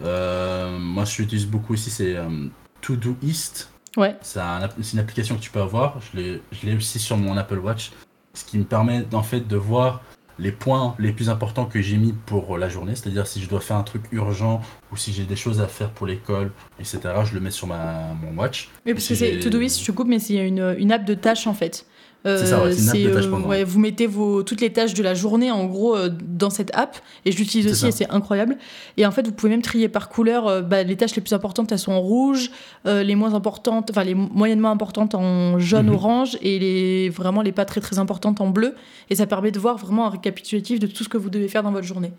Euh, 0.01 0.77
moi, 0.79 1.05
je 1.05 1.15
j'utilise 1.15 1.47
beaucoup 1.47 1.73
ici, 1.73 1.89
c'est 1.89 2.15
euh, 2.15 2.47
Todoist. 2.81 3.71
Ouais. 3.97 4.15
C'est 4.21 4.39
une 4.39 4.99
application 4.99 5.35
que 5.35 5.41
tu 5.41 5.49
peux 5.49 5.61
avoir. 5.61 5.99
Je 6.13 6.39
l'ai 6.65 6.75
aussi 6.75 6.99
sur 6.99 7.17
mon 7.17 7.35
Apple 7.37 7.57
Watch, 7.57 7.91
ce 8.33 8.45
qui 8.45 8.57
me 8.57 8.63
permet 8.63 9.05
en 9.13 9.23
fait 9.23 9.47
de 9.47 9.57
voir 9.57 10.01
les 10.37 10.53
points 10.53 10.95
les 10.99 11.11
plus 11.11 11.29
importants 11.29 11.65
que 11.65 11.81
j'ai 11.81 11.97
mis 11.97 12.13
pour 12.13 12.57
la 12.57 12.69
journée, 12.69 12.95
c'est-à-dire 12.95 13.27
si 13.27 13.41
je 13.41 13.49
dois 13.49 13.59
faire 13.59 13.75
un 13.75 13.83
truc 13.83 14.03
urgent 14.13 14.61
ou 14.91 14.95
si 14.95 15.11
j'ai 15.11 15.25
des 15.25 15.35
choses 15.35 15.59
à 15.59 15.67
faire 15.67 15.89
pour 15.89 16.07
l'école, 16.07 16.51
etc., 16.79 16.99
je 17.25 17.33
le 17.33 17.41
mets 17.41 17.51
sur 17.51 17.67
ma, 17.67 18.13
mon 18.21 18.39
watch. 18.39 18.69
Oui, 18.85 18.93
parce 18.93 19.05
que 19.05 19.15
c'est 19.15 19.39
Todoist, 19.39 19.83
je 19.83 19.91
coupe, 19.91 20.07
mais 20.07 20.19
c'est 20.19 20.47
une, 20.47 20.75
une 20.77 20.93
app 20.93 21.03
de 21.03 21.13
tâches 21.13 21.45
en 21.45 21.53
fait 21.53 21.85
c'est 22.25 22.45
ça, 22.47 22.59
euh, 22.61 23.65
vous 23.65 23.79
mettez 23.79 24.05
vos, 24.05 24.43
toutes 24.43 24.59
les 24.59 24.73
tâches 24.73 24.93
de 24.93 25.01
la 25.01 25.13
journée 25.13 25.51
en 25.51 25.65
gros 25.65 25.95
euh, 25.95 26.09
dans 26.09 26.49
cette 26.49 26.75
app 26.75 26.97
et 27.23 27.31
je 27.31 27.37
l'utilise 27.37 27.71
aussi 27.71 27.87
et 27.87 27.91
c'est 27.91 28.09
incroyable. 28.09 28.57
Et 28.97 29.05
en 29.05 29.11
fait, 29.11 29.25
vous 29.25 29.31
pouvez 29.31 29.49
même 29.49 29.61
trier 29.61 29.87
par 29.87 30.09
couleur 30.09 30.47
euh, 30.47 30.61
bah, 30.61 30.83
les 30.83 30.97
tâches 30.97 31.15
les 31.15 31.21
plus 31.21 31.33
importantes, 31.33 31.71
elles 31.71 31.79
sont 31.79 31.93
en 31.93 32.01
rouge, 32.01 32.51
les 32.85 33.15
moins 33.15 33.33
importantes, 33.33 33.89
enfin 33.91 34.03
les 34.03 34.15
moyennement 34.15 34.71
importantes 34.71 35.15
en 35.15 35.59
jaune, 35.59 35.87
mhm. 35.87 35.93
orange 35.93 36.37
et 36.41 36.59
les 36.59 37.09
vraiment 37.09 37.41
les 37.41 37.51
pas 37.51 37.65
très 37.65 37.79
très 37.79 37.99
importantes 37.99 38.41
en 38.41 38.49
bleu. 38.49 38.75
Et 39.09 39.15
ça 39.15 39.25
permet 39.25 39.51
de 39.51 39.59
voir 39.59 39.77
vraiment 39.77 40.07
un 40.07 40.09
récapitulatif 40.09 40.79
de 40.79 40.87
tout 40.87 41.03
ce 41.03 41.09
que 41.09 41.17
vous 41.17 41.29
devez 41.29 41.47
faire 41.47 41.63
dans 41.63 41.71
votre 41.71 41.87
journée. 41.87 42.11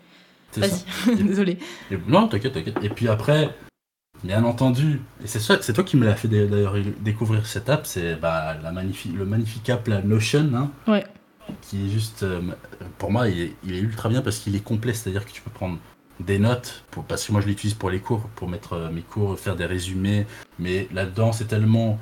Vas-y, 0.57 1.15
désolé. 1.23 1.57
non, 2.07 2.27
t'inquiète, 2.27 2.53
t'inquiète. 2.53 2.77
Et 2.81 2.89
puis 2.89 3.07
après, 3.07 3.51
Bien 4.23 4.43
entendu. 4.43 5.01
Et 5.23 5.27
c'est 5.27 5.39
c'est 5.39 5.73
toi 5.73 5.83
qui 5.83 5.97
me 5.97 6.05
l'as 6.05 6.15
fait 6.15 6.27
d'ailleurs 6.27 6.75
découvrir 6.99 7.45
cette 7.47 7.69
app, 7.69 7.87
c'est 7.87 8.15
bah, 8.15 8.55
la 8.61 8.71
le 8.71 9.25
magnifique 9.25 9.69
app 9.69 9.87
la 9.87 10.01
Notion, 10.01 10.51
hein, 10.53 10.71
ouais. 10.87 11.05
qui 11.61 11.85
est 11.85 11.89
juste, 11.89 12.23
euh, 12.23 12.41
pour 12.99 13.11
moi, 13.11 13.27
il 13.29 13.53
est, 13.67 13.79
ultra 13.79 14.09
bien 14.09 14.21
parce 14.21 14.37
qu'il 14.37 14.55
est 14.55 14.63
complet, 14.63 14.93
c'est-à-dire 14.93 15.25
que 15.25 15.31
tu 15.31 15.41
peux 15.41 15.49
prendre 15.49 15.77
des 16.19 16.37
notes, 16.37 16.83
pour, 16.91 17.03
parce 17.03 17.25
que 17.25 17.31
moi 17.31 17.41
je 17.41 17.47
l'utilise 17.47 17.73
pour 17.73 17.89
les 17.89 17.99
cours, 17.99 18.21
pour 18.35 18.47
mettre 18.47 18.73
euh, 18.73 18.91
mes 18.91 19.01
cours, 19.01 19.39
faire 19.39 19.55
des 19.55 19.65
résumés, 19.65 20.27
mais 20.59 20.87
là-dedans 20.93 21.31
c'est 21.31 21.45
tellement, 21.45 21.97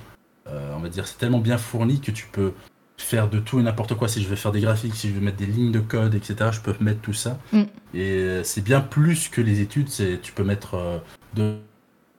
euh, 0.47 0.73
on 0.75 0.79
va 0.79 0.89
dire, 0.89 1.08
c'est 1.08 1.19
tellement 1.19 1.39
bien 1.39 1.58
fourni 1.58 2.01
que 2.01 2.12
tu 2.12 2.27
peux 2.29 2.51
faire 2.97 3.29
de 3.29 3.39
tout 3.39 3.62
et 3.62 3.63
n'importe 3.63 3.95
quoi. 3.95 4.10
Si 4.10 4.21
je 4.21 4.27
veux 4.27 4.36
faire 4.36 4.51
des 4.51 4.60
graphiques, 4.60 4.93
si 4.93 5.08
je 5.08 5.13
veux 5.13 5.21
mettre 5.21 5.38
des 5.38 5.45
lignes 5.45 5.71
de 5.71 5.79
code, 5.79 6.15
etc., 6.15 6.49
je 6.51 6.60
peux 6.60 6.75
mettre 6.82 6.99
tout 6.99 7.13
ça. 7.13 7.39
Mm. 7.53 7.63
Et 7.93 8.41
c'est 8.43 8.62
bien 8.62 8.82
plus 8.82 9.29
que 9.29 9.39
les 9.39 9.62
études, 9.62 9.88
c'est 9.88 10.19
tu 10.21 10.34
peux 10.34 10.43
mettre 10.43 11.01
de 11.34 11.60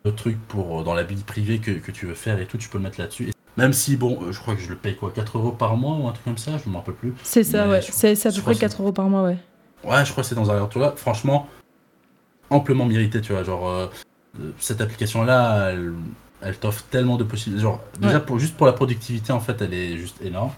de 0.04 0.10
trucs 0.10 0.40
pour, 0.48 0.80
euh, 0.80 0.84
dans 0.84 0.94
la 0.94 1.02
vie 1.02 1.22
privée 1.22 1.58
que, 1.58 1.72
que, 1.72 1.90
tu 1.90 2.06
veux 2.06 2.14
faire 2.14 2.38
et 2.40 2.46
tout, 2.46 2.58
tu 2.58 2.68
peux 2.68 2.78
le 2.78 2.84
mettre 2.84 3.00
là-dessus. 3.00 3.32
Même 3.56 3.72
si, 3.72 3.96
bon, 3.96 4.18
euh, 4.22 4.32
je 4.32 4.40
crois 4.40 4.54
que 4.54 4.62
je 4.62 4.70
le 4.70 4.76
paye 4.76 4.96
quoi, 4.96 5.10
4 5.14 5.38
euros 5.38 5.52
par 5.52 5.76
mois 5.76 5.96
ou 5.96 6.08
un 6.08 6.12
truc 6.12 6.24
comme 6.24 6.38
ça, 6.38 6.52
je 6.58 6.68
ne 6.68 6.72
m'en 6.72 6.78
rappelle 6.80 6.94
plus. 6.94 7.14
C'est 7.22 7.44
ça, 7.44 7.68
ouais, 7.68 7.80
c'est 7.82 8.26
à 8.26 8.32
peu 8.32 8.40
près 8.42 8.54
4 8.54 8.82
euros 8.82 8.92
par 8.92 9.08
mois, 9.08 9.22
ouais. 9.22 9.36
Ouais, 9.84 10.04
je 10.04 10.12
crois 10.12 10.22
que 10.22 10.28
c'est 10.28 10.34
dans 10.34 10.50
un 10.50 10.60
retour 10.60 10.82
là. 10.82 10.92
Franchement, 10.94 11.48
amplement 12.50 12.84
mérité, 12.84 13.20
tu 13.20 13.32
vois. 13.32 13.42
Genre, 13.42 13.66
euh, 13.66 13.86
cette 14.58 14.80
application-là, 14.80 15.70
elle, 15.70 15.94
elle 16.42 16.56
t'offre 16.56 16.84
tellement 16.90 17.16
de 17.16 17.24
possibilités. 17.24 17.62
Genre, 17.62 17.80
déjà, 17.98 18.20
pour, 18.20 18.38
juste 18.38 18.56
pour 18.56 18.66
la 18.66 18.72
productivité, 18.72 19.32
en 19.32 19.40
fait, 19.40 19.60
elle 19.62 19.74
est 19.74 19.96
juste 19.96 20.20
énorme. 20.22 20.52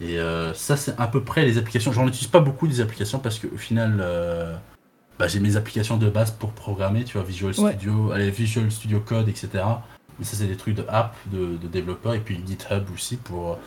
Et 0.00 0.18
ça, 0.54 0.76
c'est 0.76 0.94
à 0.96 1.08
peu 1.08 1.24
près 1.24 1.44
les 1.44 1.58
applications. 1.58 1.90
J'en 1.90 2.06
utilise 2.06 2.28
pas 2.28 2.38
beaucoup 2.38 2.68
des 2.68 2.80
applications 2.80 3.18
parce 3.18 3.40
qu'au 3.40 3.56
final, 3.56 4.00
bah, 5.18 5.26
j'ai 5.26 5.40
mes 5.40 5.56
applications 5.56 5.96
de 5.96 6.08
base 6.08 6.30
pour 6.30 6.52
programmer, 6.52 7.04
tu 7.04 7.18
vois, 7.18 7.26
Visual 7.26 7.52
Studio, 7.52 8.12
allez, 8.12 8.30
Visual 8.30 8.70
Studio 8.70 9.00
Code, 9.00 9.28
etc. 9.28 9.64
Mais 10.18 10.24
ça, 10.24 10.36
c'est 10.36 10.46
des 10.46 10.56
trucs 10.56 10.74
de 10.74 10.84
app, 10.88 11.16
de, 11.26 11.56
de 11.56 11.68
développeurs, 11.68 12.14
et 12.14 12.20
puis 12.20 12.40
GitHub 12.46 12.84
aussi 12.92 13.16
pour, 13.16 13.58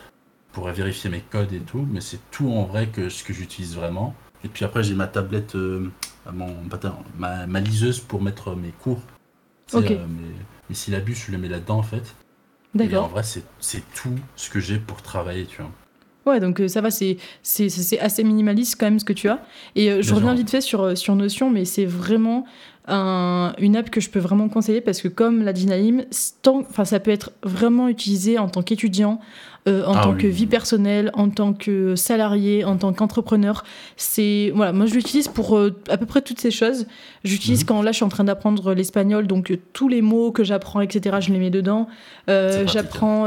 pour 0.52 0.68
vérifier 0.68 1.10
mes 1.10 1.20
codes 1.20 1.52
et 1.52 1.60
tout. 1.60 1.86
Mais 1.90 2.00
c'est 2.00 2.20
tout 2.30 2.50
en 2.50 2.64
vrai 2.64 2.88
que 2.88 3.08
ce 3.08 3.22
que 3.22 3.32
j'utilise 3.32 3.76
vraiment. 3.76 4.14
Et 4.44 4.48
puis 4.48 4.64
après, 4.64 4.82
j'ai 4.82 4.94
ma 4.94 5.06
tablette, 5.06 5.54
euh, 5.54 5.90
mon, 6.32 6.56
ma, 7.18 7.46
ma, 7.46 7.60
liseuse 7.60 8.00
pour 8.00 8.22
mettre 8.22 8.56
mes 8.56 8.72
cours. 8.72 9.00
Okay. 9.72 9.96
Euh, 9.96 10.06
mes, 10.06 10.34
mes, 10.68 10.74
syllabus, 10.74 11.14
je 11.14 11.32
les 11.32 11.38
mets 11.38 11.48
là-dedans 11.48 11.78
en 11.78 11.82
fait. 11.82 12.14
D'accord. 12.74 13.04
en 13.04 13.08
vrai, 13.08 13.22
c'est 13.22 13.94
tout 13.94 14.18
ce 14.36 14.48
que 14.48 14.58
j'ai 14.58 14.78
pour 14.78 15.02
travailler, 15.02 15.44
tu 15.44 15.60
vois. 15.60 15.70
Ouais, 16.24 16.38
donc 16.38 16.60
euh, 16.60 16.68
ça 16.68 16.80
va, 16.80 16.90
c'est 16.90 17.18
assez 18.00 18.24
minimaliste 18.24 18.76
quand 18.78 18.86
même 18.86 19.00
ce 19.00 19.04
que 19.04 19.12
tu 19.12 19.28
as. 19.28 19.40
Et 19.74 19.90
euh, 19.90 20.02
je 20.02 20.14
reviens 20.14 20.34
vite 20.34 20.50
fait 20.50 20.60
sur, 20.60 20.82
euh, 20.82 20.94
sur 20.94 21.16
Notion, 21.16 21.50
mais 21.50 21.64
c'est 21.64 21.84
vraiment 21.84 22.44
un, 22.86 23.54
une 23.58 23.76
app 23.76 23.90
que 23.90 24.00
je 24.00 24.08
peux 24.08 24.20
vraiment 24.20 24.48
conseiller 24.48 24.80
parce 24.80 25.00
que 25.02 25.08
comme 25.08 25.42
l'a 25.42 25.52
Naïm, 25.52 26.04
ça 26.10 27.00
peut 27.00 27.10
être 27.10 27.32
vraiment 27.42 27.88
utilisé 27.88 28.38
en 28.38 28.48
tant 28.48 28.62
qu'étudiant, 28.62 29.20
en 29.68 29.94
ah 29.94 30.00
tant 30.02 30.14
que 30.16 30.26
vie 30.26 30.46
personnelle, 30.46 31.12
en 31.14 31.28
tant 31.30 31.52
que 31.52 31.94
salarié, 31.94 32.64
en 32.64 32.76
tant 32.76 32.92
qu'entrepreneur. 32.92 33.62
C'est 33.96 34.50
voilà, 34.56 34.72
moi 34.72 34.86
je 34.86 34.94
l'utilise 34.94 35.28
pour 35.28 35.56
à 35.56 35.96
peu 35.96 36.06
près 36.06 36.22
toutes 36.22 36.40
ces 36.40 36.50
choses. 36.50 36.86
J'utilise 37.22 37.60
mhm. 37.60 37.66
quand 37.66 37.82
là 37.82 37.92
je 37.92 37.96
suis 37.96 38.04
en 38.04 38.08
train 38.08 38.24
d'apprendre 38.24 38.74
l'espagnol, 38.74 39.28
donc 39.28 39.56
tous 39.72 39.88
les 39.88 40.02
mots 40.02 40.32
que 40.32 40.42
j'apprends, 40.42 40.80
etc. 40.80 41.18
Je 41.20 41.32
les 41.32 41.38
mets 41.38 41.50
dedans. 41.50 41.86
j'apprends 42.26 43.26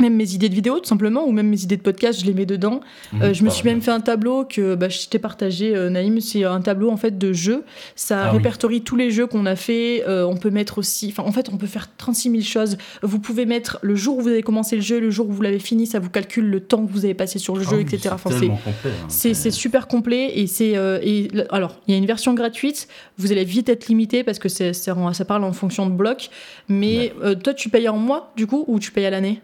même 0.00 0.14
mes 0.16 0.32
idées 0.34 0.48
de 0.48 0.54
vidéo 0.54 0.78
tout 0.78 0.88
simplement 0.88 1.24
ou 1.26 1.32
même 1.32 1.48
mes 1.48 1.62
idées 1.62 1.76
de 1.76 1.82
podcast 1.82 2.20
je 2.20 2.26
les 2.26 2.34
mets 2.34 2.46
dedans. 2.46 2.80
Mhm, 3.12 3.22
Euh, 3.22 3.32
je 3.34 3.42
me 3.42 3.48
pareil. 3.48 3.60
suis 3.60 3.68
même 3.68 3.80
fait 3.82 3.90
un 3.90 4.00
tableau 4.00 4.44
que 4.44 4.74
bah, 4.74 4.88
je 4.88 5.06
t'ai 5.08 5.18
partagé 5.18 5.74
euh, 5.74 5.90
Naïm. 5.90 6.20
C'est 6.20 6.44
un 6.44 6.60
tableau 6.60 6.90
en 6.90 6.96
fait 6.96 7.16
de 7.18 7.32
jeux. 7.32 7.64
Ça 7.94 8.24
Ah 8.26 8.30
oui. 8.30 8.38
répertorie 8.38 8.82
tous 8.82 8.96
les 8.96 9.10
jeux 9.10 9.26
qu'on 9.26 9.46
a 9.46 9.56
fait 9.56 10.04
Euh, 10.08 10.24
on 10.24 10.36
peut 10.36 10.50
mettre 10.50 10.78
aussi 10.78 11.08
enfin 11.10 11.22
en 11.28 11.32
fait 11.32 11.48
on 11.52 11.56
peut 11.56 11.66
faire 11.66 11.88
36 11.96 12.30
000 12.30 12.42
choses. 12.42 12.76
Vous 13.02 13.18
pouvez 13.18 13.46
mettre 13.46 13.78
le 13.82 13.94
jour 13.96 14.18
où 14.18 14.20
vous 14.22 14.28
avez 14.28 14.42
commencé 14.42 14.76
le 14.76 14.82
jeu 14.82 15.00
le 15.00 15.10
jour 15.10 15.28
où 15.28 15.32
vous 15.32 15.42
l'avez 15.42 15.58
fini 15.58 15.86
ça 15.86 15.98
vous 15.98 16.10
calcule 16.10 16.48
le 16.50 16.60
temps 16.60 16.84
que 16.86 16.90
vous 16.92 17.04
avez 17.04 17.14
passé 17.14 17.38
sur 17.38 17.56
le 17.56 17.62
Ah 17.66 17.70
jeu 17.70 17.80
etc 17.80 17.98
c'est 18.02 18.10
enfin 18.10 18.30
hein. 18.30 19.04
c'est 19.08 19.50
super 19.50 19.88
complet 19.88 20.32
et 20.38 20.46
c'est 20.46 20.72
et 21.02 21.28
alors 21.50 21.76
il 21.86 21.92
y 21.92 21.94
a 21.94 21.98
une 21.98 22.06
version 22.06 22.34
gratuite. 22.34 22.88
Vous 23.18 23.32
allez 23.32 23.44
vite 23.44 23.68
être 23.68 23.88
limité 23.88 24.24
parce 24.24 24.38
que 24.38 24.48
en- 24.90 25.12
ça 25.12 25.24
parle 25.24 25.44
en 25.44 25.52
fonction 25.52 25.86
de 25.86 25.92
blocs 25.92 26.30
mais 26.68 27.12
toi 27.42 27.54
tu 27.54 27.68
payes 27.68 27.88
en 27.88 27.96
mois 27.98 28.32
du 28.36 28.46
coup 28.46 28.64
ou 28.66 28.78
tu 28.78 28.90
payes 28.92 29.06
à 29.06 29.10
l'année? 29.10 29.40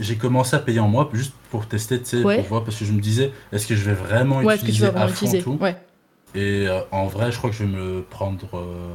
J'ai 0.00 0.16
commencé 0.16 0.56
à 0.56 0.58
payer 0.58 0.80
en 0.80 0.88
mois 0.88 1.08
juste 1.12 1.34
pour 1.50 1.66
tester, 1.66 1.98
tu 2.00 2.06
sais, 2.06 2.22
Ouais. 2.24 2.36
pour 2.36 2.44
voir, 2.46 2.64
parce 2.64 2.76
que 2.78 2.84
je 2.84 2.92
me 2.92 3.00
disais, 3.00 3.30
est-ce 3.52 3.66
que 3.66 3.74
je 3.76 3.84
vais 3.84 3.94
vraiment 3.94 4.38
ouais 4.38 4.56
utiliser 4.56 4.86
vraiment 4.86 5.04
à 5.04 5.08
fond 5.08 5.26
utiliser 5.26 5.38
tout? 5.42 5.58
ouais 5.60 5.76
Et 6.34 6.66
euh, 6.66 6.80
en 6.92 7.06
vrai, 7.06 7.30
je 7.30 7.36
crois 7.36 7.50
que 7.50 7.56
je 7.56 7.64
vais 7.64 7.70
me 7.70 7.76
le 7.96 8.02
prendre, 8.02 8.48
euh, 8.54 8.86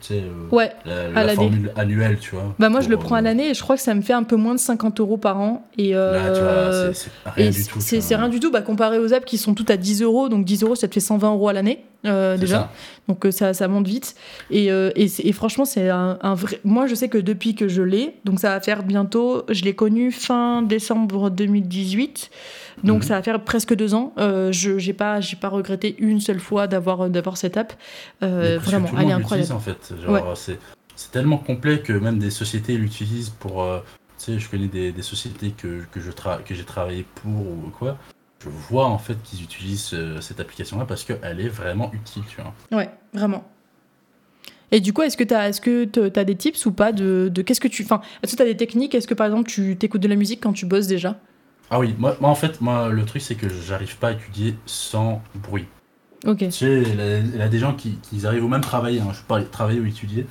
tu 0.00 0.14
sais, 0.14 0.22
euh, 0.22 1.12
la, 1.12 1.28
formule 1.34 1.72
annuelle, 1.76 2.18
tu 2.20 2.36
vois. 2.36 2.54
bah 2.58 2.68
moi 2.68 2.80
je 2.80 2.88
le 2.88 2.96
prends 2.96 3.16
à 3.16 3.18
euh, 3.18 3.22
l'année 3.22 3.50
et 3.50 3.54
je 3.54 3.60
crois 3.62 3.74
que 3.76 3.82
ça 3.82 3.94
me 3.94 4.00
fait 4.00 4.12
un 4.12 4.22
peu 4.22 4.36
moins 4.36 4.54
de 4.54 4.60
50 4.60 5.00
euros 5.00 5.16
par 5.16 5.40
an 5.40 5.66
et 5.76 5.88
c'est- 5.90 7.10
rien 7.26 7.50
du 7.50 7.66
tout. 7.66 7.80
c'est 7.80 8.16
rien 8.16 8.28
du 8.28 8.38
tout 8.38 8.52
bah, 8.52 8.62
comparé 8.62 8.98
aux 9.00 9.12
apps 9.12 9.26
qui 9.26 9.38
sont 9.38 9.54
toutes 9.54 9.70
à 9.70 9.76
10 9.76 10.02
euros 10.02 10.28
donc 10.28 10.44
10 10.44 10.62
euros 10.62 10.76
ça 10.76 10.86
te 10.86 10.94
fait 10.94 11.00
120 11.00 11.32
euros 11.32 11.48
à 11.48 11.52
l'année 11.52 11.84
euh, 12.04 12.36
déjà 12.36 12.56
ça. 12.58 12.72
Donc 13.08 13.24
euh, 13.26 13.30
ça, 13.30 13.54
ça 13.54 13.68
monte 13.68 13.86
vite. 13.86 14.14
Et, 14.50 14.70
euh, 14.70 14.90
et, 14.96 15.32
franchement, 15.32 15.64
c'est 15.64 15.88
un, 15.90 16.18
un 16.22 16.34
vrai. 16.34 16.60
Moi, 16.64 16.86
je 16.86 16.94
sais 16.94 17.08
que 17.08 17.18
depuis 17.18 17.54
que 17.54 17.68
je 17.68 17.82
l'ai, 17.82 18.16
donc 18.24 18.40
ça 18.40 18.50
va 18.50 18.60
faire 18.60 18.82
bientôt. 18.82 19.44
Je 19.50 19.62
l'ai 19.64 19.74
connu 19.74 20.12
fin 20.12 20.62
décembre 20.62 21.30
2018. 21.30 22.30
Donc 22.82 22.98
Mhm. 22.98 23.02
ça 23.02 23.14
va 23.14 23.22
faire 23.22 23.42
presque 23.44 23.74
deux 23.74 23.94
ans. 23.94 24.12
Euh, 24.18 24.50
je 24.52 24.78
j'ai 24.78 24.92
pas, 24.92 25.20
j'ai 25.20 25.36
pas 25.36 25.48
regretté 25.48 25.94
une 25.98 26.20
seule 26.20 26.40
fois 26.40 26.66
d'avoir 26.66 27.08
d'avoir 27.08 27.36
cette 27.36 27.56
app. 27.56 27.72
Vraiment, 28.20 28.88
elle 28.98 29.08
est 29.08 29.12
incroyable. 29.12 29.52
en 29.52 29.60
fait. 29.60 29.94
Genre, 30.04 30.36
c'est, 30.36 30.58
tellement 31.12 31.38
complet 31.38 31.80
que 31.80 31.92
même 31.92 32.18
des 32.18 32.30
sociétés 32.30 32.76
l'utilisent 32.76 33.30
pour. 33.30 33.64
tu 34.18 34.24
sais, 34.32 34.38
je 34.38 34.48
connais 34.48 34.68
des, 34.68 34.92
des 34.92 35.02
sociétés 35.02 35.50
que, 35.56 35.82
que, 35.92 36.00
je 36.00 36.10
tra- 36.10 36.42
que 36.42 36.54
j'ai 36.54 36.64
travaillé 36.64 37.04
pour 37.16 37.30
ou 37.42 37.70
quoi. 37.78 37.96
Je 38.44 38.50
vois 38.50 38.86
en 38.86 38.98
fait 38.98 39.16
qu'ils 39.22 39.42
utilisent 39.42 39.90
euh, 39.94 40.20
cette 40.20 40.38
application-là 40.40 40.84
parce 40.84 41.04
qu'elle 41.04 41.40
est 41.40 41.48
vraiment 41.48 41.90
utile, 41.94 42.22
tu 42.28 42.40
vois. 42.40 42.52
Ouais, 42.78 42.90
vraiment. 43.14 43.44
Et 44.70 44.80
du 44.80 44.92
coup, 44.92 45.02
est-ce 45.02 45.16
que 45.16 45.24
tu 45.24 45.32
as, 45.34 45.48
est-ce 45.48 45.60
que 45.60 45.84
te- 45.84 46.18
as 46.18 46.24
des 46.24 46.34
tips 46.36 46.66
ou 46.66 46.72
pas 46.72 46.92
de, 46.92 47.30
de 47.32 47.42
qu'est-ce 47.42 47.60
que 47.60 47.68
tu. 47.68 47.82
Enfin, 47.84 48.00
est-ce 48.22 48.32
que 48.32 48.36
tu 48.36 48.42
as 48.42 48.46
des 48.46 48.56
techniques? 48.56 48.94
Est-ce 48.94 49.06
que 49.06 49.14
par 49.14 49.26
exemple, 49.26 49.48
tu 49.48 49.76
t'écoutes 49.76 50.02
de 50.02 50.08
la 50.08 50.16
musique 50.16 50.42
quand 50.42 50.52
tu 50.52 50.66
bosses 50.66 50.86
déjà? 50.86 51.18
Ah 51.70 51.78
oui, 51.78 51.94
moi, 51.98 52.16
moi 52.20 52.28
en 52.30 52.34
fait, 52.34 52.60
moi 52.60 52.88
le 52.90 53.04
truc 53.04 53.22
c'est 53.22 53.36
que 53.36 53.48
j'arrive 53.48 53.96
pas 53.96 54.08
à 54.08 54.12
étudier 54.12 54.56
sans 54.66 55.22
bruit. 55.34 55.66
Ok. 56.26 56.38
Tu 56.38 56.50
sais, 56.52 56.82
il 56.82 57.36
y 57.38 57.40
a- 57.42 57.48
des 57.48 57.58
gens 57.58 57.74
qui, 57.74 57.98
qui 57.98 58.26
arrivent 58.26 58.44
ou 58.44 58.48
même 58.48 58.60
travailler, 58.60 59.00
hein, 59.00 59.12
je 59.12 59.22
pas 59.22 59.40
travailler 59.42 59.80
ou 59.80 59.86
étudier. 59.86 60.26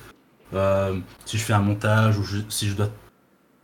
Euh, 0.52 0.96
si 1.24 1.38
je 1.38 1.42
fais 1.44 1.52
un 1.52 1.60
montage 1.60 2.18
ou 2.18 2.22
je- 2.22 2.38
si 2.48 2.68
je 2.68 2.74
dois 2.74 2.90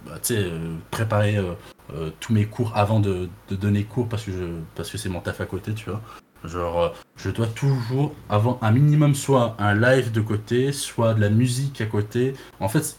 bah, 0.06 0.12
tu 0.22 0.34
sais, 0.34 0.38
euh, 0.38 0.74
préparer 0.90 1.36
euh, 1.36 1.52
euh, 1.94 2.10
tous 2.20 2.32
mes 2.32 2.46
cours 2.46 2.72
avant 2.76 3.00
de, 3.00 3.28
de 3.48 3.56
donner 3.56 3.84
cours 3.84 4.08
parce 4.08 4.24
que, 4.24 4.32
je, 4.32 4.44
parce 4.74 4.90
que 4.90 4.98
c'est 4.98 5.08
mon 5.08 5.20
taf 5.20 5.40
à 5.40 5.46
côté, 5.46 5.74
tu 5.74 5.90
vois. 5.90 6.00
Genre, 6.44 6.94
je 7.16 7.28
dois 7.30 7.46
toujours 7.48 8.14
avoir 8.30 8.56
un 8.62 8.70
minimum, 8.70 9.14
soit 9.14 9.56
un 9.58 9.74
live 9.74 10.10
de 10.10 10.22
côté, 10.22 10.72
soit 10.72 11.12
de 11.14 11.20
la 11.20 11.28
musique 11.28 11.80
à 11.82 11.86
côté. 11.86 12.32
En 12.60 12.68
fait, 12.68 12.96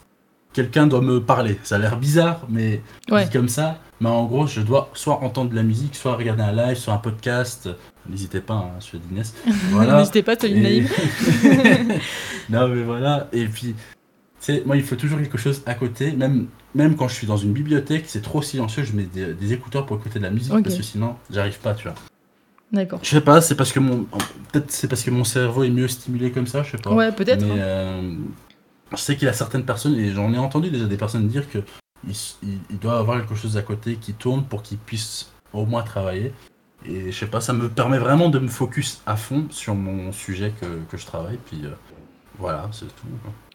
quelqu'un 0.53 0.85
doit 0.85 1.01
me 1.01 1.19
parler. 1.19 1.59
Ça 1.63 1.75
a 1.75 1.79
l'air 1.79 1.97
bizarre, 1.97 2.41
mais 2.49 2.81
Ouais. 3.09 3.25
dit 3.25 3.31
comme 3.31 3.49
ça. 3.49 3.79
Mais 3.99 4.09
en 4.09 4.25
gros, 4.25 4.45
je 4.45 4.61
dois 4.61 4.89
soit 4.93 5.23
entendre 5.23 5.49
de 5.51 5.55
la 5.55 5.63
musique, 5.63 5.95
soit 5.95 6.15
regarder 6.15 6.43
un 6.43 6.51
live, 6.51 6.75
soit 6.77 6.93
un 6.93 6.97
podcast. 6.99 7.69
N'hésitez 8.07 8.41
pas, 8.41 8.53
hein, 8.55 8.97
d'Inès. 9.09 9.33
Voilà. 9.71 9.97
N'hésitez 9.97 10.21
pas, 10.23 10.35
Tony 10.35 10.53
Et- 10.59 10.61
Naïm. 10.61 10.87
non, 12.49 12.67
mais 12.67 12.83
voilà. 12.83 13.27
Et 13.31 13.45
puis, 13.45 13.75
sais, 14.45 14.63
moi, 14.65 14.75
il 14.77 14.83
faut 14.83 14.95
toujours 14.95 15.19
quelque 15.19 15.37
chose 15.37 15.61
à 15.65 15.73
côté. 15.75 16.11
Même, 16.11 16.47
même 16.75 16.95
quand 16.95 17.07
je 17.07 17.15
suis 17.15 17.27
dans 17.27 17.37
une 17.37 17.53
bibliothèque, 17.53 18.05
c'est 18.07 18.21
trop 18.21 18.41
silencieux, 18.41 18.83
je 18.83 18.93
mets 18.93 19.03
des, 19.03 19.33
des 19.33 19.53
écouteurs 19.53 19.85
pour 19.85 19.97
écouter 19.97 20.19
de 20.19 20.23
la 20.23 20.31
musique 20.31 20.51
parce 20.63 20.75
que 20.77 20.83
sinon, 20.83 21.15
j'arrive 21.29 21.59
pas, 21.59 21.73
tu 21.73 21.83
vois. 21.87 21.95
D'accord. 22.71 22.99
Je 23.03 23.09
sais 23.09 23.21
pas, 23.21 23.41
c'est 23.41 23.55
parce 23.55 23.71
que 23.73 23.79
mon. 23.79 24.05
Peut-être 24.51 24.71
c'est 24.71 24.87
parce 24.87 25.03
que 25.03 25.11
mon 25.11 25.23
cerveau 25.25 25.63
est 25.63 25.69
mieux 25.69 25.87
stimulé 25.89 26.31
comme 26.31 26.47
ça, 26.47 26.63
je 26.63 26.71
sais 26.71 26.77
pas. 26.77 26.93
Ouais, 26.93 27.11
peut-être. 27.11 27.45
Mais 27.45 27.51
hein. 27.51 27.57
euh, 27.57 28.13
je 28.91 28.97
sais 28.97 29.15
qu'il 29.17 29.25
y 29.25 29.29
a 29.29 29.33
certaines 29.33 29.65
personnes, 29.65 29.95
et 29.99 30.11
j'en 30.11 30.33
ai 30.33 30.37
entendu 30.37 30.69
déjà 30.71 30.85
des 30.85 30.95
personnes 30.97 31.27
dire 31.27 31.49
que 31.49 31.59
il, 32.07 32.13
il- 32.43 32.59
il 32.69 32.79
doit 32.79 32.97
avoir 32.97 33.19
quelque 33.19 33.35
chose 33.35 33.57
à 33.57 33.61
côté 33.61 33.95
qui 33.97 34.13
tourne 34.13 34.45
pour 34.45 34.63
qu'ils 34.63 34.77
puissent 34.77 35.31
au 35.53 35.65
moins 35.65 35.83
travailler. 35.83 36.33
Et 36.85 37.11
je 37.11 37.17
sais 37.19 37.27
pas, 37.27 37.41
ça 37.41 37.51
me 37.53 37.67
permet 37.69 37.99
vraiment 37.99 38.29
de 38.29 38.39
me 38.39 38.47
focus 38.47 39.01
à 39.05 39.15
fond 39.17 39.45
sur 39.51 39.75
mon 39.75 40.11
sujet 40.13 40.51
que, 40.59 40.65
que 40.89 40.97
je 40.97 41.05
travaille. 41.05 41.37
Puis 41.45 41.61
euh, 41.65 41.69
voilà, 42.39 42.69
c'est 42.71 42.85
tout. 42.87 43.07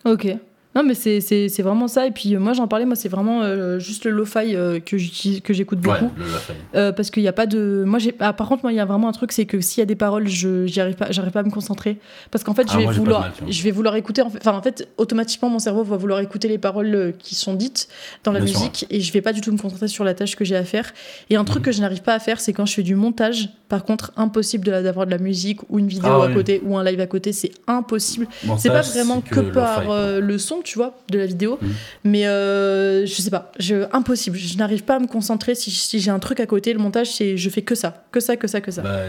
Ok. 0.05 0.29
Non, 0.77 0.83
mais 0.85 0.95
c'est- 0.95 1.21
c'est 1.23 1.49
c'est 1.49 1.63
vraiment 1.63 1.89
ça. 1.89 2.07
Et 2.07 2.11
puis, 2.11 2.35
euh, 2.37 2.39
moi, 2.39 2.53
j'en 2.53 2.69
parlais, 2.69 2.85
moi, 2.85 2.95
c'est 2.97 3.09
vraiment 3.09 3.43
euh, 3.43 3.79
juste 3.79 4.05
le 4.05 4.11
lo-fi 4.11 4.55
euh, 4.55 4.79
que 4.79 4.99
j'utilise- 4.99 5.41
que 5.41 5.55
j'écoute 5.55 5.81
beaucoup. 5.81 6.05
Ouais, 6.05 6.11
le. 6.19 6.79
Euh, 6.79 6.93
parce 6.93 7.11
qu'il 7.11 7.23
n'y 7.23 7.29
a 7.29 7.33
pas 7.33 7.47
de. 7.47 7.83
Moi, 7.87 7.99
j'ai. 7.99 8.15
ah, 8.21 8.33
par 8.35 8.47
contre, 8.49 8.63
moi, 8.65 8.73
il 8.73 8.77
y 8.77 8.81
a 8.81 8.85
vraiment 8.85 9.09
un 9.09 9.13
truc, 9.13 9.33
c'est 9.33 9.47
que 9.47 9.61
s'il 9.61 9.81
y 9.81 9.83
a 9.83 9.87
des 9.87 9.97
paroles, 9.97 10.29
je 10.29 10.67
j'y 10.67 10.81
arrive 10.81 10.95
pas, 10.97 11.11
j'arrive 11.11 11.33
pas 11.33 11.41
à 11.41 11.45
me 11.45 11.51
concentrer. 11.51 11.97
Parce 12.31 12.45
qu'en 12.45 12.53
fait, 12.55 12.69
je 12.69 12.75
Ah, 12.75 12.77
vais 12.77 12.83
moi, 12.85 12.93
pas 12.93 12.95
de 12.99 13.01
vouloir, 13.03 13.21
mal, 13.23 13.33
je 13.49 13.63
vais 13.63 13.71
vouloir 13.71 13.97
écouter. 13.97 14.21
En 14.23 14.29
fait, 14.31 14.39
enfin, 14.47 14.57
en 14.57 14.63
fait, 14.63 14.87
automatiquement, 14.99 15.49
mon 15.49 15.59
cerveau 15.59 15.83
va 15.83 15.97
vouloir 15.97 16.21
écouter 16.21 16.47
les 16.49 16.59
paroles 16.59 16.95
euh, 16.95 17.13
qui 17.19 17.35
sont 17.35 17.55
dites 17.55 17.89
dans 18.25 18.33
la 18.33 18.41
Bien 18.41 18.49
sûr, 18.49 18.61
musique, 18.61 18.87
et 18.91 19.01
je 19.01 19.13
vais 19.15 19.23
pas 19.23 19.33
du 19.33 19.41
tout 19.41 19.53
me 19.53 19.59
concentrer 19.59 19.89
sur 19.89 20.05
la 20.05 20.13
tâche 20.13 20.37
que 20.37 20.45
j'ai 20.45 20.57
à 20.57 20.65
faire. 20.65 20.93
Et 21.31 21.37
un 21.37 21.45
truc 21.45 21.61
Mhm. 21.61 21.65
que 21.65 21.73
je 21.73 21.81
n'arrive 21.81 22.03
pas 22.03 22.13
à 22.15 22.19
faire, 22.19 22.39
c'est 22.39 22.53
quand 22.53 22.67
je 22.67 22.75
fais 22.75 22.83
du 22.83 22.97
montage. 22.97 23.49
Par 23.69 23.85
contre, 23.85 24.13
impossible 24.17 24.65
de 24.65 24.71
d'avoir 24.83 25.07
de 25.07 25.11
la 25.11 25.19
musique 25.19 25.61
ou 25.71 25.79
une 25.81 25.89
vidéo 25.89 26.13
Ah, 26.21 26.25
à 26.25 26.27
oui. 26.29 26.35
côté 26.35 26.61
ou 26.65 26.77
un 26.79 26.85
live 26.85 27.01
à 27.01 27.07
côté, 27.07 27.33
c'est 27.33 27.51
impossible. 27.67 28.29
C'est 28.59 28.71
pas 28.71 28.83
vraiment 28.83 29.21
que, 29.21 29.41
par 29.41 29.83
quoi. 29.85 29.95
euh, 29.95 30.21
le 30.21 30.39
son, 30.39 30.61
tu 30.63 30.79
vois, 30.79 30.95
de 31.11 31.19
la 31.19 31.27
vidéo, 31.27 31.59
Mhm. 31.61 31.73
mais 32.05 32.27
euh, 32.29 33.05
je 33.07 33.13
sais 33.21 33.31
pas, 33.31 33.51
je, 33.59 33.87
impossible. 33.93 34.37
Je 34.39 34.57
n'arrive 34.57 34.85
pas 34.85 34.97
à 34.97 34.99
me 35.01 35.09
concentrer 35.09 35.55
si, 35.57 35.71
si 35.73 35.99
j'ai 35.99 36.11
un 36.13 36.19
truc 36.21 36.39
à 36.41 36.47
côté. 36.47 36.73
Le 36.73 36.79
montage, 36.79 37.13
c'est 37.13 37.37
je 37.37 37.51
fais 37.51 37.63
que 37.63 37.75
ça, 37.75 38.05
que 38.13 38.21
ça, 38.21 38.37
que 38.37 38.47
ça, 38.47 38.61
que 38.61 38.71
ça. 38.71 38.83
Bah, 38.83 39.01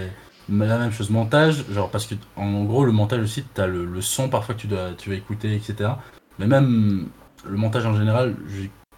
la 0.50 0.78
même 0.80 0.92
chose, 0.92 1.10
montage, 1.10 1.64
genre 1.72 1.90
parce 1.92 2.06
que 2.08 2.16
en 2.36 2.64
gros 2.64 2.86
le 2.86 2.92
montage 2.94 3.22
aussi, 3.22 3.44
t'as 3.54 3.68
le, 3.68 3.86
le 3.86 4.02
son 4.02 4.30
parfois 4.30 4.56
que 4.56 4.62
tu 4.62 4.68
dois 4.68 4.92
tu 4.98 5.10
vas 5.10 5.16
écouter, 5.18 5.54
etc. 5.54 5.92
Mais 6.40 6.48
même 6.48 7.08
le 7.48 7.58
montage 7.58 7.86
en 7.86 7.96
général, 7.96 8.34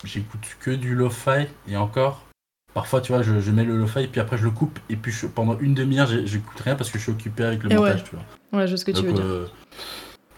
j'écoute 0.06 0.40
que 0.62 0.72
du 0.72 0.96
lo-fi 0.96 1.48
et 1.68 1.76
encore. 1.76 2.24
Parfois, 2.74 3.02
tu 3.02 3.12
vois, 3.12 3.22
je, 3.24 3.40
je 3.40 3.52
mets 3.52 3.64
le 3.66 3.78
lo-fi 3.78 4.08
puis 4.08 4.22
après 4.22 4.38
je 4.38 4.44
le 4.46 4.52
coupe 4.52 4.80
et 4.90 4.96
puis 4.96 5.12
je- 5.12 5.26
pendant 5.28 5.58
une 5.60 5.74
demi-heure, 5.74 6.08
j'écoute 6.08 6.60
rien 6.64 6.76
parce 6.76 6.90
que 6.92 6.98
je 7.00 7.04
suis 7.04 7.12
occupé 7.12 7.44
avec 7.44 7.64
le 7.64 7.72
Et 7.72 7.76
montage, 7.76 7.96
ouais. 7.96 8.04
tu 8.10 8.16
vois. 8.16 8.60
ouais, 8.60 8.68
je 8.68 8.72
vois 8.74 8.78
ce 8.78 8.86
que 8.86 8.92
tu 8.92 9.02
veux 9.06 9.12
dire. 9.14 9.24
euh, 9.26 9.48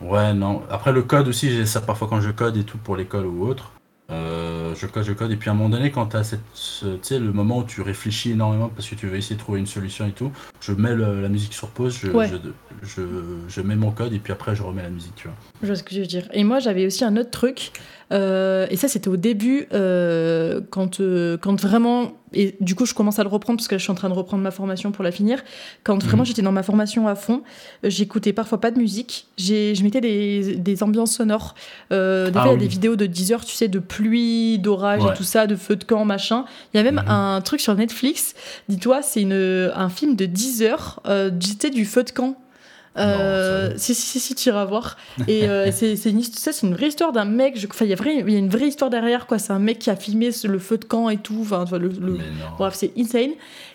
ouais, 0.02 0.34
non. 0.34 0.63
Après 0.70 0.91
le 0.91 1.02
code 1.04 1.28
aussi, 1.28 1.50
j'ai 1.52 1.65
ça 1.65 1.82
parfois 1.82 2.08
quand 2.08 2.22
je 2.22 2.32
code 2.32 2.58
et 2.58 2.63
tout 2.63 2.78
pour 2.78 2.96
l'école 2.96 3.26
ou 3.26 3.46
autre. 3.46 3.72
Euh, 4.10 4.76
je 4.76 4.88
code, 4.88 5.04
je 5.06 5.13
code, 5.13 5.32
et 5.32 5.38
puis 5.38 5.50
à 5.50 5.54
un 5.54 5.56
moment 5.56 5.70
donné, 5.70 5.89
quand 5.89 6.06
tu 6.08 6.17
as 6.17 6.26
cette, 6.26 6.41
ce- 6.54 6.86
tu 6.98 7.00
sais, 7.04 7.20
le 7.20 7.32
moment 7.32 7.60
où 7.60 7.63
tu 7.63 7.82
réfléchis 7.82 8.32
énormément 8.32 8.67
parce 8.67 8.89
que 8.89 8.96
tu 8.96 9.08
veux 9.08 9.15
essayer 9.15 9.36
de 9.36 9.39
trouver 9.39 9.60
une 9.62 9.67
solution 9.67 10.06
et 10.06 10.12
tout, 10.12 10.32
je 10.60 10.74
mets 10.74 10.94
le- 10.94 11.22
la 11.22 11.30
musique 11.30 11.54
sur 11.54 11.70
pause, 11.70 11.98
je, 11.98 12.12
Ouais. 12.12 12.28
je, 12.28 12.36
je, 12.84 13.02
je 13.48 13.62
mets 13.62 13.78
mon 13.78 13.91
code 13.91 14.12
et 14.12 14.20
puis 14.20 14.34
après 14.34 14.54
je 14.54 14.63
remets 14.63 14.84
la 14.84 14.89
musique, 14.89 15.15
tu 15.15 15.30
vois. 15.30 15.38
Je 15.62 15.67
vois 15.67 15.76
ce 15.78 15.84
que 15.84 15.91
tu 15.94 16.02
veux 16.02 16.06
dire. 16.08 16.28
Et 16.34 16.44
moi, 16.44 16.60
j'avais 16.60 16.86
aussi 16.86 17.06
un 17.06 17.15
autre 17.15 17.32
truc. 17.32 17.72
Euh, 18.12 18.67
et 18.69 18.76
ça, 18.76 18.88
c'était 18.88 19.08
au 19.08 19.17
début, 19.17 19.67
euh, 19.74 20.62
quand, 20.69 21.00
euh, 21.00 21.38
quand 21.38 21.60
vraiment. 21.62 22.13
Et 22.34 22.56
du 22.62 22.76
coup, 22.76 22.86
je 22.86 22.93
commence 22.93 23.19
à 23.19 23.24
le 23.24 23.30
reprendre 23.30 23.58
parce 23.58 23.67
que 23.67 23.76
là, 23.76 23.78
je 23.78 23.84
suis 23.84 23.91
en 23.91 23.95
train 23.95 24.08
de 24.10 24.13
reprendre 24.13 24.41
ma 24.41 24.52
formation 24.52 24.91
pour 24.93 25.04
la 25.04 25.12
finir. 25.12 25.43
Quand 25.84 26.02
vraiment 26.02 26.24
Mhm. 26.24 26.28
j'étais 26.28 26.41
dans 26.41 26.54
ma 26.54 26.63
formation 26.63 27.08
à 27.10 27.15
fond, 27.15 27.41
j'écoutais 27.84 28.32
parfois 28.32 28.60
pas 28.62 28.71
de 28.71 28.78
musique. 28.80 29.28
J'ai- 29.38 29.76
Je 29.76 29.84
mettais 29.84 30.00
des, 30.02 30.56
des 30.56 30.84
ambiances 30.84 31.12
sonores. 31.13 31.56
Des 31.89 31.95
Ah 31.97 32.30
fois, 32.32 32.54
oui. 32.54 32.60
des 32.60 32.67
vidéos 32.67 32.95
de 32.95 33.06
10 33.06 33.34
heures, 33.34 33.43
tu 33.43 33.54
sais, 33.56 33.67
de 33.67 33.80
pluie, 33.80 34.60
d'orage 34.60 35.04
Ouais. 35.04 35.12
et 35.12 35.17
tout 35.17 35.24
ça, 35.24 35.45
de 35.45 35.56
feu 35.58 35.76
de 35.76 35.84
camp, 35.84 36.06
machin. 36.06 36.45
Il 36.74 36.78
y 36.78 36.80
a 36.80 36.84
même 36.84 37.02
Mhm. 37.04 37.10
un 37.12 37.41
truc 37.41 37.60
sur 37.60 37.76
Netflix. 37.76 38.34
Dis-toi, 38.69 39.02
c'est 39.02 39.21
une- 39.21 39.71
un 39.76 39.89
film 39.89 40.15
de 40.15 40.26
10 40.26 40.63
heures, 40.63 41.02
tu 41.39 41.50
sais, 41.60 41.69
du 41.69 41.84
feu 41.86 42.04
de 42.04 42.12
camp. 42.12 42.38
Euh, 42.98 43.72
si, 43.78 43.96
si, 43.96 44.02
si, 44.02 44.20
si, 44.20 44.36
tu 44.36 44.50
iras 44.50 44.66
voir. 44.66 44.98
Et 45.28 45.48
euh, 45.48 45.72
c'est 45.74 45.94
une, 46.10 46.22
c'est 46.24 46.62
une 46.62 46.74
vraie 46.74 46.88
histoire 46.88 47.12
d'un 47.12 47.26
mec. 47.26 47.58
Enfin, 47.70 47.86
il 47.86 47.92
y, 47.92 47.94
a 48.36 48.38
une 48.38 48.50
vraie 48.50 48.68
histoire 48.68 48.90
derrière, 48.90 49.28
quoi. 49.28 49.40
C'est 49.40 49.54
un 49.54 49.60
mec 49.60 49.80
qui 49.80 49.90
a 49.90 49.96
filmé 49.96 50.30
le 50.44 50.60
feu 50.60 50.78
de 50.78 50.86
camp 50.86 51.10
et 51.10 51.18
tout. 51.18 51.40
Enfin, 51.42 51.66
le, 51.78 51.88
le-. 51.88 52.18
Bref, 52.58 52.74
c'est 52.76 52.92
insane. 52.98 53.32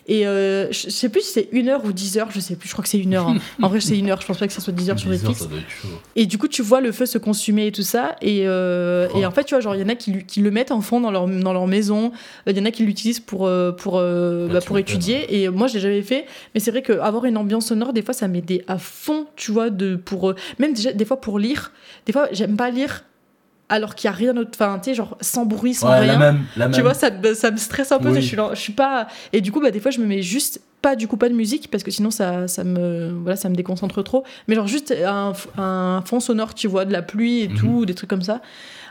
Et 0.09 0.25
euh, 0.25 0.71
je 0.71 0.89
sais 0.89 1.09
plus 1.09 1.19
si 1.21 1.33
c'est 1.33 1.49
une 1.51 1.67
heure 1.67 1.83
ou 1.83 1.91
10 1.91 2.17
heures, 2.17 2.31
je 2.31 2.39
sais 2.39 2.55
plus, 2.55 2.69
je 2.69 2.73
crois 2.73 2.81
que 2.83 2.87
c'est 2.89 2.97
une 2.99 3.13
heure. 3.13 3.27
hein. 3.27 3.37
En 3.61 3.67
vrai, 3.67 3.81
c'est 3.81 3.97
une 3.97 4.09
heure, 4.09 4.21
je 4.21 4.25
pense 4.27 4.37
pas 4.37 4.47
que 4.47 4.53
ça 4.53 4.61
soit 4.61 4.71
10 4.71 4.89
heures 4.91 4.99
sur 4.99 5.09
10 5.09 5.25
heures, 5.25 5.31
Netflix. 5.31 5.59
chaud. 5.81 5.89
Et 6.15 6.25
du 6.25 6.37
coup, 6.37 6.47
tu 6.47 6.61
vois 6.61 6.79
le 6.79 6.93
feu 6.93 7.05
se 7.05 7.17
consumer 7.17 7.67
et 7.67 7.71
tout 7.73 7.81
ça. 7.81 8.15
Et, 8.21 8.43
euh, 8.47 9.07
Oh. 9.13 9.17
et 9.19 9.25
en 9.25 9.31
fait, 9.31 9.43
tu 9.43 9.53
vois, 9.53 9.59
genre, 9.59 9.75
il 9.75 9.81
y 9.81 9.83
en 9.83 9.89
a 9.89 9.95
qui, 9.95 10.39
le 10.41 10.51
mettent 10.51 10.71
en 10.71 10.79
fond 10.79 11.01
dans 11.01 11.11
leur, 11.11 11.27
dans 11.27 11.51
leur 11.51 11.67
maison. 11.67 12.11
Il 12.45 12.57
y 12.57 12.61
en 12.61 12.65
a 12.65 12.71
qui 12.71 12.83
l'utilisent 12.83 13.19
pour, 13.19 13.47
euh, 13.47 13.71
pour, 13.73 13.95
bah, 13.99 14.61
tu 14.61 14.67
pour 14.67 14.77
étudier. 14.77 15.41
Et 15.41 15.49
moi, 15.49 15.67
je 15.67 15.73
l'ai 15.73 15.79
jamais 15.81 16.01
fait. 16.01 16.25
Mais 16.53 16.61
c'est 16.61 16.71
vrai 16.71 16.81
qu'avoir 16.81 17.25
une 17.25 17.35
ambiance 17.37 17.67
sonore, 17.67 17.91
des 17.91 18.01
fois, 18.01 18.13
ça 18.13 18.29
m'aidait 18.29 18.63
à 18.67 18.77
fond, 18.77 19.06
tu 19.35 19.51
vois, 19.51 19.69
de, 19.69 19.95
pour, 19.95 20.29
euh, 20.29 20.35
même 20.59 20.73
déjà, 20.73 20.91
des 20.93 21.05
fois 21.05 21.19
pour 21.21 21.39
lire. 21.39 21.71
Des 22.05 22.13
fois, 22.13 22.27
j'aime 22.31 22.55
pas 22.57 22.69
lire. 22.69 23.03
alors 23.69 23.95
qu'il 23.95 24.07
y 24.07 24.13
a 24.13 24.15
rien 24.15 24.33
d'autre. 24.33 24.51
Enfin, 24.53 24.79
tu 24.81 24.89
sais, 24.91 24.95
genre 24.95 25.17
sans 25.19 25.45
bruit, 25.45 25.73
sans 25.73 25.89
Ouais, 25.89 25.99
rien. 25.99 26.13
la 26.13 26.17
même, 26.17 26.45
la 26.55 26.65
même. 26.67 26.75
Tu 26.75 26.81
vois, 26.81 26.93
ça, 26.93 27.11
me- 27.11 27.33
ça 27.33 27.51
me 27.51 27.57
stresse 27.57 27.91
un 27.91 27.99
peu. 27.99 28.09
Oui. 28.11 28.21
Je, 28.21 28.27
suis 28.27 28.37
je 28.53 28.55
suis 28.59 28.71
pas. 28.73 29.07
Et 29.33 29.41
du 29.41 29.51
coup, 29.51 29.59
bah, 29.59 29.71
des 29.71 29.79
fois, 29.81 29.91
je 29.91 29.99
me 29.99 30.05
mets 30.05 30.21
juste 30.21 30.61
pas 30.81 30.95
du 30.95 31.07
coup 31.07 31.17
pas 31.17 31.27
de 31.27 31.33
musique 31.33 31.69
parce 31.71 31.83
que 31.83 31.89
sinon 31.89 32.11
ça, 32.11 32.47
ça 32.47 32.63
me 32.63 33.09
voilà 33.23 33.35
ça 33.35 33.49
me 33.49 33.55
déconcentre 33.55 34.03
trop. 34.03 34.23
Mais 34.47 34.53
genre 34.55 34.67
juste 34.67 34.93
un, 35.05 35.33
un 35.57 36.01
fond 36.05 36.19
sonore, 36.19 36.53
tu 36.53 36.67
vois, 36.67 36.85
de 36.85 36.93
la 36.93 37.01
pluie 37.01 37.41
et 37.41 37.47
Mhm. 37.49 37.57
tout, 37.57 37.85
des 37.85 37.95
trucs 37.95 38.09
comme 38.09 38.21
ça. 38.21 38.41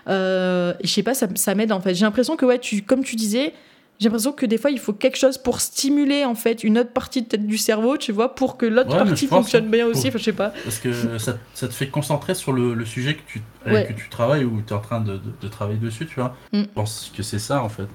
Euh, 0.09 0.75
et 0.81 0.87
je 0.87 0.93
sais 0.93 1.03
pas, 1.03 1.15
ça, 1.15 1.27
ça 1.37 1.55
m'aide 1.55 1.73
en 1.73 1.81
fait. 1.81 1.95
J'ai 1.95 2.05
l'impression 2.05 2.37
que 2.37 2.45
ouais, 2.45 2.59
tu 2.59 2.83
comme 2.83 3.03
tu 3.05 3.17
disais. 3.17 3.55
J'ai 3.99 4.05
l'impression 4.09 4.33
que 4.33 4.45
des 4.47 4.59
fois, 4.59 4.71
il 4.71 4.79
faut 4.79 4.93
quelque 4.93 5.17
chose 5.17 5.39
pour 5.39 5.61
stimuler 5.61 6.25
en 6.25 6.35
fait 6.35 6.63
une 6.65 6.79
autre 6.79 6.91
partie 6.91 7.23
de 7.23 7.29
tête 7.29 7.47
du 7.47 7.57
cerveau, 7.57 7.97
tu 7.97 8.13
vois, 8.13 8.35
pour 8.35 8.57
que 8.59 8.67
l'autre 8.67 8.91
Ouais, 8.91 9.05
partie 9.05 9.27
fonctionne 9.27 9.71
bien 9.71 9.87
hein, 9.87 9.91
aussi. 9.91 10.03
pour- 10.03 10.09
Enfin, 10.09 10.19
je 10.19 10.25
sais 10.25 10.33
pas. 10.33 10.53
Parce 10.65 10.79
que 10.79 11.19
ça, 11.19 11.39
ça 11.55 11.69
te 11.69 11.73
fait 11.73 11.89
concentrer 11.89 12.35
sur 12.35 12.53
le, 12.53 12.75
le 12.75 12.85
sujet 12.85 13.15
que 13.15 13.23
tu, 13.27 13.41
Ouais. 13.67 13.87
que 13.87 13.93
tu 13.95 14.09
travailles 14.11 14.45
ou 14.45 14.61
tu 14.67 14.73
es 14.73 14.77
en 14.77 14.81
train 14.81 15.01
de, 15.01 15.15
de- 15.15 15.21
de 15.41 15.49
travailler 15.49 15.79
dessus, 15.79 16.07
tu 16.07 16.17
vois. 16.17 16.37
Mm. 16.53 16.61
Je 16.63 16.67
pense 16.75 17.13
que 17.17 17.23
c'est 17.23 17.39
ça 17.39 17.63
en 17.63 17.69
fait. 17.71 17.87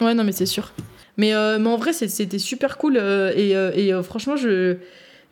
Ouais, 0.00 0.14
non, 0.14 0.24
mais 0.24 0.32
c'est 0.32 0.46
sûr. 0.46 0.72
Mais, 1.16 1.32
euh, 1.34 1.58
mais 1.58 1.68
en 1.68 1.76
vrai, 1.76 1.92
c'était 1.92 2.38
super 2.38 2.76
cool. 2.76 2.96
euh, 2.98 3.32
et 3.34 3.56
euh, 3.56 3.70
et, 3.74 3.92
euh, 3.94 4.02
franchement, 4.02 4.36
je, 4.36 4.76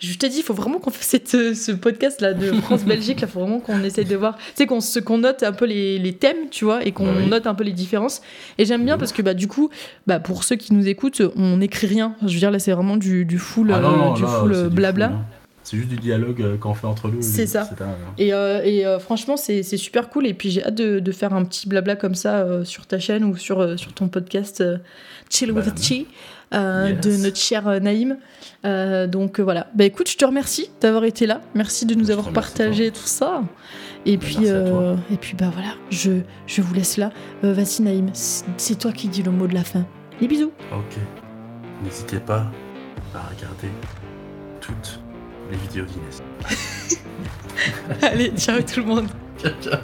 je 0.00 0.18
t'ai 0.18 0.28
dit, 0.28 0.38
il 0.38 0.42
faut 0.42 0.54
vraiment 0.54 0.78
qu'on 0.78 0.90
fasse 0.90 1.06
cette, 1.06 1.34
euh, 1.34 1.54
ce 1.54 1.72
podcast-là 1.72 2.34
de 2.34 2.52
France-Belgique. 2.62 3.20
Il 3.22 3.28
faut 3.28 3.40
vraiment 3.40 3.60
qu'on 3.60 3.82
essaye 3.84 4.04
de 4.04 4.16
voir. 4.16 4.36
Tu 4.56 4.66
sais, 4.66 5.00
qu'on 5.02 5.18
note 5.18 5.42
un 5.42 5.52
peu 5.52 5.64
les, 5.64 5.98
les 5.98 6.12
thèmes, 6.12 6.48
tu 6.50 6.64
vois, 6.64 6.84
et 6.84 6.92
qu'on 6.92 7.06
oui. 7.16 7.26
note 7.28 7.46
un 7.46 7.54
peu 7.54 7.64
les 7.64 7.72
différences. 7.72 8.20
Et 8.58 8.64
j'aime 8.64 8.84
bien 8.84 8.98
parce 8.98 9.12
que, 9.12 9.22
bah, 9.22 9.34
du 9.34 9.48
coup, 9.48 9.70
bah, 10.06 10.20
pour 10.20 10.44
ceux 10.44 10.56
qui 10.56 10.74
nous 10.74 10.88
écoutent, 10.88 11.22
on 11.36 11.58
n'écrit 11.58 11.86
rien. 11.86 12.14
Je 12.22 12.32
veux 12.34 12.38
dire, 12.38 12.50
là, 12.50 12.58
c'est 12.58 12.72
vraiment 12.72 12.96
du, 12.96 13.24
du 13.24 13.38
full, 13.38 13.72
Ah 13.72 13.80
non, 13.80 13.92
euh, 13.92 13.96
non, 13.96 14.12
du 14.14 14.22
là, 14.22 14.28
full 14.28 14.54
c'est 14.54 14.60
euh, 14.60 14.68
du 14.68 14.74
blabla. 14.74 15.08
full, 15.08 15.16
hein. 15.16 15.24
C'est 15.64 15.78
juste 15.78 15.88
du 15.88 15.96
dialogue 15.96 16.42
euh, 16.42 16.56
qu'on 16.58 16.74
fait 16.74 16.86
entre 16.86 17.08
nous. 17.08 17.22
C'est 17.22 17.46
ça. 17.46 17.68
Et, 18.18 18.34
euh, 18.34 18.60
et, 18.62 18.84
euh, 18.84 18.98
franchement, 18.98 19.38
c'est 19.38 19.62
super 19.62 20.10
cool. 20.10 20.26
Et 20.26 20.34
puis, 20.34 20.50
j'ai 20.50 20.62
hâte 20.62 20.74
de, 20.74 21.00
de 21.00 21.12
faire 21.12 21.32
un 21.32 21.42
petit 21.46 21.66
blabla 21.66 21.96
comme 21.96 22.14
ça 22.14 22.40
euh, 22.40 22.64
sur 22.64 22.86
ta 22.86 22.98
chaîne 22.98 23.24
ou 23.24 23.34
sur, 23.36 23.78
sur 23.78 23.94
ton 23.94 24.08
podcast 24.08 24.62
Chill 25.30 25.52
Bah, 25.52 25.62
with 25.64 25.82
Chi 25.82 26.06
yes. 26.52 27.00
de 27.00 27.16
notre 27.22 27.38
cher 27.38 27.80
Naïm. 27.80 28.18
Donc 28.62 29.40
voilà. 29.40 29.68
Bah 29.74 29.84
écoute, 29.84 30.08
je 30.10 30.16
te 30.18 30.24
remercie 30.24 30.70
d'avoir 30.82 31.04
été 31.04 31.26
là. 31.26 31.40
Merci 31.54 31.86
de 31.86 31.94
nous 31.94 32.06
Je 32.06 32.12
avoir 32.12 32.30
partagé 32.32 32.90
tout 32.90 33.06
ça. 33.06 33.42
Et 34.06 34.18
puis, 34.18 34.46
et 34.46 35.16
puis 35.16 35.34
bah 35.34 35.50
voilà, 35.52 35.72
je, 35.90 36.12
je 36.46 36.60
vous 36.60 36.74
laisse 36.74 36.98
là. 36.98 37.10
Vas-y 37.42 37.82
Naïm, 37.82 38.10
c'est 38.12 38.78
toi 38.78 38.92
qui 38.92 39.08
dis 39.08 39.22
le 39.22 39.30
mot 39.30 39.46
de 39.46 39.54
la 39.54 39.64
fin. 39.64 39.86
Les 40.20 40.28
bisous. 40.28 40.52
Ok. 40.72 40.98
N'hésitez 41.82 42.20
pas 42.20 42.46
à 43.14 43.20
regarder 43.34 43.68
toutes 44.60 45.00
les 45.50 45.56
vidéos 45.56 45.84
d'Inès. 45.84 46.22
Allez, 48.02 48.32
ciao 48.36 48.60
tout 48.62 48.80
le 48.80 48.86
monde. 48.86 49.08
Ciao, 49.38 49.52
ciao. 49.62 49.80